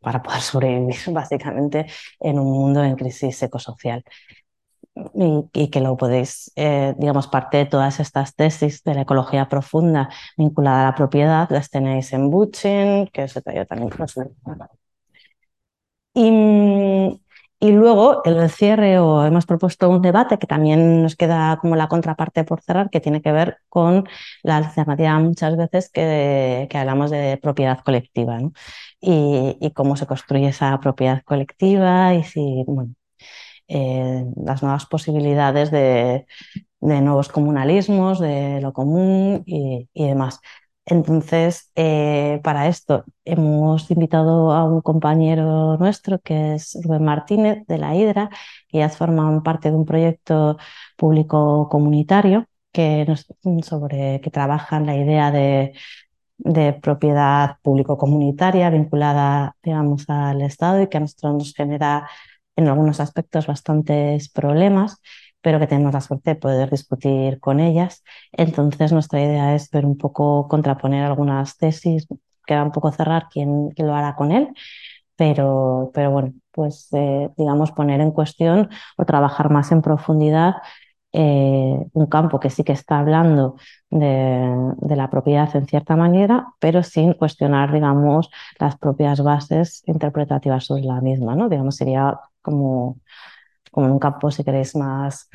para 0.00 0.22
poder 0.22 0.40
sobrevivir 0.42 0.96
básicamente 1.12 1.86
en 2.20 2.38
un 2.38 2.52
mundo 2.52 2.84
en 2.84 2.96
crisis 2.96 3.42
ecosocial. 3.42 4.04
Y, 5.52 5.68
que 5.70 5.80
lo 5.80 5.96
podéis, 5.96 6.52
eh, 6.56 6.94
digamos, 6.98 7.28
parte 7.28 7.56
de 7.58 7.66
todas 7.66 8.00
estas 8.00 8.34
tesis 8.34 8.82
de 8.82 8.94
la 8.94 9.02
ecología 9.02 9.48
profunda 9.48 10.08
vinculada 10.36 10.82
a 10.82 10.90
la 10.90 10.94
propiedad, 10.94 11.48
las 11.50 11.70
tenéis 11.70 12.12
en 12.12 12.30
Butchin, 12.30 13.06
que 13.12 13.22
eso 13.24 13.40
yo 13.54 13.64
también 13.66 13.90
y, 16.14 17.22
y 17.60 17.72
luego 17.72 18.22
el 18.24 18.48
cierre 18.50 18.98
o 19.00 19.24
hemos 19.24 19.46
propuesto 19.46 19.90
un 19.90 20.02
debate 20.02 20.38
que 20.38 20.46
también 20.46 21.02
nos 21.02 21.16
queda 21.16 21.58
como 21.60 21.76
la 21.76 21.88
contraparte 21.88 22.44
por 22.44 22.60
cerrar, 22.60 22.90
que 22.90 23.00
tiene 23.00 23.20
que 23.22 23.32
ver 23.32 23.58
con 23.68 24.08
la 24.42 24.58
alternativa 24.58 25.18
muchas 25.18 25.56
veces 25.56 25.90
que, 25.90 26.68
hablamos 26.72 27.10
de 27.10 27.38
propiedad 27.42 27.80
colectiva 27.84 28.38
y, 29.00 29.56
y, 29.60 29.70
cómo 29.72 29.96
se 29.96 30.06
construye 30.06 30.48
esa 30.48 30.78
propiedad 30.80 31.22
colectiva 31.24 32.14
y 32.14 32.24
si, 32.24 32.64
eh, 33.68 34.24
las 34.36 34.62
nuevas 34.62 34.86
posibilidades 34.86 35.70
de, 35.70 36.26
nuevos 36.80 37.28
comunalismos, 37.28 38.18
de 38.20 38.60
lo 38.62 38.72
común 38.72 39.42
y, 39.46 39.88
demás. 39.94 40.40
Entonces, 40.90 41.70
eh, 41.76 42.40
para 42.42 42.66
esto 42.68 43.04
hemos 43.26 43.90
invitado 43.90 44.52
a 44.52 44.64
un 44.64 44.80
compañero 44.80 45.76
nuestro 45.76 46.18
que 46.20 46.54
es 46.54 46.78
Rubén 46.82 47.04
Martínez 47.04 47.66
de 47.66 47.76
la 47.78 47.94
Hidra, 47.94 48.30
y 48.72 48.78
ya 48.78 48.88
forman 48.88 49.42
parte 49.42 49.70
de 49.70 49.76
un 49.76 49.84
proyecto 49.84 50.56
público 50.96 51.68
comunitario 51.70 52.46
que, 52.72 53.06
sobre, 53.62 54.20
que 54.22 54.30
trabaja 54.30 54.78
en 54.78 54.86
la 54.86 54.96
idea 54.96 55.30
de, 55.30 55.74
de 56.38 56.72
propiedad 56.72 57.58
público-comunitaria 57.62 58.70
vinculada, 58.70 59.56
digamos, 59.62 60.08
al 60.08 60.40
Estado 60.42 60.82
y 60.82 60.88
que 60.88 60.96
a 60.98 61.00
nosotros 61.00 61.34
nos 61.34 61.54
genera 61.54 62.08
en 62.56 62.68
algunos 62.68 63.00
aspectos 63.00 63.46
bastantes 63.46 64.30
problemas, 64.30 65.00
pero 65.40 65.58
que 65.58 65.66
tenemos 65.66 65.92
la 65.94 66.00
suerte 66.00 66.30
de 66.30 66.36
poder 66.36 66.70
discutir 66.70 67.40
con 67.40 67.60
ellas. 67.60 68.02
Entonces, 68.32 68.92
nuestra 68.92 69.22
idea 69.22 69.54
es 69.54 69.70
ver 69.70 69.86
un 69.86 69.96
poco, 69.96 70.48
contraponer 70.48 71.04
algunas 71.04 71.56
tesis, 71.56 72.06
queda 72.46 72.64
un 72.64 72.72
poco 72.72 72.92
cerrar 72.92 73.28
quién, 73.30 73.72
lo 73.76 73.94
hará 73.94 74.16
con 74.16 74.32
él, 74.32 74.48
pero, 75.16 75.90
pero 75.94 76.10
bueno, 76.10 76.34
pues 76.52 76.88
eh, 76.92 77.30
digamos 77.36 77.72
poner 77.72 78.00
en 78.00 78.12
cuestión 78.12 78.70
o 78.96 79.04
trabajar 79.04 79.50
más 79.50 79.72
en 79.72 79.82
profundidad 79.82 80.56
eh, 81.12 81.86
un 81.92 82.06
campo 82.06 82.38
que 82.38 82.50
sí 82.50 82.64
que 82.64 82.72
está 82.72 82.98
hablando 82.98 83.56
de, 83.90 84.74
de, 84.76 84.96
la 84.96 85.08
propiedad 85.10 85.54
en 85.56 85.66
cierta 85.66 85.96
manera, 85.96 86.48
pero 86.60 86.82
sin 86.82 87.14
cuestionar, 87.14 87.72
digamos, 87.72 88.30
las 88.58 88.76
propias 88.76 89.22
bases 89.22 89.82
interpretativas 89.86 90.66
sobre 90.66 90.82
la 90.82 91.00
misma, 91.00 91.34
¿no? 91.34 91.48
Digamos, 91.48 91.76
sería 91.76 92.20
como, 92.42 92.98
como 93.70 93.92
un 93.92 93.98
campo, 93.98 94.30
si 94.30 94.44
queréis, 94.44 94.74
más, 94.76 95.28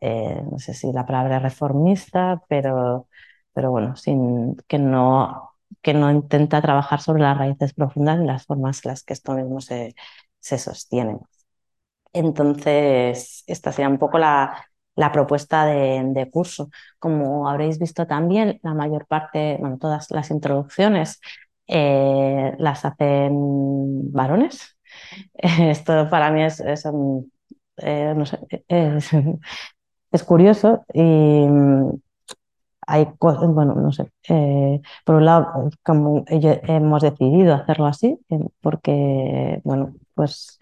eh, 0.00 0.42
no 0.50 0.58
sé 0.58 0.74
si 0.74 0.92
la 0.92 1.06
palabra 1.06 1.38
reformista, 1.38 2.42
pero, 2.48 3.08
pero 3.52 3.70
bueno, 3.70 3.96
sin, 3.96 4.56
que, 4.68 4.78
no, 4.78 5.52
que 5.82 5.94
no 5.94 6.10
intenta 6.10 6.60
trabajar 6.62 7.00
sobre 7.00 7.22
las 7.22 7.38
raíces 7.38 7.74
profundas 7.74 8.20
y 8.20 8.26
las 8.26 8.46
formas 8.46 8.84
en 8.84 8.90
las 8.92 9.02
que 9.04 9.12
esto 9.14 9.32
mismo 9.34 9.60
se, 9.60 9.94
se 10.40 10.58
sostiene. 10.58 11.18
Entonces, 12.12 13.44
esta 13.46 13.72
sería 13.72 13.88
un 13.90 13.98
poco 13.98 14.18
la, 14.18 14.64
la 14.94 15.12
propuesta 15.12 15.66
de, 15.66 16.28
curso. 16.32 16.70
Como 16.98 17.48
habréis 17.48 17.78
visto 17.78 18.06
también, 18.06 18.58
la 18.62 18.74
mayor 18.74 19.06
parte, 19.06 19.58
bueno, 19.60 19.78
todas 19.78 20.10
las 20.10 20.30
introducciones 20.30 21.20
eh, 21.66 22.54
las 22.58 22.84
hacen 22.84 24.12
varones, 24.12 24.72
Esto 25.34 26.08
para 26.10 26.30
mí 26.30 26.42
es, 26.44 26.60
es, 26.60 26.84
eh, 27.78 28.14
no 28.16 28.26
sé, 28.26 28.38
es, 28.68 30.24
curioso 30.24 30.84
y 30.92 31.02
mm, 31.02 31.90
hay 32.86 33.06
cosas, 33.18 33.48
bueno, 33.48 33.74
no 33.74 33.92
sé, 33.92 34.10
eh, 34.28 34.80
por 35.04 35.16
un 35.16 35.24
lado, 35.24 35.70
como 35.84 36.24
hemos 36.28 37.02
decidido 37.02 37.54
hacerlo 37.54 37.86
así, 37.86 38.18
eh, 38.30 38.38
porque, 38.60 39.60
bueno, 39.64 39.94
pues, 40.14 40.58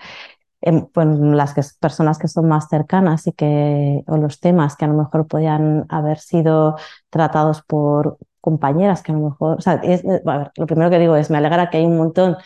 em, 0.62 0.86
pues 0.86 1.06
las 1.18 1.54
personas 1.78 2.18
que 2.18 2.28
son 2.28 2.48
más 2.48 2.68
cercanas 2.68 3.26
y 3.26 3.32
que, 3.32 4.02
o 4.06 4.16
los 4.16 4.40
temas 4.40 4.76
que 4.76 4.86
a 4.86 4.88
lo 4.88 4.94
mejor 4.94 5.26
podían 5.26 5.84
haber 5.90 6.18
sido 6.18 6.76
tratados 7.10 7.62
por 7.62 8.18
compañeras 8.40 9.02
que 9.02 9.12
a 9.12 9.14
lo 9.14 9.30
mejor, 9.30 9.58
o 9.58 9.60
sea, 9.60 9.74
es, 9.82 10.04
lo 10.04 10.66
primero 10.66 10.90
que 10.90 10.98
digo 10.98 11.16
es, 11.16 11.30
me 11.30 11.38
alegra 11.38 11.70
que 11.70 11.78
hay 11.78 11.86
un 11.86 11.96
montón 11.96 12.36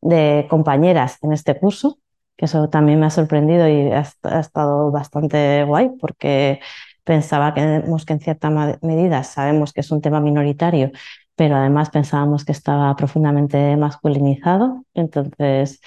de 0.00 0.46
compañeras 0.50 1.18
en 1.22 1.32
este 1.32 1.58
curso, 1.58 1.98
que 2.38 2.44
eso 2.46 2.70
también 2.70 3.00
me 3.00 3.06
ha 3.06 3.10
sorprendido 3.10 3.68
y 3.68 3.90
ha, 3.90 4.00
estado 4.40 4.92
bastante 4.92 5.64
guay 5.64 5.90
porque 6.00 6.60
pensaba 7.04 7.52
que, 7.52 7.82
que 8.06 8.12
en 8.12 8.20
cierta 8.20 8.48
medida 8.80 9.24
sabemos 9.24 9.72
que 9.72 9.80
es 9.80 9.90
un 9.90 10.00
tema 10.00 10.20
minoritario, 10.20 10.92
pero 11.34 11.56
además 11.56 11.90
pensábamos 11.90 12.44
que 12.44 12.52
estaba 12.52 12.94
profundamente 12.96 13.76
masculinizado. 13.76 14.84
Entonces, 14.94 15.80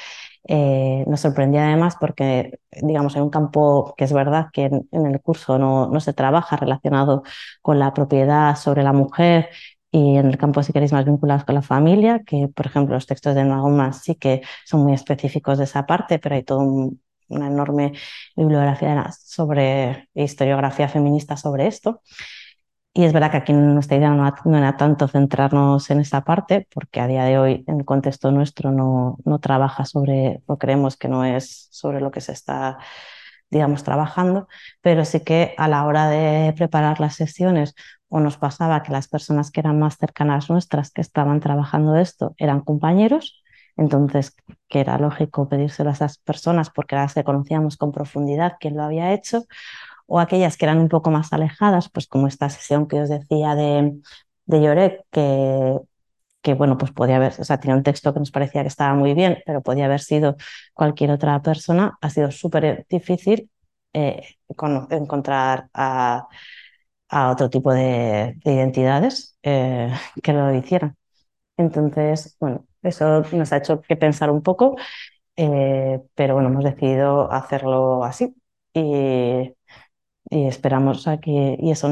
eh, 0.46 1.06
nos 1.08 1.22
sorprendía 1.22 1.68
además 1.68 1.96
porque, 2.00 2.60
digamos, 2.82 3.16
hay 3.16 3.22
un 3.22 3.30
campo 3.30 3.94
que 3.98 4.04
es 4.04 4.12
verdad 4.14 4.48
que 4.52 4.66
en, 4.66 4.90
en 4.92 5.06
el 5.06 5.22
curso 5.22 5.58
no, 5.58 5.88
no, 5.88 6.00
se 6.02 6.14
trabaja 6.14 6.58
relacionado 6.58 7.24
con 7.62 7.80
la 7.80 7.94
propiedad 7.94 8.56
sobre 8.58 8.84
la 8.84 8.92
mujer 8.94 9.50
y 9.92 10.18
en 10.18 10.28
el 10.28 10.38
campo, 10.38 10.64
si 10.64 10.72
queréis, 10.74 10.94
más 10.94 11.06
vinculados 11.06 11.44
con 11.44 11.56
la 11.56 11.62
familia, 11.62 12.22
que 12.26 12.48
por 12.48 12.66
ejemplo 12.66 12.96
los 12.96 13.08
textos 13.08 13.36
de 13.36 13.44
Naguma 13.44 13.92
sí 13.94 14.16
que 14.16 14.42
son 14.66 14.84
muy 14.84 14.94
específicos 14.94 15.58
de 15.58 15.66
esa 15.66 15.86
parte, 15.86 16.18
pero 16.20 16.36
hay 16.36 16.44
toda 16.44 16.64
una 17.28 17.48
enorme 17.48 17.94
bibliografía 18.36 19.12
sobre 19.12 20.10
historiografía 20.14 20.88
feminista 20.90 21.38
sobre 21.38 21.68
esto. 21.68 22.02
Y 22.94 23.06
es 23.06 23.14
verdad 23.14 23.32
que 23.32 23.38
aquí 23.38 23.54
nuestra 23.54 23.98
idea 23.98 24.10
no, 24.12 24.34
no, 24.44 24.58
era 24.58 24.76
tanto 24.76 25.08
centrarnos 25.08 25.90
en 25.90 26.02
esa 26.02 26.24
parte, 26.26 26.68
porque 26.74 27.00
a 27.00 27.08
día 27.08 27.24
de 27.24 27.40
hoy, 27.40 27.64
en 27.68 27.80
el 27.80 27.86
contexto 27.86 28.32
nuestro, 28.32 28.72
no, 28.72 29.18
no 29.24 29.40
trabaja 29.40 29.86
sobre, 29.86 30.42
o 30.46 30.58
creemos 30.58 30.98
que 30.98 31.08
no 31.08 31.24
es 31.24 31.70
sobre 31.72 32.02
lo 32.02 32.12
que 32.12 32.20
se 32.20 32.34
está, 32.34 32.80
digamos, 33.50 33.84
trabajando, 33.84 34.48
pero 34.82 35.06
sí 35.06 35.22
que 35.22 35.56
a 35.58 35.68
la 35.70 35.86
hora 35.86 36.10
de 36.10 36.54
preparar 36.54 37.00
las 37.00 37.16
sesiones 37.16 37.76
o 38.12 38.20
nos 38.20 38.38
pasaba 38.38 38.84
que 38.84 38.92
las 38.92 39.08
personas 39.08 39.52
que 39.52 39.62
eran 39.62 39.80
más 39.80 39.98
cercanas 39.98 40.50
nuestras, 40.50 40.92
que 40.92 41.00
estaban 41.00 41.40
trabajando 41.40 41.96
esto, 41.96 42.36
eran 42.38 42.60
compañeros, 42.60 43.42
entonces 43.78 44.36
que 44.68 44.82
era 44.82 44.98
lógico 44.98 45.48
pedírselo 45.48 45.90
a 45.90 45.94
esas 45.94 46.18
personas 46.18 46.70
porque 46.70 46.96
las 46.98 47.14
conocíamos 47.24 47.78
con 47.78 47.94
profundidad 47.94 48.58
quién 48.60 48.76
lo 48.76 48.84
había 48.84 49.14
hecho, 49.14 49.46
o 50.08 50.20
aquellas 50.20 50.58
que 50.58 50.66
eran 50.66 50.80
un 50.80 50.90
poco 50.90 51.10
más 51.10 51.32
alejadas, 51.32 51.90
pues 51.90 52.06
como 52.08 52.28
esta 52.28 52.50
sesión 52.50 52.86
que 52.88 53.02
os 53.02 53.08
decía 53.10 53.56
de, 53.56 54.02
de 54.46 54.62
Lloret, 54.62 55.06
que, 55.10 55.80
que 56.42 56.54
bueno, 56.54 56.78
pues 56.78 56.92
podía 56.92 57.16
haber, 57.16 57.34
o 57.40 57.46
sea, 57.46 57.60
tiene 57.62 57.78
un 57.78 57.84
texto 57.84 58.14
que 58.14 58.20
nos 58.20 58.32
parecía 58.32 58.62
que 58.64 58.68
estaba 58.68 58.94
muy 58.94 59.14
bien, 59.14 59.38
pero 59.46 59.62
podía 59.62 59.86
haber 59.86 60.02
sido 60.02 60.36
cualquier 60.74 61.12
otra 61.12 61.42
persona, 61.42 61.98
ha 62.02 62.10
sido 62.10 62.30
súper 62.32 62.86
difícil 62.90 63.50
eh, 63.94 64.36
encontrar 64.90 65.70
a 65.74 66.28
a 67.12 67.32
otro 67.32 67.50
tipo 67.50 67.74
de, 67.74 68.38
identidades 68.46 69.38
eh, 69.44 69.94
que 70.24 70.34
lo 70.34 70.54
hicieran. 70.56 70.98
Entonces, 71.58 72.38
bueno, 72.40 72.66
Eso 72.84 73.24
nos 73.34 73.54
ha 73.54 73.58
hecho 73.58 73.82
que 73.82 73.98
pensar 73.98 74.32
un 74.32 74.44
poco, 74.44 74.78
eh, 75.38 76.02
pero 76.16 76.36
bueno, 76.36 76.50
hemos 76.50 76.64
decidido 76.66 77.32
hacerlo 77.32 78.04
así 78.06 78.36
y, 78.74 79.54
y 80.30 80.48
esperamos 80.48 81.08
a 81.08 81.20
que, 81.20 81.58
y 81.60 81.72
eso 81.72 81.90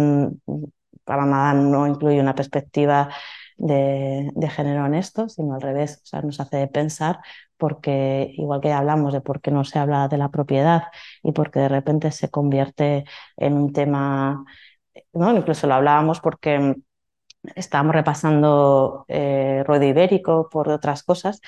para 1.04 1.26
nada 1.26 1.54
no 1.54 1.88
incluye 1.88 2.20
una 2.20 2.36
perspectiva 2.36 3.10
de, 3.58 4.32
de, 4.36 4.50
género 4.50 4.86
en 4.86 4.94
esto, 4.96 5.28
sino 5.30 5.56
al 5.56 5.62
revés, 5.62 6.02
o 6.04 6.06
sea, 6.06 6.22
nos 6.22 6.40
hace 6.40 6.68
pensar 6.68 7.20
porque 7.58 8.32
igual 8.38 8.62
que 8.62 8.72
hablamos 8.72 9.12
de 9.14 9.22
por 9.22 9.42
qué 9.42 9.52
no 9.52 9.66
se 9.66 9.80
habla 9.80 10.08
de 10.08 10.18
la 10.18 10.30
propiedad 10.32 10.84
y 11.24 11.34
porque 11.34 11.60
de 11.60 11.70
repente 11.70 12.12
se 12.12 12.30
convierte 12.30 13.04
en 13.38 13.54
un 13.56 13.74
tema, 13.74 14.46
¿no? 15.14 15.36
incluso 15.36 15.68
lo 15.68 15.76
hablábamos 15.76 16.20
porque 16.20 16.76
estábamos 17.56 17.96
repasando 17.96 19.06
eh, 19.08 19.64
ruedo 19.66 19.86
ibérico 19.86 20.50
por 20.50 20.70
otras 20.70 21.04
cosas 21.04 21.42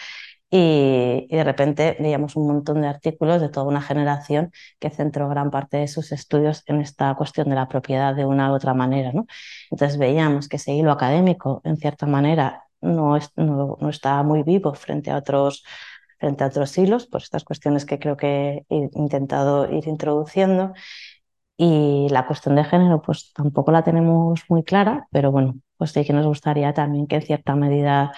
y, 0.49 1.27
de 1.29 1.43
repente 1.45 1.95
veíamos 1.99 2.35
un 2.35 2.47
montón 2.47 2.81
de 2.81 2.87
artículos 2.87 3.41
de 3.41 3.49
toda 3.49 3.65
una 3.67 3.81
generación 3.81 4.51
que 4.79 4.89
centró 4.89 5.29
gran 5.29 5.49
parte 5.49 5.77
de 5.77 5.87
sus 5.87 6.11
estudios 6.11 6.63
en 6.67 6.81
esta 6.81 7.15
cuestión 7.15 7.49
de 7.49 7.55
la 7.55 7.67
propiedad 7.69 8.13
de 8.15 8.25
una 8.25 8.51
u 8.51 8.55
otra 8.55 8.73
manera. 8.73 9.11
¿no? 9.13 9.27
Entonces 9.71 9.97
veíamos 9.97 10.49
que 10.49 10.57
ese 10.57 10.73
hilo 10.73 10.91
académico, 10.91 11.61
en 11.63 11.77
cierta 11.77 12.05
manera, 12.05 12.65
no, 12.81 13.15
es, 13.15 13.31
no, 13.37 13.77
no 13.79 13.89
está 13.89 14.21
muy 14.23 14.43
vivo 14.43 14.73
frente 14.73 15.11
a 15.11 15.17
otros 15.17 15.63
frente 16.19 16.43
a 16.43 16.47
otros 16.47 16.77
hilos, 16.77 17.07
por 17.07 17.23
estas 17.23 17.43
cuestiones 17.43 17.83
que 17.83 17.97
creo 17.97 18.15
que 18.15 18.63
he 18.69 18.89
intentado 18.93 19.71
ir 19.71 19.87
introduciendo. 19.87 20.73
Y 21.63 22.07
la 22.09 22.25
cuestión 22.25 22.55
de 22.55 22.63
género, 22.63 23.01
pues 23.03 23.33
tampoco 23.33 23.71
la 23.71 23.83
tenemos 23.83 24.41
muy 24.49 24.63
clara, 24.63 25.07
pero 25.11 25.31
bueno, 25.31 25.55
pues 25.77 25.91
sí 25.91 26.03
que 26.03 26.11
nos 26.13 26.25
gustaría 26.25 26.73
también 26.73 27.05
que 27.07 27.17
en 27.17 27.21
cierta 27.21 27.55
medida 27.55 28.11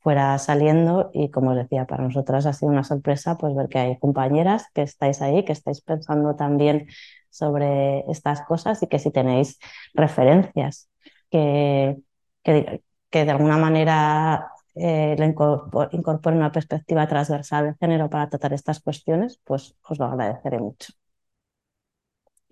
fuera 0.00 0.36
saliendo 0.38 1.10
y 1.14 1.30
como 1.30 1.50
os 1.50 1.56
decía, 1.56 1.86
para 1.86 2.02
nosotras 2.04 2.46
ha 2.46 2.52
sido 2.52 2.72
una 2.72 2.82
sorpresa 2.84 3.36
pues 3.38 3.54
ver 3.54 3.68
que 3.68 3.78
hay 3.78 3.98
compañeras 3.98 4.66
que 4.74 4.82
estáis 4.82 5.22
ahí, 5.22 5.44
que 5.44 5.52
estáis 5.52 5.80
pensando 5.80 6.34
también 6.36 6.88
sobre 7.30 8.00
estas 8.10 8.42
cosas 8.42 8.82
y 8.82 8.88
que 8.88 8.98
si 8.98 9.10
tenéis 9.12 9.58
referencias 9.94 10.90
que, 11.30 11.98
que, 12.42 12.82
que 13.10 13.24
de 13.24 13.30
alguna 13.30 13.58
manera 13.58 14.50
eh, 14.74 15.14
le 15.18 15.26
incorpore 15.26 16.36
una 16.36 16.50
perspectiva 16.52 17.06
transversal 17.06 17.66
de 17.66 17.74
género 17.78 18.10
para 18.10 18.28
tratar 18.28 18.52
estas 18.54 18.80
cuestiones, 18.80 19.40
pues 19.44 19.76
os 19.88 19.98
lo 20.00 20.06
agradeceré 20.06 20.58
mucho. 20.58 20.92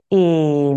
Y, 0.08 0.72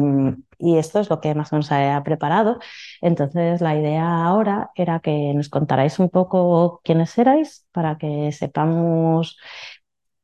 esto 0.77 0.99
es 0.99 1.09
lo 1.09 1.21
que 1.21 1.33
más 1.35 1.51
o 1.53 1.55
menos 1.55 1.71
ha 1.71 2.03
preparado. 2.03 2.59
Entonces, 3.01 3.61
la 3.61 3.75
idea 3.77 4.25
ahora 4.25 4.71
era 4.75 4.99
que 4.99 5.33
nos 5.33 5.49
contarais 5.49 5.99
un 5.99 6.09
poco 6.09 6.81
quiénes 6.83 7.17
erais 7.17 7.65
para 7.71 7.97
que 7.97 8.31
sepamos, 8.31 9.37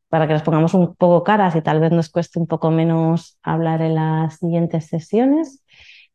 para 0.10 0.28
que 0.28 0.34
nos 0.34 0.44
pongamos 0.44 0.74
un 0.74 0.96
poco 0.96 1.24
caras 1.24 1.56
y 1.56 1.62
tal 1.62 1.80
vez 1.80 1.92
nos 1.92 2.10
cueste 2.10 2.40
un 2.40 2.48
poco 2.48 2.72
menos 2.72 3.38
hablar 3.44 3.82
en 3.82 3.96
las 3.96 4.38
siguientes 4.40 4.88
sesiones. 4.88 5.64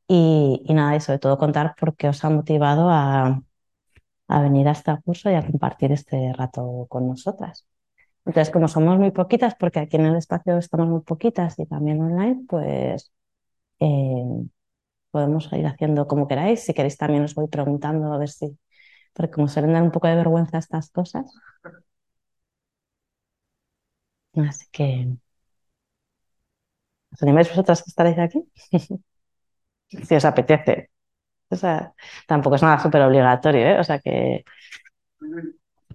Y, 0.08 0.62
y 0.66 0.74
nada, 0.74 0.96
y 0.96 1.00
sobre 1.00 1.18
todo 1.20 1.38
contar 1.38 1.74
por 1.78 1.96
qué 1.96 2.08
os 2.08 2.24
ha 2.24 2.30
motivado 2.30 2.90
a, 2.90 3.40
a 4.28 4.42
venir 4.42 4.68
a 4.68 4.72
este 4.72 4.92
curso 5.04 5.30
y 5.30 5.34
a 5.34 5.46
compartir 5.46 5.92
este 5.92 6.32
rato 6.32 6.86
con 6.88 7.08
nosotras. 7.08 7.66
Entonces, 8.26 8.50
como 8.52 8.68
somos 8.68 8.98
muy 8.98 9.10
poquitas, 9.12 9.54
porque 9.58 9.80
aquí 9.80 9.96
en 9.96 10.06
el 10.06 10.16
espacio 10.16 10.58
estamos 10.58 10.88
muy 10.88 11.00
poquitas 11.02 11.58
y 11.58 11.66
también 11.66 12.00
online, 12.00 12.44
pues 12.48 13.12
eh, 13.80 14.24
podemos 15.10 15.50
ir 15.52 15.66
haciendo 15.66 16.06
como 16.08 16.28
queráis. 16.28 16.60
Si 16.64 16.74
queréis 16.74 16.96
también 16.98 17.24
os 17.24 17.34
voy 17.34 17.48
preguntando 17.48 18.12
a 18.12 18.18
ver 18.18 18.30
si, 18.30 18.58
porque 19.14 19.32
como 19.34 19.48
suelen 19.48 19.72
dar 19.74 19.82
un 19.84 19.92
poco 19.92 20.08
de 20.08 20.16
vergüenza 20.16 20.58
estas 20.58 20.90
cosas. 20.90 21.26
Así 24.34 24.66
que, 24.72 25.16
¿os 27.14 27.20
animáis 27.24 27.50
vosotras 27.50 27.80
que 27.82 27.90
estaréis 27.92 28.18
aquí? 28.20 28.40
si 30.06 30.14
os 30.16 30.24
apetece. 30.24 30.74
O 31.50 31.56
sea, 31.56 31.94
tampoco 32.26 32.56
es 32.56 32.62
nada 32.64 32.78
súper 32.80 33.02
obligatorio, 33.02 33.62
¿eh? 33.68 33.80
O 33.80 33.84
sea 33.84 34.00
que... 34.00 34.44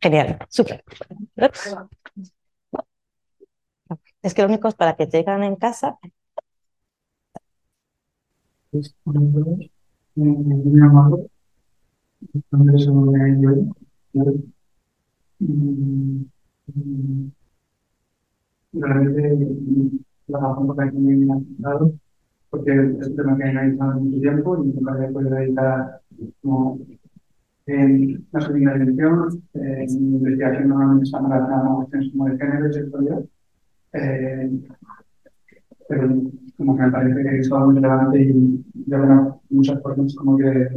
Genial, 0.02 0.38
súper. 0.50 0.84
Es 4.22 4.34
que 4.34 4.42
lo 4.42 4.48
único 4.48 4.68
es 4.68 4.76
para 4.76 4.96
que 4.96 5.08
te 5.08 5.20
llegan 5.20 5.44
en 5.44 5.56
casa. 5.56 5.98
La 18.72 20.40
razón 20.40 20.68
por 20.68 20.78
la 20.78 20.92
que 20.92 20.98
me 20.98 21.32
han 21.32 21.46
dado 21.60 21.94
porque 22.50 22.72
es 22.72 23.08
un 23.08 23.16
tema 23.16 23.38
que 23.38 23.44
he 23.44 23.50
analizado 23.50 24.00
mucho 24.00 24.20
tiempo 24.22 24.64
y 24.64 24.68
nunca 24.68 24.94
le 24.96 25.12
puedo 25.12 25.30
dedicar 25.30 26.02
como 26.42 26.80
en 27.68 28.28
la 28.32 28.42
segunda 28.42 28.74
dirección, 28.76 29.44
en 29.54 29.90
investigación 29.90 30.68
normalmente 30.70 31.06
está 31.06 31.20
relacionada 31.20 31.66
con 31.66 31.76
cuestiones 31.76 32.12
como 32.12 32.26
de 32.26 32.38
género 32.38 32.70
y 32.70 32.74
sexualidad, 32.74 33.26
eh, 33.94 34.60
pero 35.90 36.08
como 36.58 36.78
que 36.78 36.84
me 36.84 36.92
parece 36.92 37.24
que 37.24 37.40
es 37.40 37.52
algo 37.52 37.66
muy 37.72 37.76
relevante 37.76 38.22
y 38.22 38.66
de 38.74 38.96
alguna, 38.96 39.36
muchas 39.50 39.82
formas 39.82 40.16
como 40.16 40.38
que 40.38 40.70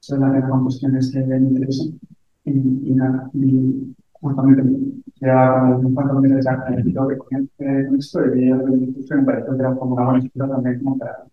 se 0.00 0.16
relaciona 0.16 0.48
con 0.48 0.62
cuestiones 0.64 1.12
que 1.12 1.20
me 1.24 1.36
interesan. 1.36 2.00
Y, 2.44 2.90
y 2.90 2.94
nada, 2.94 3.30
y 3.34 3.94
justamente 4.12 4.62
ya 5.20 5.76
un 5.82 5.94
cuanto 5.94 6.20
me 6.20 6.42
ya 6.42 6.64
que 6.66 7.18
con 7.18 7.96
esto 7.98 8.34
y 8.34 8.50
me 8.50 9.22
pareció 9.24 9.56
que 9.56 9.60
era 9.60 9.74
como 9.74 9.94
una 9.94 10.04
buena 10.04 10.24
excusa 10.24 10.48
también 10.48 10.82
como 10.82 10.98
para 10.98 11.24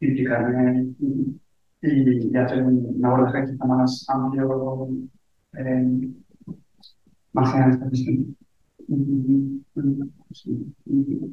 implicarme 0.00 0.94
y, 1.00 1.40
y, 1.82 2.36
hacer 2.36 2.62
un 2.62 3.04
abordaje 3.04 3.52
quizá 3.52 3.64
más 3.64 4.04
amplio, 4.08 4.88
eh, 5.54 6.10
más 7.32 7.52
general. 7.52 7.90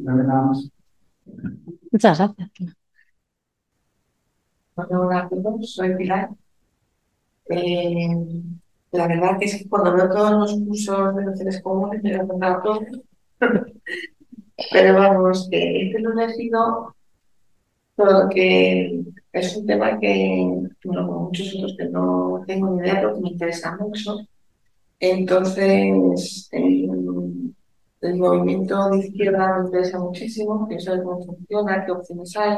La 0.03 0.15
verdad 0.15 0.43
más. 0.43 0.71
Muchas 1.91 2.17
gracias. 2.17 2.75
Hola 4.75 5.19
a 5.19 5.29
todos, 5.29 5.73
soy 5.73 5.95
Pilar. 5.95 6.29
Eh, 7.49 8.43
la 8.91 9.07
verdad 9.07 9.39
que 9.39 9.45
es 9.45 9.57
que 9.57 9.69
cuando 9.69 9.93
veo 9.93 10.09
todos 10.09 10.31
los 10.31 10.53
cursos 10.65 11.15
de 11.15 11.25
nociones 11.25 11.61
comunes 11.61 12.03
me 12.03 12.13
lo 12.13 12.23
he 12.23 12.27
contado 12.27 12.61
todo. 12.61 12.81
Pero 14.71 14.93
vamos, 14.95 15.47
que 15.51 15.87
este 15.87 15.99
lo 15.99 16.19
he 16.19 16.33
es 19.39 19.55
un 19.57 19.65
tema 19.65 19.99
que, 19.99 20.67
bueno, 20.83 21.07
como 21.07 21.19
muchos 21.25 21.53
otros 21.55 21.75
que 21.77 21.85
no 21.89 22.43
tengo 22.47 22.69
ni 22.71 22.79
idea, 22.79 22.95
pero 22.95 23.15
que 23.15 23.21
me 23.21 23.29
interesa 23.29 23.77
mucho. 23.77 24.17
Entonces, 24.99 26.49
el, 26.51 27.53
el 28.01 28.15
movimiento 28.17 28.89
de 28.89 28.99
izquierda 28.99 29.59
me 29.59 29.65
interesa 29.65 29.99
muchísimo, 29.99 30.67
que 30.67 30.79
saber 30.79 31.03
cómo 31.03 31.25
funciona, 31.25 31.85
qué 31.85 31.91
opciones 31.91 32.37
hay, 32.37 32.57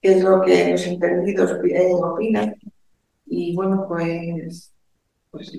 qué 0.00 0.12
es 0.12 0.24
lo 0.24 0.40
que 0.42 0.70
los 0.72 0.86
entendidos 0.86 1.52
opinan. 1.52 2.54
Y 3.26 3.54
bueno, 3.54 3.86
pues 3.88 4.72
pues 5.32 5.50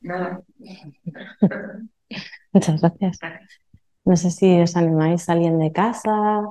nada. 0.00 0.42
Muchas 2.52 2.80
gracias. 2.80 3.18
No 4.04 4.16
sé 4.16 4.30
si 4.30 4.60
os 4.60 4.76
animáis 4.76 5.28
alguien 5.28 5.58
de 5.58 5.70
casa, 5.70 6.42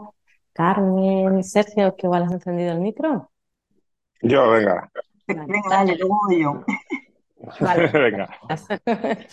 Carmen, 0.55 1.43
Sergio, 1.43 1.95
que 1.97 2.07
igual 2.07 2.23
has 2.23 2.31
encendido 2.31 2.71
el 2.71 2.79
micro. 2.79 3.29
Yo, 4.21 4.49
venga. 4.51 4.89
Vale. 5.27 5.45
Venga, 5.47 5.69
dale, 5.69 5.97
luego 5.97 6.17
yo. 6.31 6.63
Vale. 7.59 7.87
venga. 7.93 8.29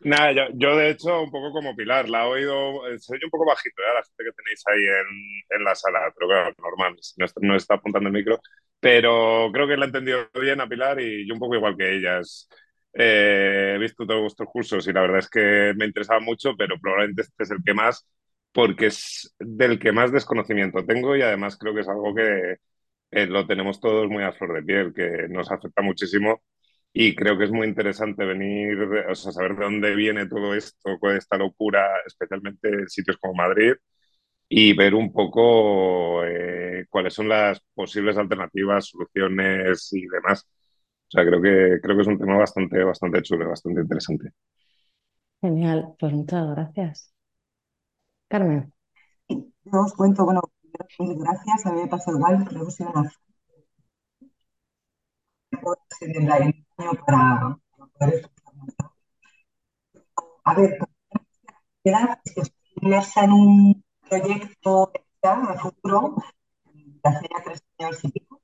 Nada, 0.00 0.32
yo, 0.32 0.42
yo, 0.54 0.76
de 0.76 0.90
hecho, 0.90 1.22
un 1.22 1.30
poco 1.30 1.52
como 1.52 1.76
Pilar, 1.76 2.08
la 2.08 2.24
he 2.24 2.28
oído, 2.28 2.88
eh, 2.88 2.98
soy 2.98 3.18
un 3.22 3.30
poco 3.30 3.44
bajito, 3.44 3.82
¿eh? 3.82 3.94
la 3.94 4.02
gente 4.02 4.24
que 4.24 4.32
tenéis 4.32 4.62
ahí 4.66 4.82
en, 4.82 5.58
en 5.58 5.64
la 5.64 5.74
sala, 5.74 6.00
pero 6.14 6.28
claro, 6.28 6.54
normal, 6.58 6.96
no, 7.18 7.26
no 7.42 7.56
está 7.56 7.74
apuntando 7.74 8.08
el 8.08 8.14
micro, 8.14 8.40
pero 8.80 9.50
creo 9.52 9.66
que 9.68 9.76
la 9.76 9.84
he 9.84 9.88
entendido 9.88 10.26
bien 10.40 10.60
a 10.62 10.68
Pilar 10.68 11.00
y 11.00 11.28
yo 11.28 11.34
un 11.34 11.40
poco 11.40 11.56
igual 11.56 11.76
que 11.76 11.96
ellas. 11.96 12.48
Eh, 12.94 13.74
he 13.76 13.78
visto 13.78 14.06
todos 14.06 14.22
vuestros 14.22 14.48
cursos 14.48 14.86
y 14.88 14.92
la 14.92 15.02
verdad 15.02 15.18
es 15.18 15.28
que 15.28 15.74
me 15.76 15.84
interesaba 15.84 16.18
mucho, 16.20 16.54
pero 16.56 16.76
probablemente 16.80 17.22
este 17.22 17.42
es 17.42 17.50
el 17.50 17.58
que 17.62 17.74
más, 17.74 18.06
porque 18.56 18.86
es 18.86 19.34
del 19.38 19.78
que 19.78 19.92
más 19.92 20.12
desconocimiento 20.12 20.84
tengo 20.86 21.14
y 21.14 21.20
además 21.22 21.58
creo 21.58 21.74
que 21.74 21.82
es 21.82 21.88
algo 21.88 22.14
que 22.14 22.56
eh, 23.10 23.26
lo 23.26 23.46
tenemos 23.46 23.80
todos 23.80 24.08
muy 24.08 24.24
a 24.24 24.32
flor 24.32 24.54
de 24.54 24.62
piel, 24.62 24.94
que 24.94 25.28
nos 25.28 25.50
afecta 25.52 25.82
muchísimo 25.82 26.42
y 26.92 27.14
creo 27.14 27.36
que 27.38 27.44
es 27.44 27.52
muy 27.52 27.66
interesante 27.68 28.24
venir, 28.24 28.78
o 29.10 29.14
sea, 29.14 29.32
saber 29.32 29.56
de 29.56 29.64
dónde 29.64 29.94
viene 29.94 30.26
todo 30.28 30.54
esto, 30.54 30.98
con 30.98 31.16
esta 31.16 31.36
locura, 31.36 31.86
especialmente 32.06 32.68
en 32.70 32.88
sitios 32.88 33.18
como 33.18 33.34
Madrid, 33.34 33.74
y 34.48 34.74
ver 34.74 34.94
un 34.94 35.12
poco 35.12 36.24
eh, 36.24 36.86
cuáles 36.90 37.14
son 37.14 37.28
las 37.28 37.60
posibles 37.74 38.16
alternativas, 38.18 38.86
soluciones 38.88 39.92
y 39.92 40.06
demás. 40.08 40.46
O 41.08 41.10
sea, 41.10 41.26
creo 41.26 41.42
que, 41.42 41.80
creo 41.82 41.96
que 41.96 42.02
es 42.02 42.08
un 42.08 42.18
tema 42.18 42.38
bastante, 42.38 42.82
bastante 42.84 43.22
chulo, 43.22 43.48
bastante 43.50 43.82
interesante. 43.82 44.30
Genial, 45.42 45.94
pues 45.98 46.12
muchas 46.12 46.46
gracias. 46.50 47.15
Carmen. 48.28 48.72
Yo 49.28 49.80
os 49.80 49.94
cuento, 49.94 50.24
bueno, 50.24 50.40
mil 50.98 51.18
gracias, 51.18 51.66
a 51.66 51.72
mí 51.72 51.82
me 51.82 51.88
pasa 51.88 52.10
igual, 52.10 52.44
creo 52.44 52.64
que 52.64 52.70
soy 52.70 52.86
una 52.86 53.10
en 56.00 56.22
el 56.22 56.30
año 56.30 56.52
para, 57.06 57.58
poder 57.98 58.30
A 60.44 60.54
ver, 60.54 60.78
es 62.24 62.34
que 62.34 62.40
estoy 62.40 62.56
inmersa 62.82 63.24
en 63.24 63.32
un 63.32 63.84
proyecto 64.08 64.92
a 65.22 65.58
futuro 65.58 66.16
de 66.74 67.08
hace 67.08 67.28
ya 67.30 67.42
tres 67.44 67.64
años 67.78 68.04
y 68.04 68.12
pico, 68.12 68.40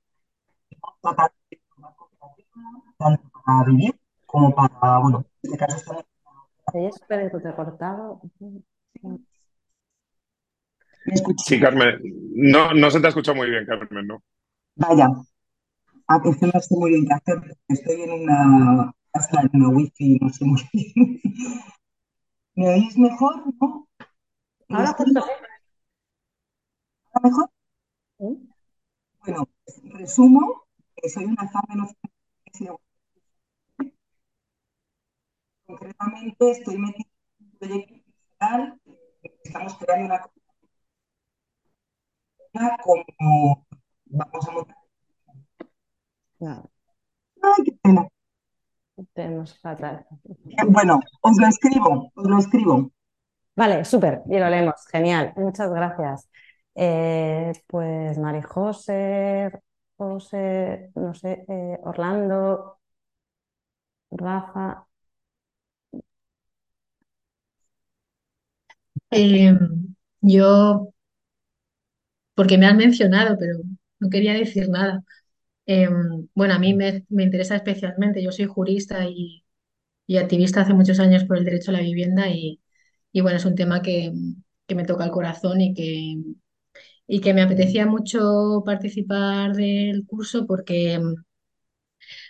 tanto 2.97 3.29
para 3.45 3.63
vivir 3.65 3.99
como 4.25 4.53
para, 4.55 4.99
bueno, 4.99 5.25
en 5.43 5.53
este 5.53 5.57
caso 5.57 5.77
estamos... 5.77 6.05
Espera, 6.73 7.29
que 7.29 7.39
te 7.39 7.49
he 7.49 7.55
cortado. 7.55 8.21
Sí, 8.39 8.65
Carmen. 11.59 11.99
No, 12.35 12.73
no 12.73 12.91
se 12.91 12.99
te 12.99 13.07
ha 13.07 13.09
escuchado 13.09 13.35
muy 13.35 13.49
bien, 13.49 13.65
Carmen, 13.65 14.07
¿no? 14.07 14.23
Vaya. 14.75 15.09
A 16.07 16.19
veces 16.19 16.53
no 16.53 16.59
sé 16.59 16.75
muy 16.75 16.91
bien 16.91 17.07
qué 17.07 17.13
hacer. 17.13 17.57
Estoy 17.67 18.01
en 18.01 18.11
una 18.11 18.93
casa, 19.11 19.41
en 19.41 19.49
una 19.53 19.69
wifi, 19.69 20.19
no 20.19 20.29
sé 20.29 20.45
muy 20.45 20.61
bien. 20.73 21.21
¿Me 22.55 22.69
oís 22.69 22.97
mejor? 22.97 23.43
¿No? 23.59 23.87
Ahora 24.69 24.95
¿Ahora 27.13 27.29
mejor? 27.29 27.49
Bueno, 29.25 29.49
resumo 29.83 30.63
que 30.95 31.09
soy 31.09 31.25
una 31.25 31.47
fan 31.49 31.63
de 31.69 31.75
los 31.75 31.89
Concretamente 35.65 36.51
estoy 36.51 36.77
metida 36.77 37.07
en 37.39 37.45
un 37.45 37.57
proyecto 37.57 37.93
digital, 37.93 38.79
estamos 39.43 39.77
creando 39.77 40.05
una 40.05 40.21
como 42.53 43.65
vamos 44.05 44.47
a 44.47 44.51
montar. 44.51 44.77
Ay, 47.41 47.63
qué 47.65 47.71
pena. 47.81 48.07
Tenemos 49.13 49.59
fatal. 49.59 50.05
Bueno, 50.67 50.99
os 51.21 51.37
lo 51.37 51.47
escribo, 51.47 52.11
os 52.15 52.27
lo 52.27 52.37
escribo. 52.37 52.91
Vale, 53.55 53.85
súper, 53.85 54.21
y 54.29 54.39
lo 54.39 54.49
leemos. 54.49 54.85
Genial, 54.91 55.33
muchas 55.35 55.71
gracias. 55.71 56.29
Eh, 56.75 57.53
pues 57.67 58.17
Marijose, 58.17 59.51
José, 59.97 60.91
no 60.95 61.13
sé, 61.13 61.45
eh, 61.47 61.79
Orlando, 61.83 62.79
Rafa. 64.11 64.87
Eh, 69.11 69.53
yo 70.21 70.92
porque 72.35 72.57
me 72.57 72.65
han 72.65 72.77
mencionado, 72.77 73.37
pero 73.39 73.59
no 73.99 74.09
quería 74.09 74.33
decir 74.33 74.69
nada. 74.69 75.03
Em, 75.65 76.27
bueno, 76.35 76.55
a 76.55 76.59
mí 76.59 76.73
me, 76.73 77.05
interesa 77.09 77.55
especialmente, 77.55 78.23
yo 78.23 78.31
soy 78.31 78.45
jurista 78.45 79.05
y, 79.07 79.43
activista 80.17 80.61
hace 80.61 80.73
muchos 80.73 80.99
años 80.99 81.23
por 81.25 81.37
el 81.37 81.45
derecho 81.45 81.71
a 81.71 81.75
la 81.75 81.81
vivienda 81.81 82.29
y, 82.29 82.59
bueno, 83.21 83.37
es 83.37 83.45
un 83.45 83.55
tema 83.55 83.81
que, 83.81 84.11
me 84.75 84.85
toca 84.85 85.05
el 85.05 85.11
corazón 85.11 85.61
y 85.61 85.73
que, 85.73 86.17
y 87.07 87.21
que 87.21 87.33
me 87.33 87.41
apetecía 87.43 87.85
mucho 87.85 88.63
participar 88.65 89.53
del 89.55 90.05
curso 90.05 90.47
porque 90.47 90.99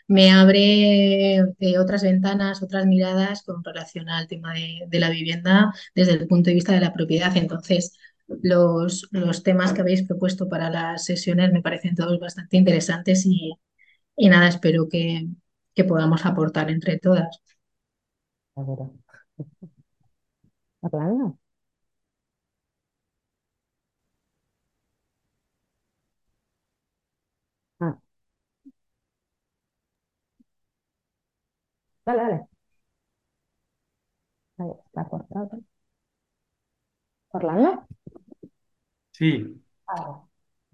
me 0.07 0.31
abre 0.31 1.41
otras 1.79 2.03
ventanas, 2.03 2.61
otras 2.63 2.85
miradas 2.85 3.43
con 3.43 3.63
relación 3.63 4.09
al 4.09 4.27
tema 4.27 4.53
de, 4.53 4.83
de, 4.87 4.99
la 4.99 5.09
vivienda 5.09 5.73
desde 5.95 6.13
el 6.13 6.27
punto 6.27 6.49
de 6.49 6.55
vista 6.55 6.73
de 6.73 6.81
la 6.81 6.93
propiedad. 6.93 7.35
Entonces, 7.37 7.97
los, 8.27 9.07
los 9.11 9.43
temas 9.43 9.73
que 9.73 9.81
habéis 9.81 10.03
propuesto 10.03 10.49
para 10.49 10.69
las 10.69 11.05
sesiones 11.05 11.51
me 11.53 11.61
parecen 11.61 11.95
todos 11.95 12.19
bastante 12.19 12.57
interesantes 12.57 13.25
y, 13.25 13.57
nada, 14.17 14.47
espero 14.49 14.87
que, 14.89 15.27
podamos 15.87 16.25
aportar 16.25 16.69
entre 16.71 16.99
todas. 16.99 17.41
Ah. 27.79 27.97
Dale, 32.05 32.21
dale. 32.23 32.47
Sí. 39.23 39.61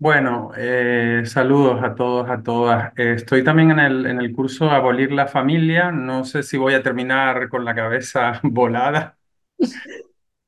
Bueno, 0.02 0.52
eh, 0.56 1.24
saludos 1.26 1.84
a 1.84 1.94
todos, 1.94 2.30
a 2.30 2.42
todas. 2.42 2.94
Eh, 2.98 3.14
estoy 3.18 3.44
también 3.44 3.72
en 3.72 3.80
el, 3.80 4.06
en 4.06 4.20
el 4.22 4.32
curso 4.34 4.70
Abolir 4.72 5.12
la 5.12 5.28
Familia. 5.28 5.92
No 5.92 6.24
sé 6.24 6.42
si 6.44 6.56
voy 6.58 6.74
a 6.74 6.82
terminar 6.84 7.50
con 7.50 7.66
la 7.66 7.76
cabeza 7.76 8.40
volada, 8.44 9.18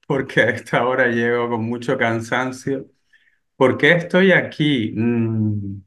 porque 0.08 0.41
a 0.41 0.49
esta 0.49 0.86
hora 0.88 1.08
llego 1.08 1.49
con 1.49 1.64
mucho 1.66 1.97
cansancio. 1.97 2.88
¿Por 3.56 3.78
qué 3.78 3.93
estoy 3.93 4.32
aquí? 4.32 4.93
Mm, 4.95 5.82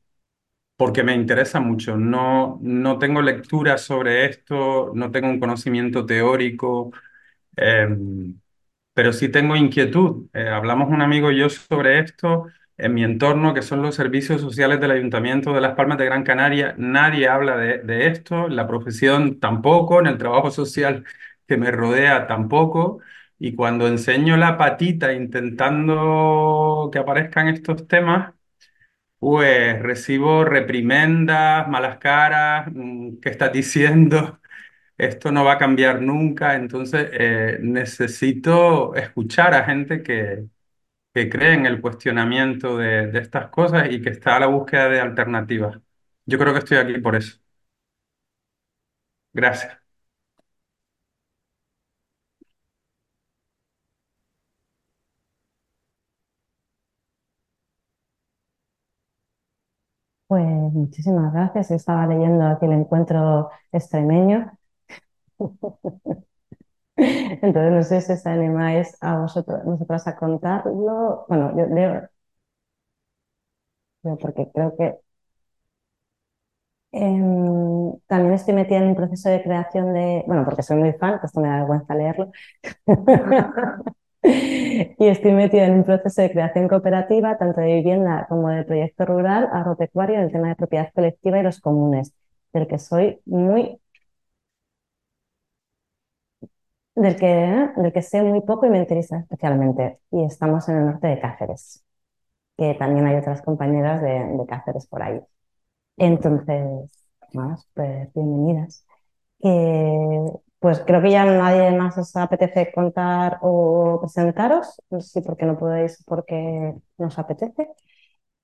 porque 0.77 1.03
me 1.05 1.15
interesa 1.15 1.61
mucho. 1.61 1.97
No, 1.97 2.59
no 2.63 2.99
tengo 2.99 3.23
lectura 3.23 3.79
sobre 3.79 4.27
esto, 4.27 4.93
no 4.95 5.11
tengo 5.11 5.29
un 5.31 5.41
conocimiento 5.41 6.07
teórico. 6.07 6.93
Em, 7.57 8.41
pero 8.95 9.13
sí 9.13 9.29
tengo 9.29 9.57
inquietud. 9.57 10.29
Eh, 10.35 10.49
hablamos 10.49 10.89
un 10.91 11.03
amigo 11.03 11.31
y 11.33 11.39
yo 11.39 11.49
sobre 11.51 12.01
esto 12.01 12.47
en 12.77 12.95
mi 12.95 13.05
entorno, 13.05 13.55
que 13.55 13.63
son 13.63 13.83
los 13.83 13.95
servicios 13.95 14.41
sociales 14.41 14.81
del 14.81 14.91
Ayuntamiento 14.93 15.53
de 15.53 15.61
Las 15.61 15.75
Palmas 15.77 15.99
de 15.99 16.07
Gran 16.07 16.25
Canaria. 16.25 16.75
Nadie 16.79 17.29
habla 17.29 17.57
de, 17.57 17.79
de 17.79 18.09
esto, 18.09 18.49
la 18.49 18.67
profesión 18.67 19.41
tampoco, 19.41 20.01
en 20.01 20.07
el 20.07 20.19
trabajo 20.19 20.51
social 20.51 21.05
que 21.47 21.57
me 21.57 21.71
rodea 21.71 22.27
tampoco. 22.27 23.01
Y 23.39 23.55
cuando 23.55 23.87
enseño 23.89 24.37
la 24.37 24.57
patita 24.57 25.13
intentando 25.13 26.89
que 26.93 26.99
aparezcan 26.99 27.49
estos 27.49 27.87
temas, 27.89 28.33
pues 29.19 29.81
recibo 29.83 30.45
reprimendas, 30.45 31.69
malas 31.69 31.99
caras, 31.99 32.69
mm, 32.73 33.19
¿qué 33.21 33.31
estás 33.31 33.53
diciendo? 33.53 34.41
Esto 35.05 35.31
no 35.33 35.45
va 35.45 35.55
a 35.55 35.59
cambiar 35.59 36.01
nunca, 36.03 36.55
entonces 36.57 37.09
eh, 37.13 37.59
necesito 37.61 38.95
escuchar 38.95 39.55
a 39.55 39.65
gente 39.65 40.03
que, 40.03 40.47
que 41.15 41.31
cree 41.31 41.55
en 41.55 41.67
el 41.67 41.81
cuestionamiento 41.83 42.79
de, 42.79 43.09
de, 43.09 43.21
estas 43.21 43.49
cosas 43.51 43.89
y 43.93 44.03
que 44.03 44.11
está 44.11 44.37
a 44.37 44.41
la 44.41 44.47
búsqueda 44.49 44.89
de 44.91 45.01
alternativas. 45.01 45.81
Yo 46.27 46.39
creo 46.39 46.53
que 46.55 46.61
estoy 46.61 46.79
aquí 46.79 46.99
por 47.01 47.17
eso. 47.17 47.39
Gracias. 49.35 49.79
Pues 60.27 60.45
muchísimas 60.47 61.33
gracias. 61.33 61.71
Estaba 61.71 62.07
leyendo 62.07 62.45
aquí 62.47 62.67
el 62.67 62.73
encuentro 62.73 63.51
extremeño 63.73 64.53
Entonces, 66.97 67.73
no 67.73 67.83
sé 67.83 68.01
si 68.01 68.13
os 68.13 68.27
animáis 68.27 68.97
a 69.01 69.19
vosotros, 69.19 69.65
nosotras 69.65 70.07
a 70.09 70.17
contarlo. 70.17 71.25
Bueno, 71.29 71.53
yo 71.57 71.67
leo, 71.67 72.09
porque 74.21 74.51
creo 74.53 74.75
que 74.77 74.87
em, 76.93 77.93
también 78.07 78.35
estoy 78.35 78.55
metida 78.55 78.79
en 78.79 78.89
un 78.89 78.95
proceso 78.97 79.29
de 79.29 79.43
creación 79.43 79.93
de, 79.95 80.25
bueno, 80.27 80.45
porque 80.45 80.63
soy 80.63 80.77
muy 80.79 80.93
fan, 80.95 81.21
esto 81.23 81.41
me 81.41 81.49
da 81.49 81.57
vergüenza 81.59 81.95
leerlo. 81.95 82.31
y 84.25 85.07
estoy 85.09 85.33
metida 85.33 85.67
en 85.67 85.75
un 85.75 85.85
proceso 85.85 86.23
de 86.23 86.31
creación 86.33 86.69
cooperativa, 86.69 87.37
tanto 87.39 87.61
de 87.61 87.75
vivienda 87.77 88.27
como 88.29 88.49
de 88.51 88.65
proyecto 88.65 89.05
rural, 89.07 89.49
agropecuario, 89.53 90.17
en 90.17 90.23
el 90.25 90.33
tema 90.33 90.49
de 90.49 90.57
propiedad 90.57 90.91
colectiva 90.95 91.39
y 91.41 91.43
los 91.43 91.61
comunes, 91.61 92.15
del 92.53 92.67
que 92.69 92.79
soy 92.79 93.21
muy 93.27 93.79
del 96.95 97.17
que, 97.17 97.27
del 97.77 97.93
que 97.93 98.03
sé 98.03 98.23
muy 98.23 98.41
poco 98.43 98.67
y 98.67 98.71
me 98.71 98.79
interesa 98.79 99.19
especialmente. 99.21 100.01
Y 100.11 100.25
estamos 100.25 100.69
en 100.69 100.79
el 100.79 100.87
norte 100.87 101.09
de 101.09 101.21
Cáceres, 101.21 101.85
que 102.59 102.75
también 102.75 103.07
hay 103.07 103.17
otras 103.17 103.43
compañeras 103.43 104.03
de, 104.03 104.11
de 104.39 104.47
Cáceres 104.49 104.87
por 104.89 105.03
ahí. 105.03 105.21
Entonces, 105.99 106.91
bueno, 107.35 107.57
pues 107.75 108.13
bienvenidas. 108.15 108.87
pues 110.59 110.81
creo 110.87 111.03
que 111.03 111.11
ya 111.11 111.25
nadie 111.27 111.71
más 111.77 111.99
os 111.99 112.17
apetece 112.17 112.73
contar 112.73 113.39
o 113.43 113.99
presentaros, 114.01 114.81
si 115.01 115.21
porque 115.21 115.45
no 115.47 115.59
podéis, 115.59 116.03
porque 116.07 116.75
nos 116.99 117.19
apetece. 117.19 117.69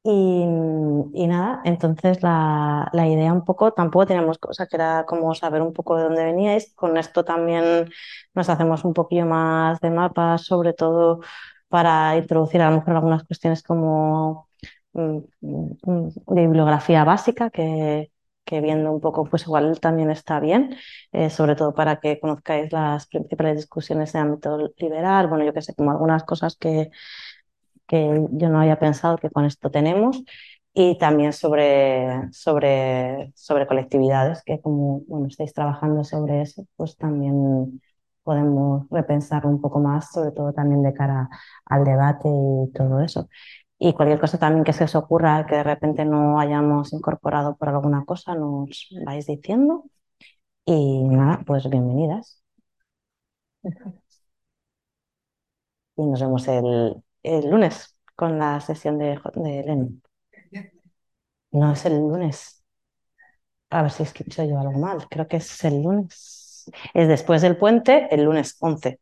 Y, 0.03 0.11
y 1.15 1.27
nada, 1.27 1.61
entonces 1.65 2.23
la, 2.23 2.89
la 2.95 3.07
idea 3.07 3.33
un 3.35 3.45
poco, 3.45 3.73
tampoco 3.73 4.07
teníamos 4.07 4.39
cosa 4.39 4.67
que 4.67 4.77
era 4.77 5.05
como 5.07 5.35
saber 5.35 5.61
un 5.61 5.75
poco 5.75 5.97
de 5.97 6.05
dónde 6.05 6.25
veníais. 6.25 6.73
Con 6.75 6.97
esto 6.97 7.23
también 7.25 7.91
nos 8.35 8.49
hacemos 8.49 8.85
un 8.85 8.95
poquillo 8.95 9.27
más 9.27 9.79
de 9.81 9.91
mapas, 9.91 10.43
sobre 10.47 10.73
todo 10.73 11.21
para 11.69 12.17
introducir 12.17 12.63
a 12.63 12.71
lo 12.71 12.77
mejor 12.79 12.95
algunas 12.97 13.25
cuestiones 13.25 13.63
como 13.63 14.49
mm, 14.95 15.19
mm, 15.43 16.09
de 16.35 16.41
bibliografía 16.47 17.05
básica, 17.05 17.51
que, 17.51 18.11
que 18.45 18.61
viendo 18.63 18.91
un 18.93 19.01
poco, 19.03 19.25
pues 19.27 19.43
igual 19.43 19.79
también 19.81 20.11
está 20.11 20.41
bien, 20.41 20.77
eh, 21.13 21.29
sobre 21.31 21.57
todo 21.57 21.75
para 21.75 22.01
que 22.01 22.19
conozcáis 22.21 22.73
las 22.73 23.07
principales 23.07 23.57
discusiones 23.57 24.13
de 24.15 24.19
ámbito 24.21 24.73
liberal, 24.79 25.27
bueno, 25.29 25.45
yo 25.45 25.53
que 25.53 25.61
sé, 25.63 25.75
como 25.75 25.91
algunas 25.91 26.25
cosas 26.25 26.57
que 26.57 26.91
que 27.91 28.27
yo 28.33 28.49
no 28.51 28.61
había 28.61 28.79
pensado 28.79 29.19
que 29.19 29.31
con 29.31 29.45
esto 29.47 29.71
tenemos, 29.71 30.23
y 30.73 30.97
también 30.99 31.33
sobre, 31.33 32.31
sobre, 32.33 33.33
sobre 33.35 33.67
colectividades, 33.67 34.43
que 34.45 34.61
como 34.61 35.01
bueno, 35.09 35.27
estáis 35.27 35.53
trabajando 35.53 36.05
sobre 36.05 36.43
eso, 36.43 36.67
pues 36.77 36.97
también 36.97 37.83
podemos 38.23 38.87
repensar 38.91 39.47
un 39.47 39.61
poco 39.61 39.81
más, 39.81 40.13
sobre 40.13 40.31
todo 40.33 40.53
también 40.53 40.83
de 40.83 40.95
cara 40.95 41.29
al 41.67 41.85
debate 41.85 42.29
y 42.29 42.73
todo 42.73 43.01
eso. 43.01 43.29
Y 43.79 43.95
cualquier 43.95 44.21
cosa 44.21 44.39
también 44.39 44.65
que 44.65 44.73
se 44.75 44.85
os 44.85 44.95
ocurra, 44.95 45.47
que 45.47 45.57
de 45.57 45.63
repente 45.65 46.05
no 46.05 46.39
hayamos 46.39 46.93
incorporado 46.93 47.57
por 47.57 47.69
alguna 47.71 48.05
cosa, 48.05 48.35
nos 48.35 48.89
vais 49.07 49.27
diciendo. 49.27 49.85
Y 50.67 51.05
nada, 51.05 51.43
pues 51.47 51.69
bienvenidas. 51.71 52.43
Y 55.97 56.03
nos 56.07 56.21
vemos 56.21 56.49
el, 56.49 57.03
el 57.23 57.51
lunes 57.51 57.97
con 58.17 58.39
la 58.39 58.61
sesión 58.61 58.99
de, 58.99 59.21
de. 59.35 59.89
No 61.53 61.73
es 61.73 61.85
el 61.87 61.95
lunes. 61.99 62.65
A 63.71 63.83
ver 63.83 63.91
si 63.93 64.03
escucho 64.05 64.45
yo 64.45 64.59
algo 64.59 64.79
mal. 64.79 65.07
Creo 65.09 65.27
que 65.29 65.39
es 65.39 65.65
el 65.65 65.83
lunes. 65.83 66.71
Es 66.95 67.09
después 67.09 67.43
del 67.43 67.57
puente, 67.57 68.09
el 68.15 68.25
lunes 68.25 68.57
11. 68.61 69.01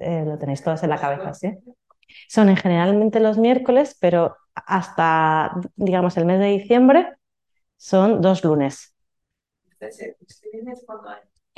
Eh, 0.00 0.24
lo 0.26 0.38
tenéis 0.38 0.62
todos 0.62 0.82
en 0.82 0.90
la 0.90 0.98
cabeza, 1.00 1.32
¿sí? 1.34 1.52
Son 2.28 2.54
generalmente 2.56 3.20
los 3.20 3.38
miércoles, 3.38 3.96
pero 4.00 4.36
hasta, 4.54 5.52
digamos, 5.76 6.16
el 6.16 6.26
mes 6.26 6.40
de 6.40 6.46
diciembre 6.46 7.14
son 7.76 8.20
dos 8.22 8.44
lunes. 8.44 8.94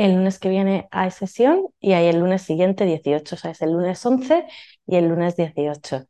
El 0.01 0.15
lunes 0.15 0.39
que 0.39 0.49
viene 0.49 0.89
hay 0.93 1.11
sesión 1.11 1.67
y 1.79 1.93
hay 1.93 2.07
el 2.07 2.21
lunes 2.21 2.41
siguiente 2.41 2.87
18, 2.87 3.35
o 3.35 3.39
sea, 3.39 3.51
es 3.51 3.61
el 3.61 3.73
lunes 3.73 4.05
11 4.07 4.47
y 4.87 4.97
el 4.97 5.09
lunes 5.09 5.37
18. 5.37 6.07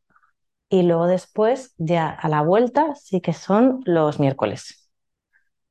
Y 0.68 0.84
luego 0.84 1.08
después, 1.08 1.74
ya 1.76 2.08
a 2.08 2.28
la 2.28 2.42
vuelta, 2.42 2.94
sí 2.94 3.20
que 3.20 3.32
son 3.32 3.80
los 3.86 4.20
miércoles. 4.20 4.92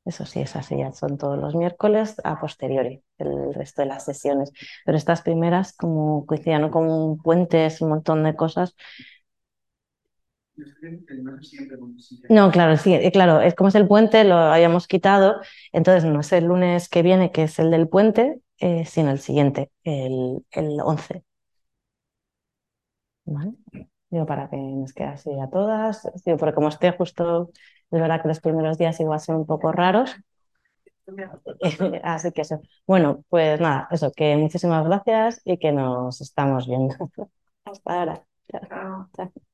Eso 0.03 0.25
sí, 0.25 0.41
es 0.41 0.57
así, 0.57 0.77
ya 0.77 0.91
son 0.91 1.17
todos 1.17 1.39
los 1.39 1.55
miércoles 1.55 2.17
a 2.25 2.41
posteriori, 2.41 3.01
el 3.19 3.53
resto 3.53 3.83
de 3.83 3.87
las 3.87 4.03
sesiones. 4.03 4.51
Pero 4.85 4.97
estas 4.97 5.21
primeras, 5.21 5.71
como 5.73 6.25
coincidían 6.25 6.69
con 6.71 7.19
puentes, 7.19 7.79
un 7.79 7.89
montón 7.89 8.25
de 8.25 8.35
cosas, 8.35 8.75
no, 12.27 12.51
claro, 12.51 12.77
sí, 12.77 12.93
eh, 12.93 13.11
claro, 13.11 13.41
es 13.41 13.55
como 13.55 13.69
es 13.69 13.75
el 13.75 13.87
puente, 13.87 14.23
lo 14.23 14.35
habíamos 14.35 14.87
quitado, 14.87 15.41
entonces 15.71 16.05
no 16.05 16.19
es 16.21 16.31
el 16.31 16.45
lunes 16.45 16.87
que 16.89 17.01
viene, 17.01 17.31
que 17.31 17.43
es 17.43 17.57
el 17.59 17.71
del 17.71 17.87
puente, 17.89 18.39
eh, 18.59 18.85
sino 18.85 19.09
el 19.11 19.19
siguiente, 19.19 19.71
el, 19.83 20.45
el 20.51 20.79
11. 20.81 21.23
¿Vale? 23.25 23.53
Digo, 24.09 24.25
para 24.25 24.49
que 24.49 24.57
nos 24.57 24.93
quede 24.93 25.07
así 25.09 25.29
a 25.39 25.49
todas, 25.49 26.07
digo, 26.25 26.37
porque 26.37 26.55
como 26.55 26.69
esté 26.69 26.91
justo, 26.91 27.51
es 27.91 28.01
verdad 28.01 28.21
que 28.21 28.27
los 28.29 28.39
primeros 28.41 28.77
días 28.77 28.99
igual 28.99 29.19
son 29.19 29.37
un 29.37 29.45
poco 29.45 29.71
raros. 29.71 30.15
Así 32.03 32.31
que 32.31 32.41
eso. 32.41 32.61
Bueno, 32.85 33.23
pues 33.29 33.59
nada, 33.59 33.87
eso, 33.91 34.11
que 34.15 34.35
muchísimas 34.37 34.85
gracias 34.85 35.41
y 35.45 35.57
que 35.57 35.71
nos 35.71 36.21
estamos 36.21 36.67
viendo. 36.67 36.95
Hasta 37.65 37.99
ahora. 37.99 38.25
Chao. 38.51 39.09
Chao. 39.15 39.48